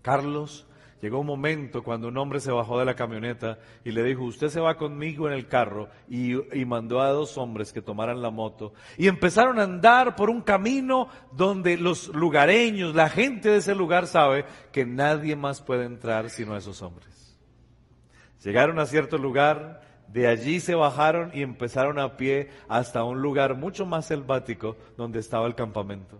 Carlos 0.02 0.67
Llegó 1.00 1.20
un 1.20 1.26
momento 1.26 1.84
cuando 1.84 2.08
un 2.08 2.16
hombre 2.16 2.40
se 2.40 2.50
bajó 2.50 2.78
de 2.78 2.84
la 2.84 2.94
camioneta 2.94 3.58
y 3.84 3.92
le 3.92 4.02
dijo, 4.02 4.24
usted 4.24 4.48
se 4.48 4.58
va 4.58 4.76
conmigo 4.76 5.28
en 5.28 5.34
el 5.34 5.46
carro 5.46 5.88
y, 6.08 6.34
mandó 6.64 7.00
a 7.00 7.10
dos 7.10 7.38
hombres 7.38 7.72
que 7.72 7.80
tomaran 7.80 8.20
la 8.20 8.30
moto 8.30 8.72
y 8.96 9.06
empezaron 9.06 9.60
a 9.60 9.62
andar 9.62 10.16
por 10.16 10.28
un 10.28 10.42
camino 10.42 11.08
donde 11.32 11.76
los 11.76 12.08
lugareños, 12.08 12.96
la 12.96 13.08
gente 13.08 13.48
de 13.48 13.58
ese 13.58 13.76
lugar 13.76 14.08
sabe 14.08 14.44
que 14.72 14.84
nadie 14.84 15.36
más 15.36 15.62
puede 15.62 15.84
entrar 15.84 16.30
sino 16.30 16.56
esos 16.56 16.82
hombres. 16.82 17.38
Llegaron 18.42 18.80
a 18.80 18.86
cierto 18.86 19.18
lugar, 19.18 19.82
de 20.08 20.26
allí 20.26 20.58
se 20.58 20.74
bajaron 20.74 21.30
y 21.32 21.42
empezaron 21.42 22.00
a 22.00 22.16
pie 22.16 22.50
hasta 22.68 23.04
un 23.04 23.22
lugar 23.22 23.54
mucho 23.54 23.86
más 23.86 24.06
selvático 24.06 24.76
donde 24.96 25.20
estaba 25.20 25.46
el 25.46 25.54
campamento. 25.54 26.18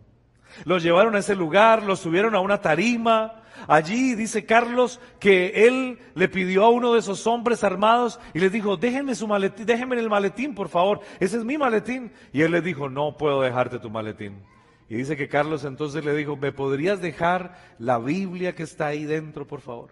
Los 0.64 0.83
llevaron 0.83 1.16
a 1.16 1.18
ese 1.18 1.35
lugar, 1.35 1.83
los 1.83 1.99
subieron 2.01 2.35
a 2.35 2.41
una 2.41 2.61
tarima. 2.61 3.43
Allí 3.66 4.14
dice 4.14 4.44
Carlos 4.44 5.00
que 5.18 5.66
él 5.66 5.98
le 6.14 6.28
pidió 6.28 6.64
a 6.64 6.70
uno 6.70 6.92
de 6.92 7.00
esos 7.00 7.26
hombres 7.26 7.64
armados 7.64 8.20
y 8.34 8.38
les 8.38 8.52
dijo, 8.52 8.76
déjenme 8.76 9.14
su 9.14 9.26
maletín, 9.26 9.66
déjenme 9.66 9.98
el 9.98 10.09
maletín, 10.09 10.54
por 10.54 10.68
favor. 10.68 11.00
Ese 11.20 11.38
es 11.38 11.44
mi 11.44 11.59
maletín. 11.59 12.12
Y 12.32 12.42
él 12.42 12.52
le 12.52 12.61
dijo, 12.61 12.88
no 12.88 13.16
puedo 13.16 13.42
dejarte 13.42 13.78
tu 13.78 13.90
maletín. 13.90 14.42
Y 14.88 14.96
dice 14.96 15.16
que 15.16 15.28
Carlos 15.28 15.64
entonces 15.64 16.04
le 16.04 16.14
dijo, 16.14 16.36
¿me 16.36 16.52
podrías 16.52 17.00
dejar 17.00 17.59
la 17.78 17.98
Biblia 17.98 18.54
que 18.54 18.62
está 18.62 18.86
ahí 18.86 19.04
dentro, 19.04 19.46
por 19.46 19.61
favor? 19.61 19.90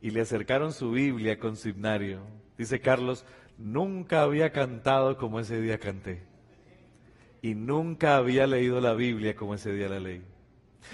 Y 0.00 0.10
le 0.10 0.22
acercaron 0.22 0.72
su 0.72 0.90
Biblia 0.90 1.38
con 1.38 1.56
su 1.56 1.68
himnario. 1.68 2.20
Dice 2.58 2.80
Carlos, 2.80 3.24
nunca 3.58 4.22
había 4.22 4.50
cantado 4.50 5.16
como 5.16 5.38
ese 5.38 5.60
día 5.60 5.78
canté 5.78 6.32
y 7.42 7.56
nunca 7.56 8.16
había 8.16 8.46
leído 8.46 8.80
la 8.80 8.94
Biblia 8.94 9.34
como 9.34 9.54
ese 9.54 9.72
día 9.72 9.88
la 9.88 9.98
leí. 9.98 10.22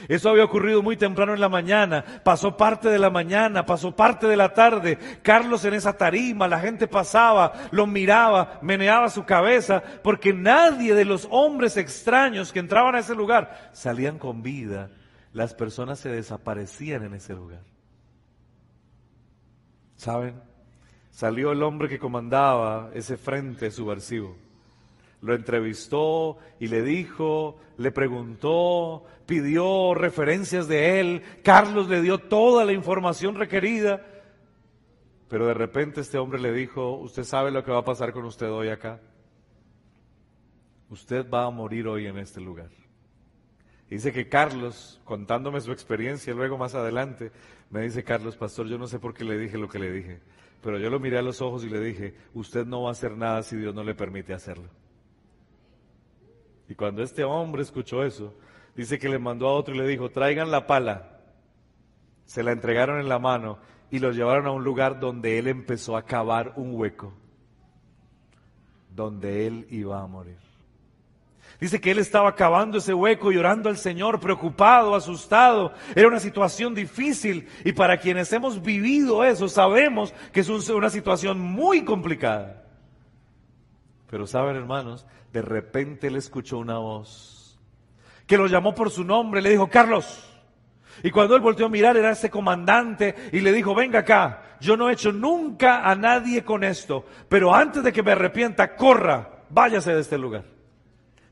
Eso 0.07 0.31
había 0.31 0.45
ocurrido 0.45 0.83
muy 0.83 0.97
temprano 0.97 1.35
en 1.35 1.41
la 1.41 1.49
mañana, 1.49 2.05
pasó 2.23 2.57
parte 2.57 2.89
de 2.89 2.99
la 2.99 3.11
mañana, 3.11 3.67
pasó 3.67 3.97
parte 3.97 4.27
de 4.27 4.37
la 4.37 4.55
tarde. 4.55 4.99
Carlos 5.23 5.65
en 5.65 5.75
esa 5.75 5.97
tarima, 5.97 6.47
la 6.47 6.61
gente 6.61 6.87
pasaba, 6.87 7.53
lo 7.71 7.87
miraba, 7.87 8.59
meneaba 8.63 9.11
su 9.11 9.25
cabeza, 9.25 9.83
porque 10.03 10.33
nadie 10.33 10.95
de 10.95 11.05
los 11.05 11.27
hombres 11.31 11.77
extraños 11.77 12.53
que 12.53 12.61
entraban 12.61 12.95
a 12.95 13.01
ese 13.01 13.15
lugar 13.15 13.71
salían 13.73 14.19
con 14.19 14.43
vida. 14.43 14.91
las 15.33 15.55
personas 15.55 15.99
se 15.99 16.09
desaparecían 16.09 17.05
en 17.05 17.15
ese 17.15 17.35
lugar. 17.35 17.61
¿Saben? 19.97 20.41
Salió 21.11 21.53
el 21.53 21.63
hombre 21.63 21.89
que 21.89 21.99
comandaba 21.99 22.91
ese 22.95 23.17
frente 23.17 23.71
subversivo. 23.71 24.37
Lo 25.21 25.35
entrevistó 25.35 26.39
y 26.61 26.69
le 26.69 26.83
dijo, 26.83 27.59
le 27.77 27.91
preguntó, 27.91 29.05
pidió 29.27 29.95
referencias 29.95 30.69
de 30.69 31.01
él. 31.01 31.23
Carlos 31.43 31.89
le 31.89 32.01
dio 32.03 32.19
toda 32.19 32.65
la 32.65 32.73
información 32.73 33.35
requerida. 33.35 34.05
Pero 35.29 35.47
de 35.47 35.55
repente 35.55 36.01
este 36.01 36.19
hombre 36.19 36.41
le 36.41 36.53
dijo, 36.53 36.93
usted 36.97 37.25
sabe 37.25 37.51
lo 37.51 37.65
que 37.65 37.71
va 37.71 37.79
a 37.79 37.85
pasar 37.85 38.13
con 38.13 38.25
usted 38.25 38.51
hoy 38.51 38.69
acá. 38.69 39.01
Usted 40.89 41.29
va 41.29 41.45
a 41.45 41.51
morir 41.51 41.87
hoy 41.87 42.07
en 42.07 42.17
este 42.19 42.41
lugar. 42.41 42.71
Dice 43.91 44.13
que 44.13 44.29
Carlos, 44.29 45.01
contándome 45.05 45.61
su 45.61 45.73
experiencia 45.73 46.35
luego 46.35 46.59
más 46.59 46.75
adelante, 46.75 47.33
me 47.71 47.83
dice, 47.83 48.05
Carlos, 48.05 48.37
pastor, 48.37 48.67
yo 48.67 48.79
no 48.79 48.87
sé 48.87 48.99
por 48.99 49.15
qué 49.15 49.25
le 49.25 49.39
dije 49.39 49.59
lo 49.59 49.69
que 49.69 49.79
le 49.79 49.91
dije, 49.91 50.21
pero 50.63 50.79
yo 50.79 50.91
lo 50.91 51.01
miré 51.01 51.19
a 51.19 51.23
los 51.23 51.41
ojos 51.41 51.65
y 51.65 51.71
le 51.71 51.81
dije, 51.81 52.15
usted 52.35 52.67
no 52.67 52.83
va 52.83 52.91
a 52.91 52.93
hacer 52.93 53.17
nada 53.17 53.43
si 53.43 53.57
Dios 53.57 53.75
no 53.75 53.83
le 53.83 53.95
permite 53.95 54.35
hacerlo. 54.35 54.69
Y 56.69 56.75
cuando 56.75 57.03
este 57.03 57.25
hombre 57.25 57.63
escuchó 57.63 58.05
eso, 58.05 58.35
dice 58.77 58.99
que 58.99 59.09
le 59.09 59.19
mandó 59.19 59.49
a 59.49 59.55
otro 59.55 59.75
y 59.75 59.79
le 59.79 59.87
dijo, 59.87 60.11
traigan 60.11 60.51
la 60.51 60.67
pala. 60.67 61.21
Se 62.27 62.43
la 62.43 62.53
entregaron 62.53 63.01
en 63.01 63.09
la 63.09 63.19
mano 63.19 63.59
y 63.91 63.99
lo 63.99 64.13
llevaron 64.13 64.47
a 64.47 64.51
un 64.51 64.65
lugar 64.65 65.01
donde 65.01 65.39
él 65.39 65.49
empezó 65.49 65.97
a 65.97 66.05
cavar 66.05 66.53
un 66.57 66.75
hueco, 66.75 67.15
donde 68.95 69.47
él 69.47 69.67
iba 69.71 70.03
a 70.03 70.07
morir. 70.07 70.37
Dice 71.59 71.81
que 71.81 71.91
él 71.91 71.99
estaba 71.99 72.35
cavando 72.37 72.79
ese 72.79 72.95
hueco, 72.95 73.33
llorando 73.33 73.69
al 73.69 73.79
Señor, 73.79 74.21
preocupado, 74.21 74.95
asustado. 74.95 75.73
Era 75.97 76.07
una 76.07 76.21
situación 76.21 76.75
difícil 76.75 77.49
y 77.65 77.73
para 77.73 77.97
quienes 77.97 78.33
hemos 78.33 78.63
vivido 78.63 79.25
eso 79.25 79.49
sabemos 79.49 80.15
que 80.33 80.41
es 80.41 80.49
una 80.49 80.91
situación 80.91 81.41
muy 81.41 81.85
complicada. 81.85 82.68
Pero 84.11 84.27
saben 84.27 84.57
hermanos, 84.57 85.07
de 85.33 85.43
repente 85.43 86.07
él 86.07 86.17
escuchó 86.17 86.59
una 86.59 86.79
voz 86.79 87.39
que 88.29 88.37
lo 88.37 88.47
llamó 88.47 88.75
por 88.75 88.91
su 88.91 89.05
nombre, 89.05 89.41
le 89.41 89.51
dijo, 89.51 89.69
Carlos. 89.69 90.25
Y 91.03 91.11
cuando 91.11 91.35
él 91.35 91.41
volteó 91.41 91.67
a 91.67 91.71
mirar 91.71 91.97
era 91.97 92.11
ese 92.11 92.29
comandante 92.29 93.15
y 93.33 93.41
le 93.41 93.53
dijo, 93.53 93.75
venga 93.75 94.01
acá, 94.01 94.43
yo 94.61 94.77
no 94.77 94.89
he 94.89 94.93
hecho 94.93 95.13
nunca 95.13 95.89
a 95.89 95.95
nadie 95.95 96.45
con 96.45 96.63
esto, 96.63 97.05
pero 97.29 97.55
antes 97.55 97.83
de 97.83 97.93
que 97.93 98.03
me 98.03 98.13
arrepienta, 98.13 98.77
corra, 98.77 99.45
váyase 99.49 99.95
de 99.95 100.01
este 100.01 100.19
lugar. 100.19 100.45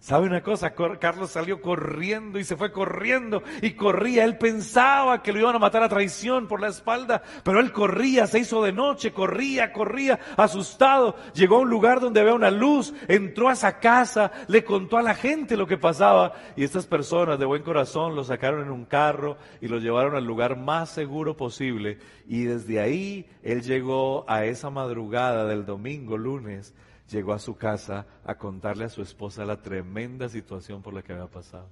¿Sabe 0.07 0.29
una 0.29 0.41
cosa? 0.41 0.73
Carlos 1.01 1.33
salió 1.33 1.61
corriendo 1.61 2.39
y 2.39 2.45
se 2.45 2.57
fue 2.57 2.71
corriendo 2.71 3.43
y 3.61 3.73
corría. 3.73 4.23
Él 4.23 4.39
pensaba 4.39 5.21
que 5.21 5.33
lo 5.33 5.41
iban 5.41 5.57
a 5.57 5.59
matar 5.59 5.83
a 5.83 5.89
traición 5.89 6.47
por 6.47 6.61
la 6.61 6.69
espalda, 6.69 7.25
pero 7.43 7.59
él 7.59 7.73
corría, 7.73 8.29
se 8.29 8.39
hizo 8.39 8.63
de 8.63 8.71
noche, 8.71 9.11
corría, 9.11 9.73
corría, 9.73 10.21
asustado. 10.37 11.17
Llegó 11.35 11.57
a 11.57 11.63
un 11.63 11.71
lugar 11.71 11.99
donde 11.99 12.21
había 12.21 12.35
una 12.35 12.53
luz, 12.53 12.95
entró 13.09 13.49
a 13.49 13.55
esa 13.55 13.81
casa, 13.81 14.31
le 14.47 14.63
contó 14.63 14.97
a 14.97 15.03
la 15.03 15.17
gente 15.17 15.57
lo 15.57 15.67
que 15.67 15.77
pasaba 15.77 16.35
y 16.55 16.63
estas 16.63 16.87
personas 16.87 17.41
de 17.41 17.47
buen 17.47 17.65
corazón 17.65 18.15
lo 18.15 18.23
sacaron 18.23 18.63
en 18.63 18.71
un 18.71 18.85
carro 18.85 19.39
y 19.61 19.67
lo 19.67 19.79
llevaron 19.79 20.15
al 20.15 20.25
lugar 20.25 20.57
más 20.57 20.89
seguro 20.89 21.37
posible. 21.37 21.99
Y 22.29 22.45
desde 22.45 22.79
ahí 22.79 23.29
él 23.43 23.63
llegó 23.63 24.25
a 24.29 24.45
esa 24.45 24.71
madrugada 24.71 25.47
del 25.47 25.67
domingo, 25.67 26.17
lunes, 26.17 26.77
llegó 27.11 27.33
a 27.33 27.39
su 27.39 27.57
casa 27.57 28.07
a 28.25 28.37
contarle 28.37 28.85
a 28.85 28.89
su 28.89 29.03
esposa 29.03 29.45
la 29.45 29.63
tremenda 29.63 30.29
situación 30.29 30.83
por 30.83 30.95
la 30.95 31.03
que 31.03 31.13
había 31.13 31.27
pasado. 31.27 31.69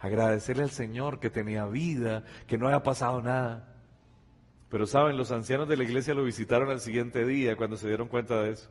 Agradecerle 0.00 0.62
al 0.62 0.70
Señor 0.70 1.18
que 1.18 1.30
tenía 1.30 1.66
vida, 1.66 2.24
que 2.46 2.58
no 2.58 2.66
había 2.66 2.82
pasado 2.82 3.22
nada. 3.22 3.74
Pero 4.68 4.86
saben, 4.86 5.16
los 5.16 5.30
ancianos 5.30 5.68
de 5.68 5.76
la 5.76 5.84
iglesia 5.84 6.14
lo 6.14 6.24
visitaron 6.24 6.70
al 6.70 6.80
siguiente 6.80 7.24
día 7.24 7.56
cuando 7.56 7.76
se 7.76 7.88
dieron 7.88 8.08
cuenta 8.08 8.42
de 8.42 8.50
eso. 8.50 8.68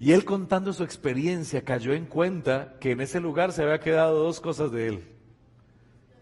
Y 0.00 0.12
él 0.12 0.24
contando 0.24 0.72
su 0.72 0.84
experiencia 0.84 1.64
cayó 1.64 1.92
en 1.92 2.06
cuenta 2.06 2.76
que 2.80 2.92
en 2.92 3.00
ese 3.00 3.20
lugar 3.20 3.52
se 3.52 3.62
había 3.62 3.80
quedado 3.80 4.22
dos 4.22 4.40
cosas 4.40 4.70
de 4.70 4.88
él. 4.88 5.08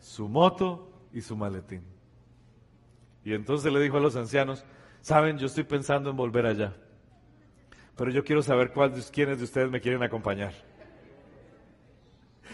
Su 0.01 0.29
moto 0.29 0.91
y 1.12 1.21
su 1.21 1.37
maletín. 1.37 1.83
Y 3.25 3.35
entonces 3.35 3.73
le 3.73 3.81
dijo 3.81 3.99
a 3.99 4.01
los 4.01 4.17
ancianos, 4.17 4.64
saben, 5.01 5.37
yo 5.37 5.47
estoy 5.47 5.64
pensando 5.64 6.11
en 6.11 6.17
volver 6.17 6.47
allá 6.47 6.75
pero 7.97 8.11
yo 8.11 8.22
quiero 8.22 8.42
saber 8.42 8.72
cuáles, 8.72 9.11
quiénes 9.11 9.38
de 9.38 9.44
ustedes 9.44 9.70
me 9.70 9.80
quieren 9.80 10.03
acompañar. 10.03 10.53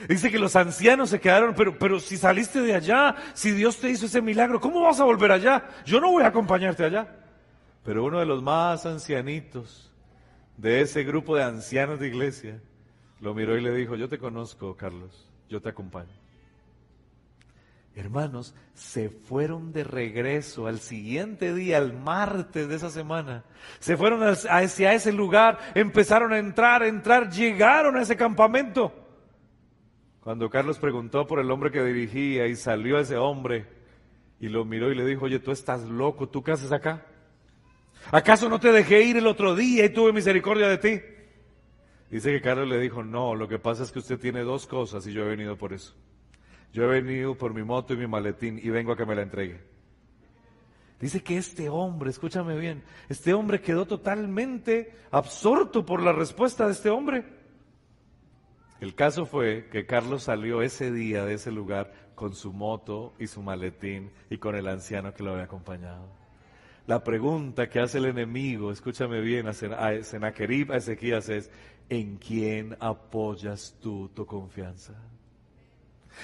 Dice 0.09 0.31
que 0.31 0.39
los 0.39 0.57
ancianos 0.57 1.11
se 1.11 1.21
quedaron, 1.21 1.55
pero, 1.55 1.79
pero 1.79 2.01
si 2.01 2.17
saliste 2.17 2.61
de 2.61 2.75
allá, 2.75 3.15
si 3.35 3.53
Dios 3.53 3.79
te 3.79 3.91
hizo 3.91 4.07
ese 4.07 4.23
milagro, 4.23 4.61
¿cómo 4.61 4.81
vas 4.83 4.99
a 5.01 5.05
volver 5.05 5.31
allá? 5.31 5.69
Yo 5.85 6.01
no 6.01 6.11
voy 6.11 6.25
a 6.25 6.29
acompañarte 6.29 6.85
allá. 6.85 7.07
Pero 7.85 8.05
uno 8.05 8.19
de 8.19 8.27
los 8.27 8.43
más 8.43 8.87
ancianitos 8.87 9.93
de 10.57 10.81
ese 10.81 11.05
grupo 11.05 11.37
de 11.37 11.43
ancianos 11.43 12.01
de 12.01 12.09
iglesia 12.09 12.61
lo 13.21 13.35
miró 13.35 13.57
y 13.57 13.61
le 13.61 13.73
dijo, 13.73 13.97
yo 13.97 14.09
te 14.09 14.19
conozco, 14.19 14.77
Carlos, 14.77 15.29
yo 15.49 15.61
te 15.61 15.69
acompaño. 15.69 16.22
Hermanos, 17.95 18.55
se 18.75 19.11
fueron 19.11 19.73
de 19.73 19.85
regreso 19.85 20.67
al 20.67 20.79
siguiente 20.79 21.55
día, 21.55 21.77
al 21.77 21.93
martes 21.93 22.69
de 22.69 22.77
esa 22.77 22.91
semana. 22.91 23.45
Se 23.81 23.99
fueron 23.99 24.23
hacia 24.23 24.95
ese 24.95 25.13
lugar, 25.13 25.59
empezaron 25.75 26.33
a 26.33 26.39
entrar, 26.39 26.83
a 26.83 26.89
entrar, 26.89 27.31
llegaron 27.31 27.97
a 27.97 28.03
ese 28.03 28.17
campamento. 28.17 28.93
Cuando 30.21 30.49
Carlos 30.49 30.79
preguntó 30.79 31.27
por 31.27 31.39
el 31.39 31.51
hombre 31.51 31.71
que 31.71 31.85
dirigía 31.85 32.47
y 32.47 32.57
salió 32.57 32.99
ese 32.99 33.17
hombre 33.17 33.67
y 34.41 34.49
lo 34.49 34.65
miró 34.65 34.91
y 34.91 34.95
le 34.95 35.05
dijo, 35.05 35.27
oye, 35.27 35.39
tú 35.39 35.51
estás 35.51 35.83
loco, 35.83 36.29
¿tú 36.29 36.43
qué 36.43 36.53
haces 36.53 36.73
acá? 36.73 37.05
¿Acaso 38.11 38.49
no 38.49 38.59
te 38.59 38.73
dejé 38.73 39.03
ir 39.03 39.19
el 39.19 39.27
otro 39.27 39.55
día 39.55 39.85
y 39.85 39.91
tuve 39.91 40.13
misericordia 40.13 40.69
de 40.69 40.79
ti? 40.79 41.01
Dice 42.11 42.31
que 42.31 42.41
Carlos 42.41 42.69
le 42.69 42.79
dijo, 42.79 43.03
no, 43.03 43.35
lo 43.35 43.49
que 43.49 43.59
pasa 43.59 43.83
es 43.83 43.93
que 43.93 43.99
usted 43.99 44.19
tiene 44.19 44.41
dos 44.41 44.67
cosas 44.67 45.07
y 45.07 45.13
yo 45.13 45.25
he 45.25 45.29
venido 45.29 45.57
por 45.57 45.73
eso. 45.73 45.95
Yo 46.73 46.85
he 46.85 47.01
venido 47.01 47.37
por 47.37 47.53
mi 47.53 47.63
moto 47.63 47.93
y 47.93 47.97
mi 47.97 48.07
maletín 48.07 48.59
y 48.63 48.71
vengo 48.71 48.93
a 48.93 48.97
que 48.97 49.05
me 49.05 49.15
la 49.15 49.23
entregue. 49.23 49.61
Dice 51.01 51.23
que 51.23 51.37
este 51.37 51.69
hombre, 51.69 52.11
escúchame 52.11 52.57
bien, 52.57 52.83
este 53.09 53.35
hombre 53.35 53.61
quedó 53.61 53.87
totalmente 53.87 54.95
absorto 55.11 55.85
por 55.85 56.01
la 56.01 56.13
respuesta 56.13 56.67
de 56.67 56.73
este 56.73 56.91
hombre. 56.91 57.25
El 58.81 58.95
caso 58.95 59.27
fue 59.27 59.69
que 59.71 59.85
Carlos 59.85 60.25
salió 60.25 60.63
ese 60.63 60.93
día 60.93 61.25
de 61.25 61.35
ese 61.35 61.51
lugar 61.51 61.93
con 62.15 62.35
su 62.35 62.53
moto 62.53 63.15
y 63.19 63.27
su 63.27 63.43
maletín 63.43 64.11
y 64.31 64.39
con 64.39 64.55
el 64.55 64.69
anciano 64.69 65.13
que 65.13 65.23
lo 65.23 65.33
había 65.33 65.45
acompañado. 65.45 66.09
La 66.87 67.05
pregunta 67.05 67.69
que 67.69 67.81
hace 67.81 67.99
el 67.99 68.07
enemigo, 68.07 68.73
escúchame 68.73 69.21
bien, 69.21 69.47
a 69.47 69.53
Senaquerib, 69.53 70.73
a 70.73 70.77
Ezequías 70.77 71.29
es, 71.29 71.51
¿en 71.89 72.17
quién 72.17 72.77
apoyas 72.81 73.77
tú 73.81 74.09
tu 74.09 74.27
confianza? 74.27 74.95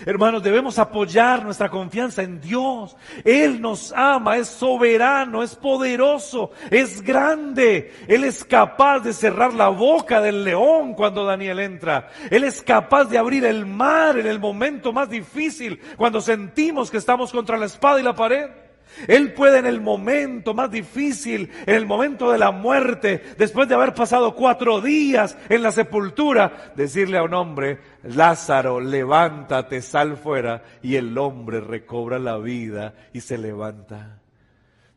Hermanos, 0.06 0.42
debemos 0.42 0.78
apoyar 0.78 1.44
nuestra 1.44 1.68
confianza 1.68 2.22
en 2.22 2.40
Dios. 2.40 2.96
Él 3.24 3.60
nos 3.60 3.92
ama, 3.92 4.36
es 4.36 4.48
soberano, 4.48 5.42
es 5.42 5.54
poderoso, 5.56 6.52
es 6.70 7.02
grande. 7.02 7.92
Él 8.06 8.24
es 8.24 8.44
capaz 8.44 9.00
de 9.00 9.12
cerrar 9.12 9.54
la 9.54 9.68
boca 9.68 10.20
del 10.20 10.44
león 10.44 10.94
cuando 10.94 11.24
Daniel 11.24 11.58
entra. 11.58 12.10
Él 12.30 12.44
es 12.44 12.62
capaz 12.62 13.06
de 13.06 13.18
abrir 13.18 13.44
el 13.44 13.66
mar 13.66 14.18
en 14.18 14.26
el 14.26 14.38
momento 14.38 14.92
más 14.92 15.10
difícil, 15.10 15.80
cuando 15.96 16.20
sentimos 16.20 16.90
que 16.90 16.98
estamos 16.98 17.32
contra 17.32 17.58
la 17.58 17.66
espada 17.66 18.00
y 18.00 18.04
la 18.04 18.14
pared. 18.14 18.67
Él 19.06 19.32
puede 19.32 19.58
en 19.58 19.66
el 19.66 19.80
momento 19.80 20.54
más 20.54 20.70
difícil, 20.70 21.50
en 21.66 21.74
el 21.74 21.86
momento 21.86 22.30
de 22.30 22.38
la 22.38 22.50
muerte, 22.50 23.22
después 23.38 23.68
de 23.68 23.74
haber 23.74 23.94
pasado 23.94 24.34
cuatro 24.34 24.80
días 24.80 25.36
en 25.48 25.62
la 25.62 25.70
sepultura, 25.70 26.72
decirle 26.74 27.18
a 27.18 27.22
un 27.22 27.34
hombre, 27.34 27.78
Lázaro, 28.02 28.80
levántate, 28.80 29.82
sal 29.82 30.16
fuera, 30.16 30.64
y 30.82 30.96
el 30.96 31.16
hombre 31.18 31.60
recobra 31.60 32.18
la 32.18 32.38
vida 32.38 32.94
y 33.12 33.20
se 33.20 33.38
levanta. 33.38 34.20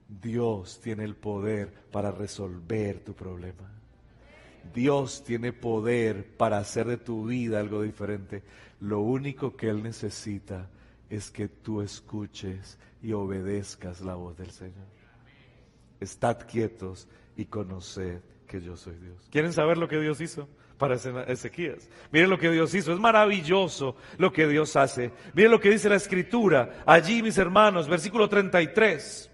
Dios 0.08 0.82
tiene 0.82 1.06
el 1.06 1.16
poder 1.16 1.72
para 1.92 2.12
resolver 2.12 3.00
tu 3.00 3.14
problema. 3.14 3.72
Dios 4.74 5.24
tiene 5.24 5.54
poder 5.54 6.36
para 6.38 6.58
hacer 6.58 6.88
de 6.88 6.98
tu 6.98 7.26
vida 7.26 7.60
algo 7.60 7.82
diferente. 7.82 8.44
Lo 8.80 9.00
único 9.00 9.56
que 9.56 9.70
Él 9.70 9.84
necesita 9.84 10.70
es 11.12 11.30
que 11.30 11.50
tú 11.50 11.82
escuches 11.82 12.80
y 13.04 13.12
obedezcas 13.12 14.00
la 14.00 14.16
voz 14.16 14.38
del 14.38 14.50
Señor. 14.50 14.88
Estad 16.00 16.48
quietos 16.48 17.08
y 17.36 17.46
conoced 17.46 18.22
que 18.48 18.62
yo 18.62 18.78
soy 18.78 18.96
Dios. 18.96 19.28
¿Quieren 19.30 19.52
saber 19.52 19.78
lo 19.78 19.88
que 19.88 20.00
Dios 20.00 20.20
hizo? 20.22 20.48
para 20.78 20.96
Ezequías. 20.96 21.88
Miren 22.12 22.32
lo 22.32 22.40
que 22.40 22.50
Dios 22.50 22.74
hizo. 22.74 22.92
Es 22.92 23.00
maravilloso 23.00 23.96
lo 24.18 24.34
que 24.34 24.48
Dios 24.48 24.76
hace. 24.76 25.12
Miren 25.36 25.52
lo 25.52 25.60
que 25.60 25.70
dice 25.70 25.90
la 25.90 25.96
escritura. 25.96 26.82
Allí, 26.88 27.22
mis 27.22 27.38
hermanos, 27.38 27.88
versículo 27.88 28.28
33. 28.28 29.30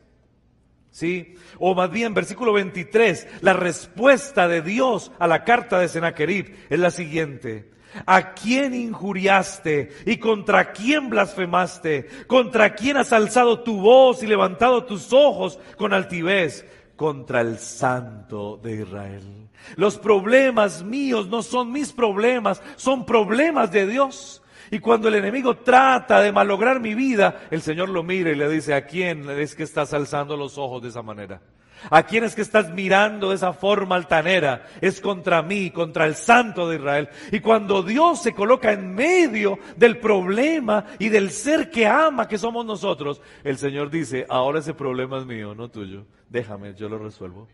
¿Sí? 0.92 1.36
O 1.58 1.74
más 1.74 1.90
bien, 1.90 2.14
versículo 2.14 2.52
23. 2.52 3.28
La 3.40 3.54
respuesta 3.54 4.50
de 4.50 4.62
Dios 4.62 5.14
a 5.20 5.28
la 5.28 5.46
carta 5.46 5.80
de 5.80 5.88
Sennacherib 5.88 6.54
es 6.70 6.80
la 6.80 6.92
siguiente. 6.92 7.72
¿A 8.06 8.34
quién 8.34 8.74
injuriaste 8.74 9.90
y 10.06 10.18
contra 10.18 10.72
quién 10.72 11.10
blasfemaste? 11.10 12.08
¿Contra 12.28 12.76
quién 12.76 12.98
has 12.98 13.14
alzado 13.14 13.62
tu 13.62 13.80
voz 13.80 14.24
y 14.24 14.28
levantado 14.28 14.86
tus 14.86 15.14
ojos 15.14 15.60
con 15.78 15.94
altivez? 15.94 16.66
Contra 16.96 17.42
el 17.42 17.58
Santo 17.60 18.60
de 18.62 18.82
Israel. 18.82 19.50
Los 19.76 19.98
problemas 19.98 20.84
míos 20.84 21.28
no 21.28 21.42
son 21.42 21.72
mis 21.72 21.92
problemas, 21.92 22.62
son 22.76 23.06
problemas 23.06 23.72
de 23.72 23.88
Dios. 23.88 24.42
Y 24.70 24.80
cuando 24.80 25.08
el 25.08 25.16
enemigo 25.16 25.58
trata 25.58 26.20
de 26.22 26.32
malograr 26.32 26.80
mi 26.80 26.94
vida, 26.94 27.48
el 27.52 27.62
Señor 27.62 27.90
lo 27.90 28.04
mira 28.04 28.32
y 28.32 28.36
le 28.36 28.50
dice, 28.50 28.74
¿a 28.74 28.86
quién 28.86 29.30
es 29.30 29.56
que 29.56 29.64
estás 29.64 29.94
alzando 29.94 30.36
los 30.36 30.58
ojos 30.58 30.82
de 30.82 30.90
esa 30.90 31.02
manera? 31.02 31.42
¿A 31.90 32.04
quién 32.04 32.24
es 32.24 32.36
que 32.36 32.42
estás 32.42 32.72
mirando 32.72 33.30
de 33.30 33.36
esa 33.36 33.54
forma 33.54 33.96
altanera? 33.96 34.68
Es 34.82 35.00
contra 35.00 35.42
mí, 35.42 35.72
contra 35.72 36.06
el 36.06 36.16
Santo 36.16 36.68
de 36.68 36.78
Israel. 36.78 37.10
Y 37.32 37.40
cuando 37.40 37.84
Dios 37.84 38.22
se 38.22 38.34
coloca 38.34 38.72
en 38.72 38.94
medio 38.94 39.60
del 39.76 40.00
problema 40.00 40.86
y 41.00 41.10
del 41.10 41.32
ser 41.32 41.70
que 41.70 41.88
ama 41.88 42.28
que 42.28 42.38
somos 42.38 42.66
nosotros, 42.66 43.22
el 43.44 43.58
Señor 43.58 43.90
dice, 43.90 44.26
ahora 44.30 44.60
ese 44.60 44.74
problema 44.74 45.20
es 45.20 45.26
mío, 45.26 45.56
no 45.56 45.70
tuyo. 45.70 46.06
Déjame, 46.30 46.74
yo 46.74 46.90
lo 46.90 46.98
resuelvo. 46.98 47.48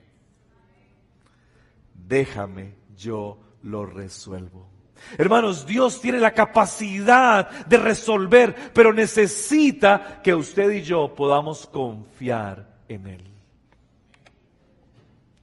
Déjame, 1.93 2.75
yo 2.97 3.37
lo 3.63 3.85
resuelvo. 3.85 4.69
Hermanos, 5.17 5.65
Dios 5.65 5.99
tiene 6.01 6.19
la 6.19 6.31
capacidad 6.31 7.49
de 7.65 7.77
resolver, 7.77 8.71
pero 8.73 8.93
necesita 8.93 10.21
que 10.23 10.33
usted 10.33 10.71
y 10.71 10.81
yo 10.81 11.13
podamos 11.13 11.67
confiar 11.67 12.67
en 12.87 13.07
Él. 13.07 13.32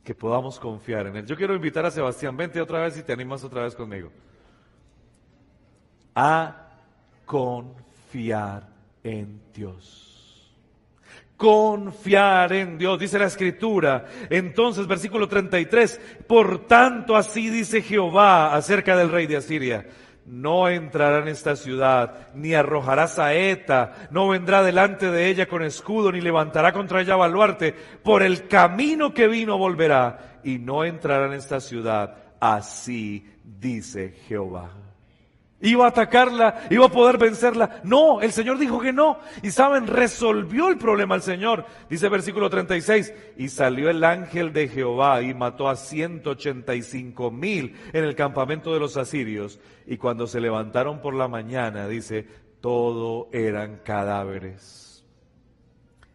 Que 0.05 0.15
podamos 0.15 0.59
confiar 0.59 1.07
en 1.07 1.17
Él. 1.17 1.27
Yo 1.27 1.37
quiero 1.37 1.55
invitar 1.55 1.85
a 1.85 1.91
Sebastián, 1.91 2.37
vente 2.37 2.61
otra 2.61 2.81
vez 2.81 2.97
y 2.99 3.03
te 3.03 3.13
animas 3.13 3.45
otra 3.45 3.65
vez 3.65 3.75
conmigo. 3.75 4.11
A 6.15 6.69
confiar 7.25 8.69
en 9.03 9.41
Dios 9.55 10.11
confiar 11.41 12.53
en 12.53 12.77
Dios, 12.77 12.99
dice 12.99 13.19
la 13.19 13.25
escritura. 13.25 14.05
Entonces, 14.29 14.87
versículo 14.87 15.27
33, 15.27 15.99
por 16.27 16.67
tanto 16.67 17.17
así 17.17 17.49
dice 17.49 17.81
Jehová 17.81 18.55
acerca 18.55 18.95
del 18.95 19.11
rey 19.11 19.27
de 19.27 19.39
Asiria. 19.39 19.87
No 20.31 20.69
entrará 20.69 21.19
en 21.19 21.29
esta 21.29 21.57
ciudad, 21.57 22.29
ni 22.35 22.55
arrojará 22.55 23.09
saeta, 23.09 24.09
no 24.13 24.29
vendrá 24.29 24.63
delante 24.63 25.11
de 25.11 25.29
ella 25.29 25.47
con 25.47 25.65
escudo, 25.65 26.13
ni 26.13 26.21
levantará 26.21 26.73
contra 26.73 27.01
ella 27.01 27.17
baluarte. 27.17 27.75
Por 28.05 28.23
el 28.23 28.47
camino 28.47 29.13
que 29.13 29.27
vino 29.27 29.59
volverá, 29.59 30.39
y 30.45 30.59
no 30.59 30.85
entrará 30.85 31.27
en 31.27 31.33
esta 31.33 31.59
ciudad. 31.59 32.17
Así 32.39 33.29
dice 33.43 34.15
Jehová. 34.29 34.71
Iba 35.63 35.85
a 35.85 35.89
atacarla, 35.89 36.63
iba 36.71 36.87
a 36.87 36.91
poder 36.91 37.19
vencerla. 37.19 37.83
No, 37.85 38.23
el 38.23 38.33
Señor 38.33 38.59
dijo 38.59 38.81
que 38.81 38.95
no. 38.95 39.19
Y 39.43 39.51
saben, 39.51 39.87
resolvió 39.87 40.71
el 40.71 40.79
problema 40.79 41.15
el 41.15 41.23
Señor. 41.23 41.67
Dice 41.91 42.09
versículo 42.09 42.49
36, 42.49 43.13
y 43.37 43.49
salió 43.49 43.91
el 43.91 44.03
ángel 44.03 44.55
de 44.55 44.69
Jehová 44.69 45.21
y 45.21 45.35
mató 45.35 45.69
a 45.69 45.77
185 45.77 47.31
mil 47.31 47.77
en 47.93 48.05
el 48.05 48.15
campamento 48.15 48.73
de 48.73 48.81
los 48.81 48.97
asirios. 48.97 49.61
Y 49.87 49.99
cuando 49.99 50.27
se 50.27 50.41
levantaron 50.41 51.03
por 51.03 51.13
la 51.13 51.29
mañana, 51.29 51.87
dice, 51.89 52.27
todo 52.63 53.29
eran 53.31 53.81
cadáveres. 53.85 55.05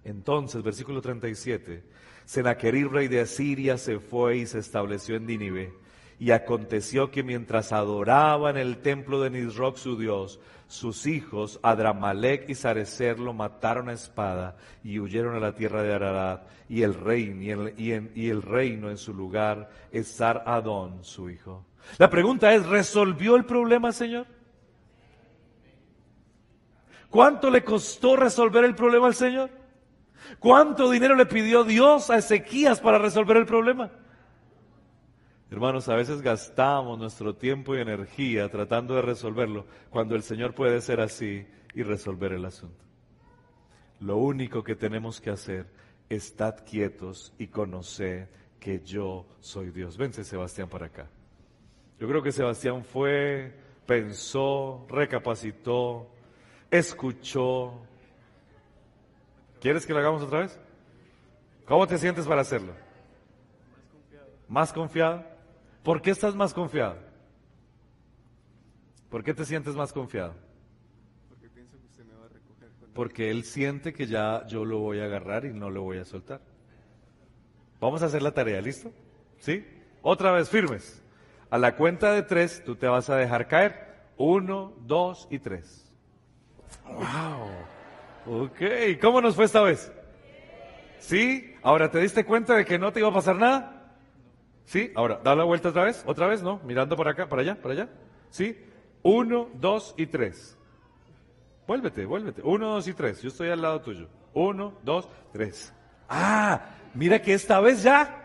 Entonces, 0.04 0.64
versículo 0.64 1.02
37, 1.02 1.84
Senaquerib, 2.26 2.91
rey 2.91 3.08
de 3.08 3.22
Asiria, 3.22 3.78
se 3.78 4.00
fue 4.00 4.38
y 4.38 4.46
se 4.48 4.58
estableció 4.58 5.16
en 5.18 5.28
Nínive 5.28 5.84
y 6.20 6.32
aconteció 6.32 7.11
que 7.11 7.24
mientras 7.24 7.72
adoraban 7.72 8.57
el 8.57 8.78
templo 8.78 9.22
de 9.22 9.30
Nisroch 9.30 9.78
su 9.78 9.97
Dios, 9.97 10.39
sus 10.68 11.05
hijos, 11.05 11.59
Adramalek 11.61 12.49
y 12.49 12.55
Sarecer, 12.55 13.20
lo 13.20 13.34
mataron 13.34 13.89
a 13.89 13.93
espada 13.93 14.55
y 14.84 14.99
huyeron 14.99 15.36
a 15.36 15.39
la 15.39 15.55
tierra 15.55 15.84
de 15.84 15.93
Ararat, 15.93 16.43
y 16.68 16.82
el, 16.82 16.93
reino, 16.93 17.70
y 17.78 17.91
el, 17.91 18.11
el 18.16 18.41
reino 18.41 18.89
en 18.89 18.97
su 18.97 19.13
lugar 19.13 19.70
es 19.91 20.07
Sar 20.07 20.43
Adón, 20.45 21.03
su 21.03 21.30
hijo. 21.30 21.66
La 21.97 22.09
pregunta 22.09 22.53
es, 22.53 22.66
¿resolvió 22.66 23.36
el 23.36 23.45
problema, 23.45 23.91
Señor? 23.91 24.26
¿Cuánto 27.09 27.49
le 27.49 27.63
costó 27.63 28.16
resolver 28.16 28.66
el 28.66 28.76
problema 28.76 29.07
al 29.07 29.16
Señor? 29.16 29.49
¿Cuánto 30.39 30.89
dinero 30.89 31.16
le 31.16 31.26
pidió 31.26 31.63
Dios 31.63 32.09
a 32.09 32.18
Ezequías 32.18 32.80
para 32.80 32.97
resolver 32.97 33.38
el 33.38 33.45
problema? 33.45 33.91
Hermanos, 35.56 35.88
a 35.88 35.95
veces 35.95 36.22
gastamos 36.22 36.99
nuestro 36.99 37.34
tiempo 37.34 37.74
y 37.74 37.80
energía 37.80 38.49
tratando 38.49 38.93
de 38.93 39.01
resolverlo 39.01 39.66
cuando 39.89 40.14
el 40.14 40.22
Señor 40.22 40.53
puede 40.53 40.82
ser 40.82 40.99
así 40.99 41.47
y 41.74 41.82
resolver 41.82 42.34
el 42.34 42.43
asunto. 42.43 42.84
Lo 44.01 44.18
único 44.18 44.66
que 44.66 44.76
tenemos 44.76 45.22
que 45.22 45.30
hacer, 45.30 45.66
es 46.10 46.26
estar 46.26 46.66
quietos 46.66 47.34
y 47.38 47.47
conocer 47.47 48.28
que 48.60 48.82
yo 48.82 49.26
soy 49.39 49.72
Dios. 49.72 49.95
Vence 49.95 50.26
Sebastián 50.26 50.68
para 50.68 50.88
acá. 50.88 51.08
Yo 52.01 52.10
creo 52.10 52.22
que 52.22 52.34
Sebastián 52.34 52.84
fue, 52.84 53.58
pensó, 53.86 54.86
recapacitó, 54.89 56.10
escuchó. 56.70 57.80
¿Quieres 59.62 59.86
que 59.86 59.93
lo 59.93 59.99
hagamos 59.99 60.22
otra 60.22 60.39
vez? 60.39 60.60
¿Cómo 61.66 61.88
te 61.88 61.97
sientes 61.97 62.28
para 62.28 62.41
hacerlo? 62.41 62.74
Más 64.49 64.74
confiado. 64.74 65.34
¿Por 65.86 66.01
qué 66.01 66.09
estás 66.09 66.33
más 66.33 66.51
confiado? 66.51 66.97
¿Por 69.11 69.23
qué 69.23 69.36
te 69.36 69.45
sientes 69.45 69.75
más 69.75 69.93
confiado? 69.93 70.33
Porque 71.29 71.47
pienso 71.47 71.77
que 71.79 71.86
usted 71.86 72.03
me 72.05 72.15
va 72.15 72.25
a 72.25 72.29
recoger. 72.29 72.69
Porque 72.95 73.29
él 73.29 73.43
siente 73.43 73.93
que 73.93 74.07
ya 74.07 74.47
yo 74.47 74.65
lo 74.65 74.79
voy 74.79 74.99
a 74.99 75.05
agarrar 75.05 75.45
y 75.45 75.53
no 75.53 75.69
lo 75.69 75.83
voy 75.83 75.99
a 75.99 76.05
soltar. 76.05 76.41
Vamos 77.79 78.01
a 78.01 78.07
hacer 78.07 78.23
la 78.23 78.31
tarea, 78.31 78.59
¿listo? 78.61 78.91
¿Sí? 79.38 79.63
Otra 80.01 80.31
vez, 80.31 80.49
firmes. 80.49 81.03
A 81.51 81.59
la 81.59 81.75
cuenta 81.75 82.13
de 82.13 82.23
tres, 82.23 82.63
tú 82.65 82.75
te 82.75 82.88
vas 82.88 83.11
a 83.11 83.17
dejar 83.17 83.47
caer. 83.47 83.93
Uno, 84.17 84.73
dos 84.88 85.27
y 85.29 85.38
tres. 85.38 85.88
¡Wow! 86.83 88.45
Ok, 88.45 88.59
¿cómo 88.99 89.21
nos 89.21 89.36
fue 89.36 89.45
esta 89.45 89.61
vez? 89.61 89.91
¿Sí? 90.97 91.53
Ahora, 91.61 91.91
¿te 91.91 91.99
diste 91.99 92.25
cuenta 92.25 92.55
de 92.55 92.65
que 92.65 92.79
no 92.79 92.91
te 92.91 93.01
iba 93.01 93.09
a 93.09 93.13
pasar 93.13 93.36
nada? 93.36 93.74
¿Sí? 94.66 94.91
Ahora, 94.95 95.20
da 95.24 95.36
la 95.36 95.43
vuelta 95.43 95.70
otra 95.70 95.84
vez, 95.84 96.03
otra 96.05 96.28
vez, 96.28 96.41
¿no? 96.41 96.59
Mirando 96.63 96.95
para 96.97 97.11
acá, 97.11 97.30
para 97.30 97.41
allá, 97.41 97.55
para 97.61 97.74
allá. 97.74 97.89
¿Sí? 98.30 98.57
Uno, 99.03 99.49
dos 99.53 99.93
y 99.97 100.07
tres. 100.07 100.57
Vuélvete, 101.68 102.05
vuélvete. 102.05 102.41
Uno, 102.43 102.74
dos 102.74 102.88
y 102.88 102.93
tres. 102.93 103.22
Yo 103.22 103.30
estoy 103.30 103.49
al 103.49 103.61
lado 103.61 103.82
tuyo. 103.82 104.07
Uno, 104.34 104.74
dos, 104.84 105.07
tres. 105.32 105.74
Ah, 106.09 106.76
mira 106.93 107.22
que 107.22 107.34
esta 107.34 107.59
vez 107.59 107.84
ya 107.84 108.24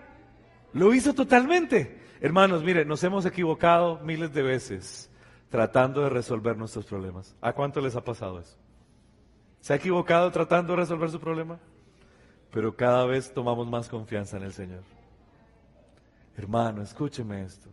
lo 0.72 0.94
hizo 0.94 1.14
totalmente. 1.14 2.00
Hermanos, 2.20 2.62
mire, 2.62 2.84
nos 2.84 3.02
hemos 3.04 3.24
equivocado 3.26 3.98
miles 4.00 4.32
de 4.32 4.42
veces 4.42 5.10
tratando 5.50 6.02
de 6.02 6.10
resolver 6.10 6.56
nuestros 6.56 6.86
problemas. 6.86 7.36
¿A 7.40 7.52
cuánto 7.52 7.80
les 7.80 7.96
ha 7.96 8.04
pasado 8.04 8.40
eso? 8.40 8.56
¿Se 9.60 9.72
ha 9.72 9.76
equivocado 9.76 10.30
tratando 10.30 10.72
de 10.72 10.80
resolver 10.80 11.10
su 11.10 11.20
problema? 11.20 11.58
Pero 12.52 12.74
cada 12.76 13.04
vez 13.04 13.32
tomamos 13.32 13.68
más 13.68 13.88
confianza 13.88 14.36
en 14.36 14.44
el 14.44 14.52
Señor. 14.52 14.82
Hermano, 16.36 16.82
escúcheme 16.82 17.42
esto. 17.42 17.68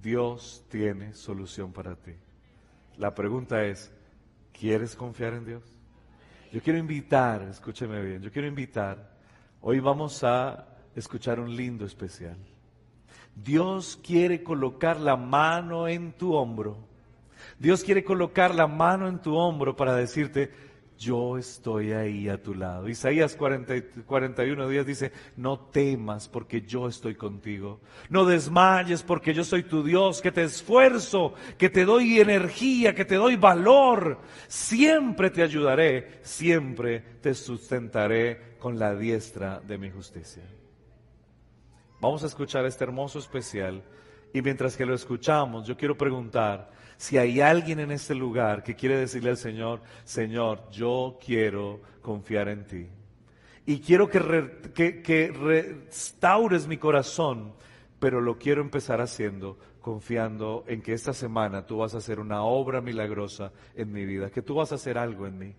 Dios 0.00 0.64
tiene 0.68 1.14
solución 1.14 1.72
para 1.72 1.96
ti. 1.96 2.12
La 2.98 3.14
pregunta 3.14 3.64
es, 3.64 3.90
¿quieres 4.52 4.94
confiar 4.94 5.32
en 5.34 5.46
Dios? 5.46 5.62
Yo 6.52 6.60
quiero 6.62 6.78
invitar, 6.78 7.42
escúcheme 7.42 8.00
bien, 8.02 8.22
yo 8.22 8.30
quiero 8.30 8.46
invitar, 8.46 9.10
hoy 9.60 9.80
vamos 9.80 10.22
a 10.22 10.68
escuchar 10.94 11.40
un 11.40 11.56
lindo 11.56 11.84
especial. 11.84 12.36
Dios 13.34 13.98
quiere 14.04 14.44
colocar 14.44 15.00
la 15.00 15.16
mano 15.16 15.88
en 15.88 16.12
tu 16.12 16.34
hombro. 16.34 16.76
Dios 17.58 17.82
quiere 17.82 18.04
colocar 18.04 18.54
la 18.54 18.66
mano 18.66 19.08
en 19.08 19.20
tu 19.20 19.34
hombro 19.34 19.74
para 19.74 19.96
decirte, 19.96 20.52
yo 20.98 21.38
estoy 21.38 21.92
ahí 21.92 22.28
a 22.28 22.42
tu 22.42 22.54
lado. 22.54 22.88
Isaías 22.88 23.36
41 23.36 24.68
días 24.68 24.86
dice, 24.86 25.12
no 25.36 25.58
temas 25.58 26.28
porque 26.28 26.62
yo 26.62 26.88
estoy 26.88 27.14
contigo. 27.14 27.80
No 28.08 28.24
desmayes 28.24 29.02
porque 29.02 29.34
yo 29.34 29.44
soy 29.44 29.64
tu 29.64 29.82
Dios, 29.82 30.20
que 30.20 30.32
te 30.32 30.44
esfuerzo, 30.44 31.34
que 31.58 31.68
te 31.68 31.84
doy 31.84 32.20
energía, 32.20 32.94
que 32.94 33.04
te 33.04 33.16
doy 33.16 33.36
valor. 33.36 34.18
Siempre 34.48 35.30
te 35.30 35.42
ayudaré, 35.42 36.20
siempre 36.22 37.00
te 37.20 37.34
sustentaré 37.34 38.56
con 38.58 38.78
la 38.78 38.94
diestra 38.94 39.60
de 39.60 39.78
mi 39.78 39.90
justicia. 39.90 40.42
Vamos 42.00 42.22
a 42.22 42.26
escuchar 42.26 42.66
este 42.66 42.84
hermoso 42.84 43.18
especial 43.18 43.82
y 44.32 44.42
mientras 44.42 44.76
que 44.76 44.84
lo 44.84 44.94
escuchamos, 44.94 45.66
yo 45.66 45.76
quiero 45.76 45.96
preguntar, 45.96 46.73
si 47.04 47.18
hay 47.18 47.42
alguien 47.42 47.80
en 47.80 47.90
este 47.90 48.14
lugar 48.14 48.62
que 48.62 48.74
quiere 48.74 48.96
decirle 48.96 49.28
al 49.28 49.36
Señor, 49.36 49.82
Señor, 50.04 50.70
yo 50.70 51.18
quiero 51.22 51.82
confiar 52.00 52.48
en 52.48 52.66
ti. 52.66 52.86
Y 53.66 53.80
quiero 53.80 54.08
que, 54.08 54.20
restaures 55.28 56.66
mi 56.66 56.78
corazón 56.78 57.52
pero 57.98 58.22
lo 58.22 58.38
quiero 58.38 58.62
empezar 58.62 59.02
haciendo 59.02 59.58
confiando 59.82 60.64
en 60.66 60.80
que 60.80 60.94
esta 60.94 61.12
semana 61.12 61.66
tú 61.66 61.76
vas 61.76 61.94
a 61.94 61.98
hacer 61.98 62.18
una 62.20 62.42
obra 62.42 62.80
milagrosa 62.80 63.52
en 63.74 63.92
mi 63.92 64.06
vida, 64.06 64.30
que 64.30 64.40
tú 64.40 64.54
vas 64.54 64.72
a 64.72 64.76
hacer 64.76 64.96
algo 64.96 65.26
en 65.26 65.36
mí. 65.36 65.54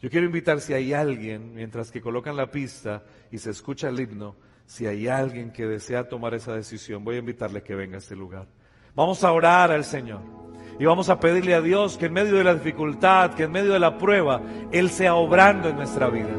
Yo 0.00 0.08
quiero 0.08 0.24
invitar 0.24 0.58
si 0.62 0.72
hay 0.72 0.94
alguien, 0.94 1.54
mientras 1.54 1.90
que 1.90 2.00
colocan 2.00 2.34
la 2.34 2.50
pista 2.50 3.04
y 3.30 3.36
se 3.36 3.50
escucha 3.50 3.90
el 3.90 4.00
himno, 4.00 4.36
si 4.64 4.86
hay 4.86 5.06
alguien 5.06 5.52
que 5.52 5.66
desea 5.66 6.08
tomar 6.08 6.32
esa 6.32 6.54
decisión, 6.54 7.04
voy 7.04 7.16
a 7.16 7.18
invitarle 7.18 7.62
que 7.62 7.74
venga 7.74 7.96
a 7.96 7.98
este 7.98 8.16
lugar. 8.16 8.46
Vamos 8.94 9.22
a 9.22 9.32
orar 9.32 9.70
al 9.70 9.84
Señor 9.84 10.48
y 10.78 10.84
vamos 10.84 11.08
a 11.08 11.18
pedirle 11.18 11.54
a 11.54 11.60
Dios 11.60 11.98
que 11.98 12.06
en 12.06 12.12
medio 12.12 12.36
de 12.36 12.44
la 12.44 12.54
dificultad, 12.54 13.34
que 13.34 13.44
en 13.44 13.52
medio 13.52 13.72
de 13.72 13.80
la 13.80 13.98
prueba, 13.98 14.40
Él 14.70 14.90
sea 14.90 15.14
obrando 15.14 15.68
en 15.68 15.76
nuestra 15.76 16.08
vida. 16.08 16.30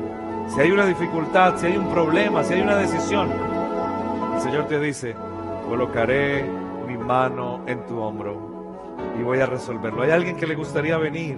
Si 0.48 0.60
hay 0.62 0.72
una 0.72 0.86
dificultad, 0.86 1.58
si 1.58 1.68
hay 1.68 1.78
un 1.78 1.90
problema, 1.90 2.44
si 2.44 2.54
hay 2.54 2.62
una 2.62 2.78
decisión, 2.78 3.30
el 4.36 4.42
Señor 4.42 4.68
te 4.68 4.80
dice, 4.80 5.16
colocaré 5.68 6.44
mi 6.88 6.98
mano 6.98 7.64
en 7.68 7.86
tu 7.86 8.00
hombro 8.00 8.98
y 9.20 9.24
voy 9.24 9.40
a 9.40 9.46
resolverlo. 9.46 10.02
Hay 10.04 10.12
alguien 10.12 10.38
que 10.38 10.48
le 10.48 10.56
gustaría 10.56 10.98
venir 10.98 11.38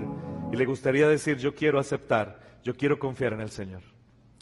y 0.52 0.56
le 0.56 0.66
gustaría 0.66 1.08
decir, 1.08 1.38
yo 1.38 1.56
quiero 1.56 1.80
aceptar, 1.80 2.40
yo 2.64 2.76
quiero 2.76 3.00
confiar 3.00 3.34
en 3.34 3.42
el 3.42 3.50
Señor. 3.50 3.82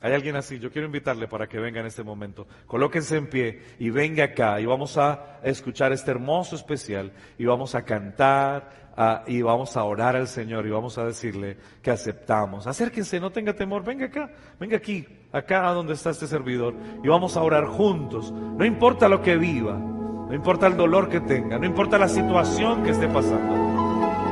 Hay 0.01 0.13
alguien 0.13 0.37
así, 0.37 0.59
yo 0.59 0.71
quiero 0.71 0.85
invitarle 0.85 1.27
para 1.27 1.47
que 1.47 1.59
venga 1.59 1.81
en 1.81 1.85
este 1.85 2.03
momento. 2.03 2.47
Colóquense 2.67 3.17
en 3.17 3.27
pie 3.27 3.61
y 3.79 3.89
venga 3.89 4.23
acá 4.23 4.61
y 4.61 4.65
vamos 4.65 4.97
a 4.97 5.39
escuchar 5.43 5.91
este 5.91 6.11
hermoso 6.11 6.55
especial 6.55 7.11
y 7.37 7.45
vamos 7.45 7.75
a 7.75 7.83
cantar 7.83 8.89
y 9.27 9.41
vamos 9.41 9.75
a 9.75 9.83
orar 9.83 10.15
al 10.15 10.27
Señor 10.27 10.65
y 10.65 10.69
vamos 10.69 10.97
a 10.97 11.05
decirle 11.05 11.57
que 11.81 11.91
aceptamos. 11.91 12.65
Acérquense, 12.65 13.19
no 13.19 13.31
tenga 13.31 13.53
temor, 13.53 13.83
venga 13.83 14.05
acá, 14.05 14.31
venga 14.57 14.77
aquí, 14.77 15.05
acá 15.33 15.69
donde 15.71 15.93
está 15.93 16.11
este 16.11 16.27
servidor 16.27 16.75
y 17.03 17.07
vamos 17.07 17.35
a 17.35 17.41
orar 17.41 17.65
juntos. 17.65 18.31
No 18.31 18.63
importa 18.63 19.09
lo 19.09 19.21
que 19.21 19.35
viva, 19.35 19.73
no 19.73 20.33
importa 20.33 20.67
el 20.67 20.77
dolor 20.77 21.09
que 21.09 21.19
tenga, 21.19 21.59
no 21.59 21.65
importa 21.65 21.97
la 21.97 22.07
situación 22.07 22.83
que 22.83 22.91
esté 22.91 23.07
pasando. 23.07 23.69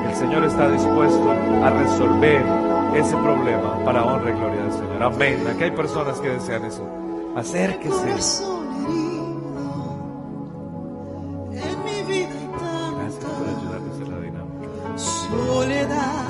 El 0.08 0.16
Señor 0.16 0.46
está 0.46 0.70
dispuesto 0.70 1.30
a 1.30 1.70
resolver 1.70 2.67
ese 2.96 3.16
problema 3.18 3.84
para 3.86 4.04
honra 4.06 4.30
y 4.32 4.34
gloria 4.34 4.64
del 4.64 4.72
Señor. 4.72 5.04
Amén. 5.04 5.48
Aquí 5.48 5.64
hay 5.64 5.72
personas 5.72 6.20
que 6.20 6.30
desean 6.30 6.66
eso. 6.66 6.84
Acérquese. 7.36 8.06
Gracias 13.08 13.26
por 13.26 13.48
ayudarnos 13.48 13.96
en 14.02 14.12
la 14.12 14.20
dinámica. 14.20 14.98
Soledad. 14.98 16.28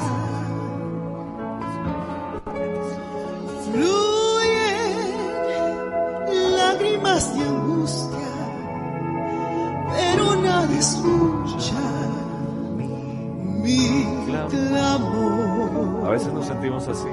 Fluyen 3.72 4.98
lágrimas 6.56 7.24
de 7.36 7.42
angustia, 7.42 8.30
pero 9.96 10.36
nadie 10.36 10.80
escucha 10.80 11.82
mi 13.64 14.06
clamor. 14.50 15.37
A 16.06 16.10
veces 16.10 16.34
nos 16.34 16.46
sentimos 16.46 16.88
así. 16.88 17.10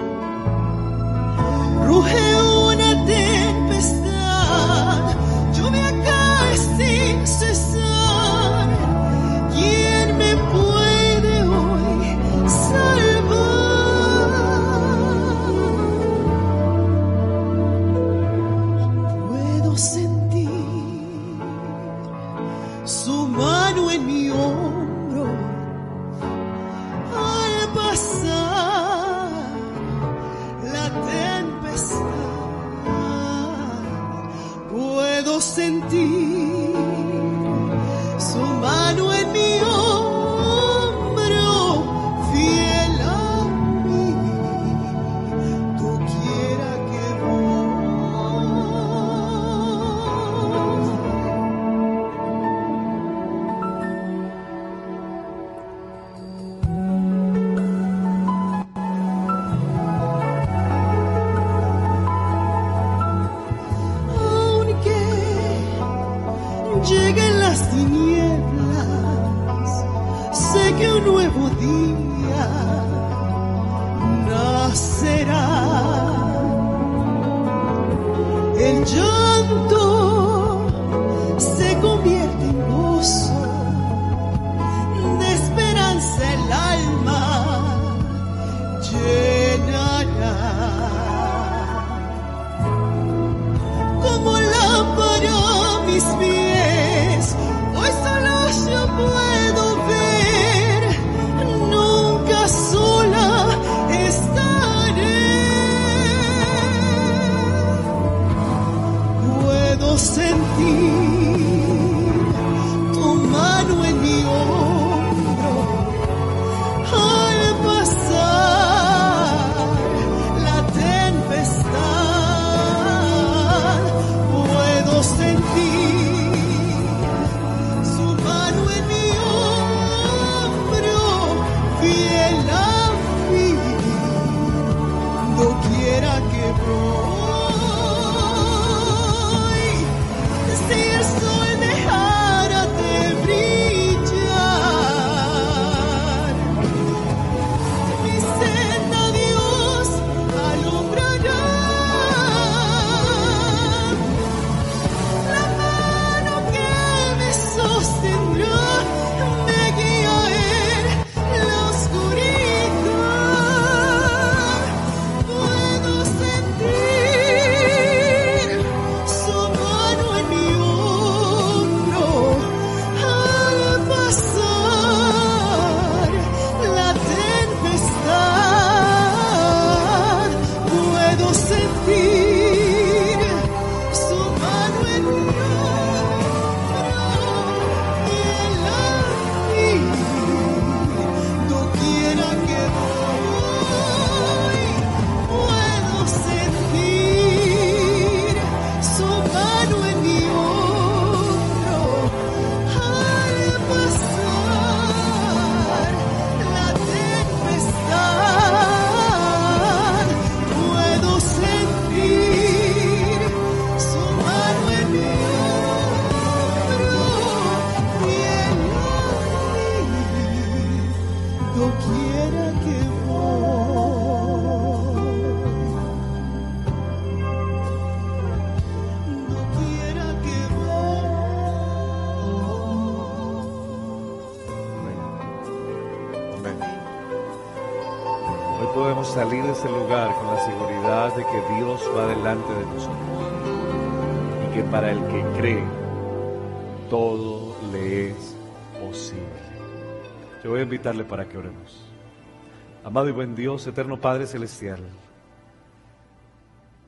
Amado 252.95 253.09
y 253.09 253.13
buen 253.13 253.35
Dios, 253.35 253.67
eterno 253.67 254.01
Padre 254.01 254.25
Celestial, 254.29 254.79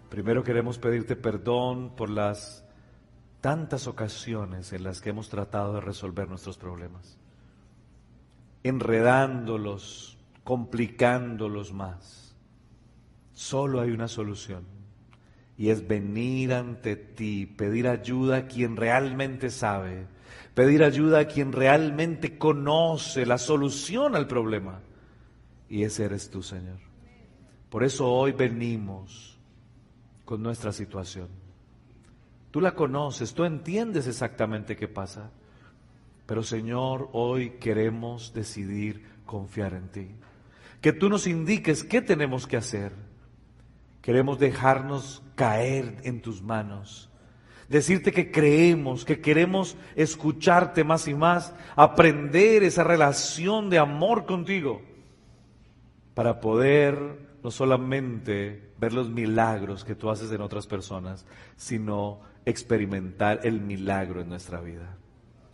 primero 0.08 0.44
queremos 0.44 0.78
pedirte 0.78 1.16
perdón 1.16 1.96
por 1.96 2.10
las 2.10 2.64
tantas 3.40 3.88
ocasiones 3.88 4.72
en 4.72 4.84
las 4.84 5.00
que 5.00 5.10
hemos 5.10 5.28
tratado 5.28 5.74
de 5.74 5.80
resolver 5.80 6.28
nuestros 6.28 6.58
problemas, 6.58 7.18
enredándolos, 8.62 10.16
complicándolos 10.44 11.72
más. 11.72 12.36
Solo 13.32 13.80
hay 13.80 13.90
una 13.90 14.06
solución 14.06 14.62
y 15.58 15.70
es 15.70 15.88
venir 15.88 16.54
ante 16.54 16.94
ti, 16.94 17.46
pedir 17.46 17.88
ayuda 17.88 18.36
a 18.36 18.46
quien 18.46 18.76
realmente 18.76 19.50
sabe, 19.50 20.06
pedir 20.54 20.84
ayuda 20.84 21.18
a 21.18 21.26
quien 21.26 21.50
realmente 21.50 22.38
conoce 22.38 23.26
la 23.26 23.38
solución 23.38 24.14
al 24.14 24.28
problema. 24.28 24.85
Y 25.68 25.82
ese 25.82 26.04
eres 26.04 26.30
tú, 26.30 26.42
Señor. 26.42 26.78
Por 27.70 27.84
eso 27.84 28.10
hoy 28.10 28.32
venimos 28.32 29.38
con 30.24 30.42
nuestra 30.42 30.72
situación. 30.72 31.28
Tú 32.50 32.60
la 32.60 32.74
conoces, 32.74 33.34
tú 33.34 33.44
entiendes 33.44 34.06
exactamente 34.06 34.76
qué 34.76 34.88
pasa. 34.88 35.30
Pero 36.26 36.42
Señor, 36.42 37.08
hoy 37.12 37.50
queremos 37.60 38.32
decidir 38.32 39.04
confiar 39.24 39.74
en 39.74 39.88
ti. 39.88 40.08
Que 40.80 40.92
tú 40.92 41.08
nos 41.08 41.26
indiques 41.26 41.84
qué 41.84 42.00
tenemos 42.02 42.46
que 42.46 42.56
hacer. 42.56 42.92
Queremos 44.02 44.38
dejarnos 44.38 45.22
caer 45.34 46.00
en 46.04 46.22
tus 46.22 46.42
manos. 46.42 47.10
Decirte 47.68 48.12
que 48.12 48.30
creemos, 48.30 49.04
que 49.04 49.20
queremos 49.20 49.76
escucharte 49.96 50.84
más 50.84 51.08
y 51.08 51.14
más, 51.14 51.52
aprender 51.74 52.62
esa 52.62 52.84
relación 52.84 53.68
de 53.70 53.78
amor 53.78 54.24
contigo, 54.24 54.82
para 56.16 56.40
poder 56.40 56.98
no 57.42 57.50
solamente 57.50 58.70
ver 58.78 58.94
los 58.94 59.10
milagros 59.10 59.84
que 59.84 59.94
tú 59.94 60.08
haces 60.08 60.32
en 60.32 60.40
otras 60.40 60.66
personas, 60.66 61.26
sino 61.56 62.22
experimentar 62.46 63.40
el 63.42 63.60
milagro 63.60 64.22
en 64.22 64.30
nuestra 64.30 64.62
vida. 64.62 64.96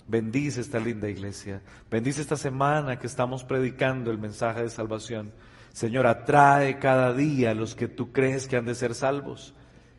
Bendice 0.06 0.60
esta 0.60 0.78
linda 0.78 1.08
iglesia. 1.08 1.62
Bendice 1.90 2.20
esta 2.20 2.36
semana 2.36 3.00
que 3.00 3.08
estamos 3.08 3.42
predicando 3.42 4.12
el 4.12 4.18
mensaje 4.18 4.62
de 4.62 4.70
salvación. 4.70 5.32
Señor, 5.72 6.06
atrae 6.06 6.78
cada 6.78 7.12
día 7.12 7.50
a 7.50 7.54
los 7.54 7.74
que 7.74 7.88
tú 7.88 8.12
crees 8.12 8.46
que 8.46 8.56
han 8.56 8.64
de 8.64 8.76
ser 8.76 8.94
salvos 8.94 9.56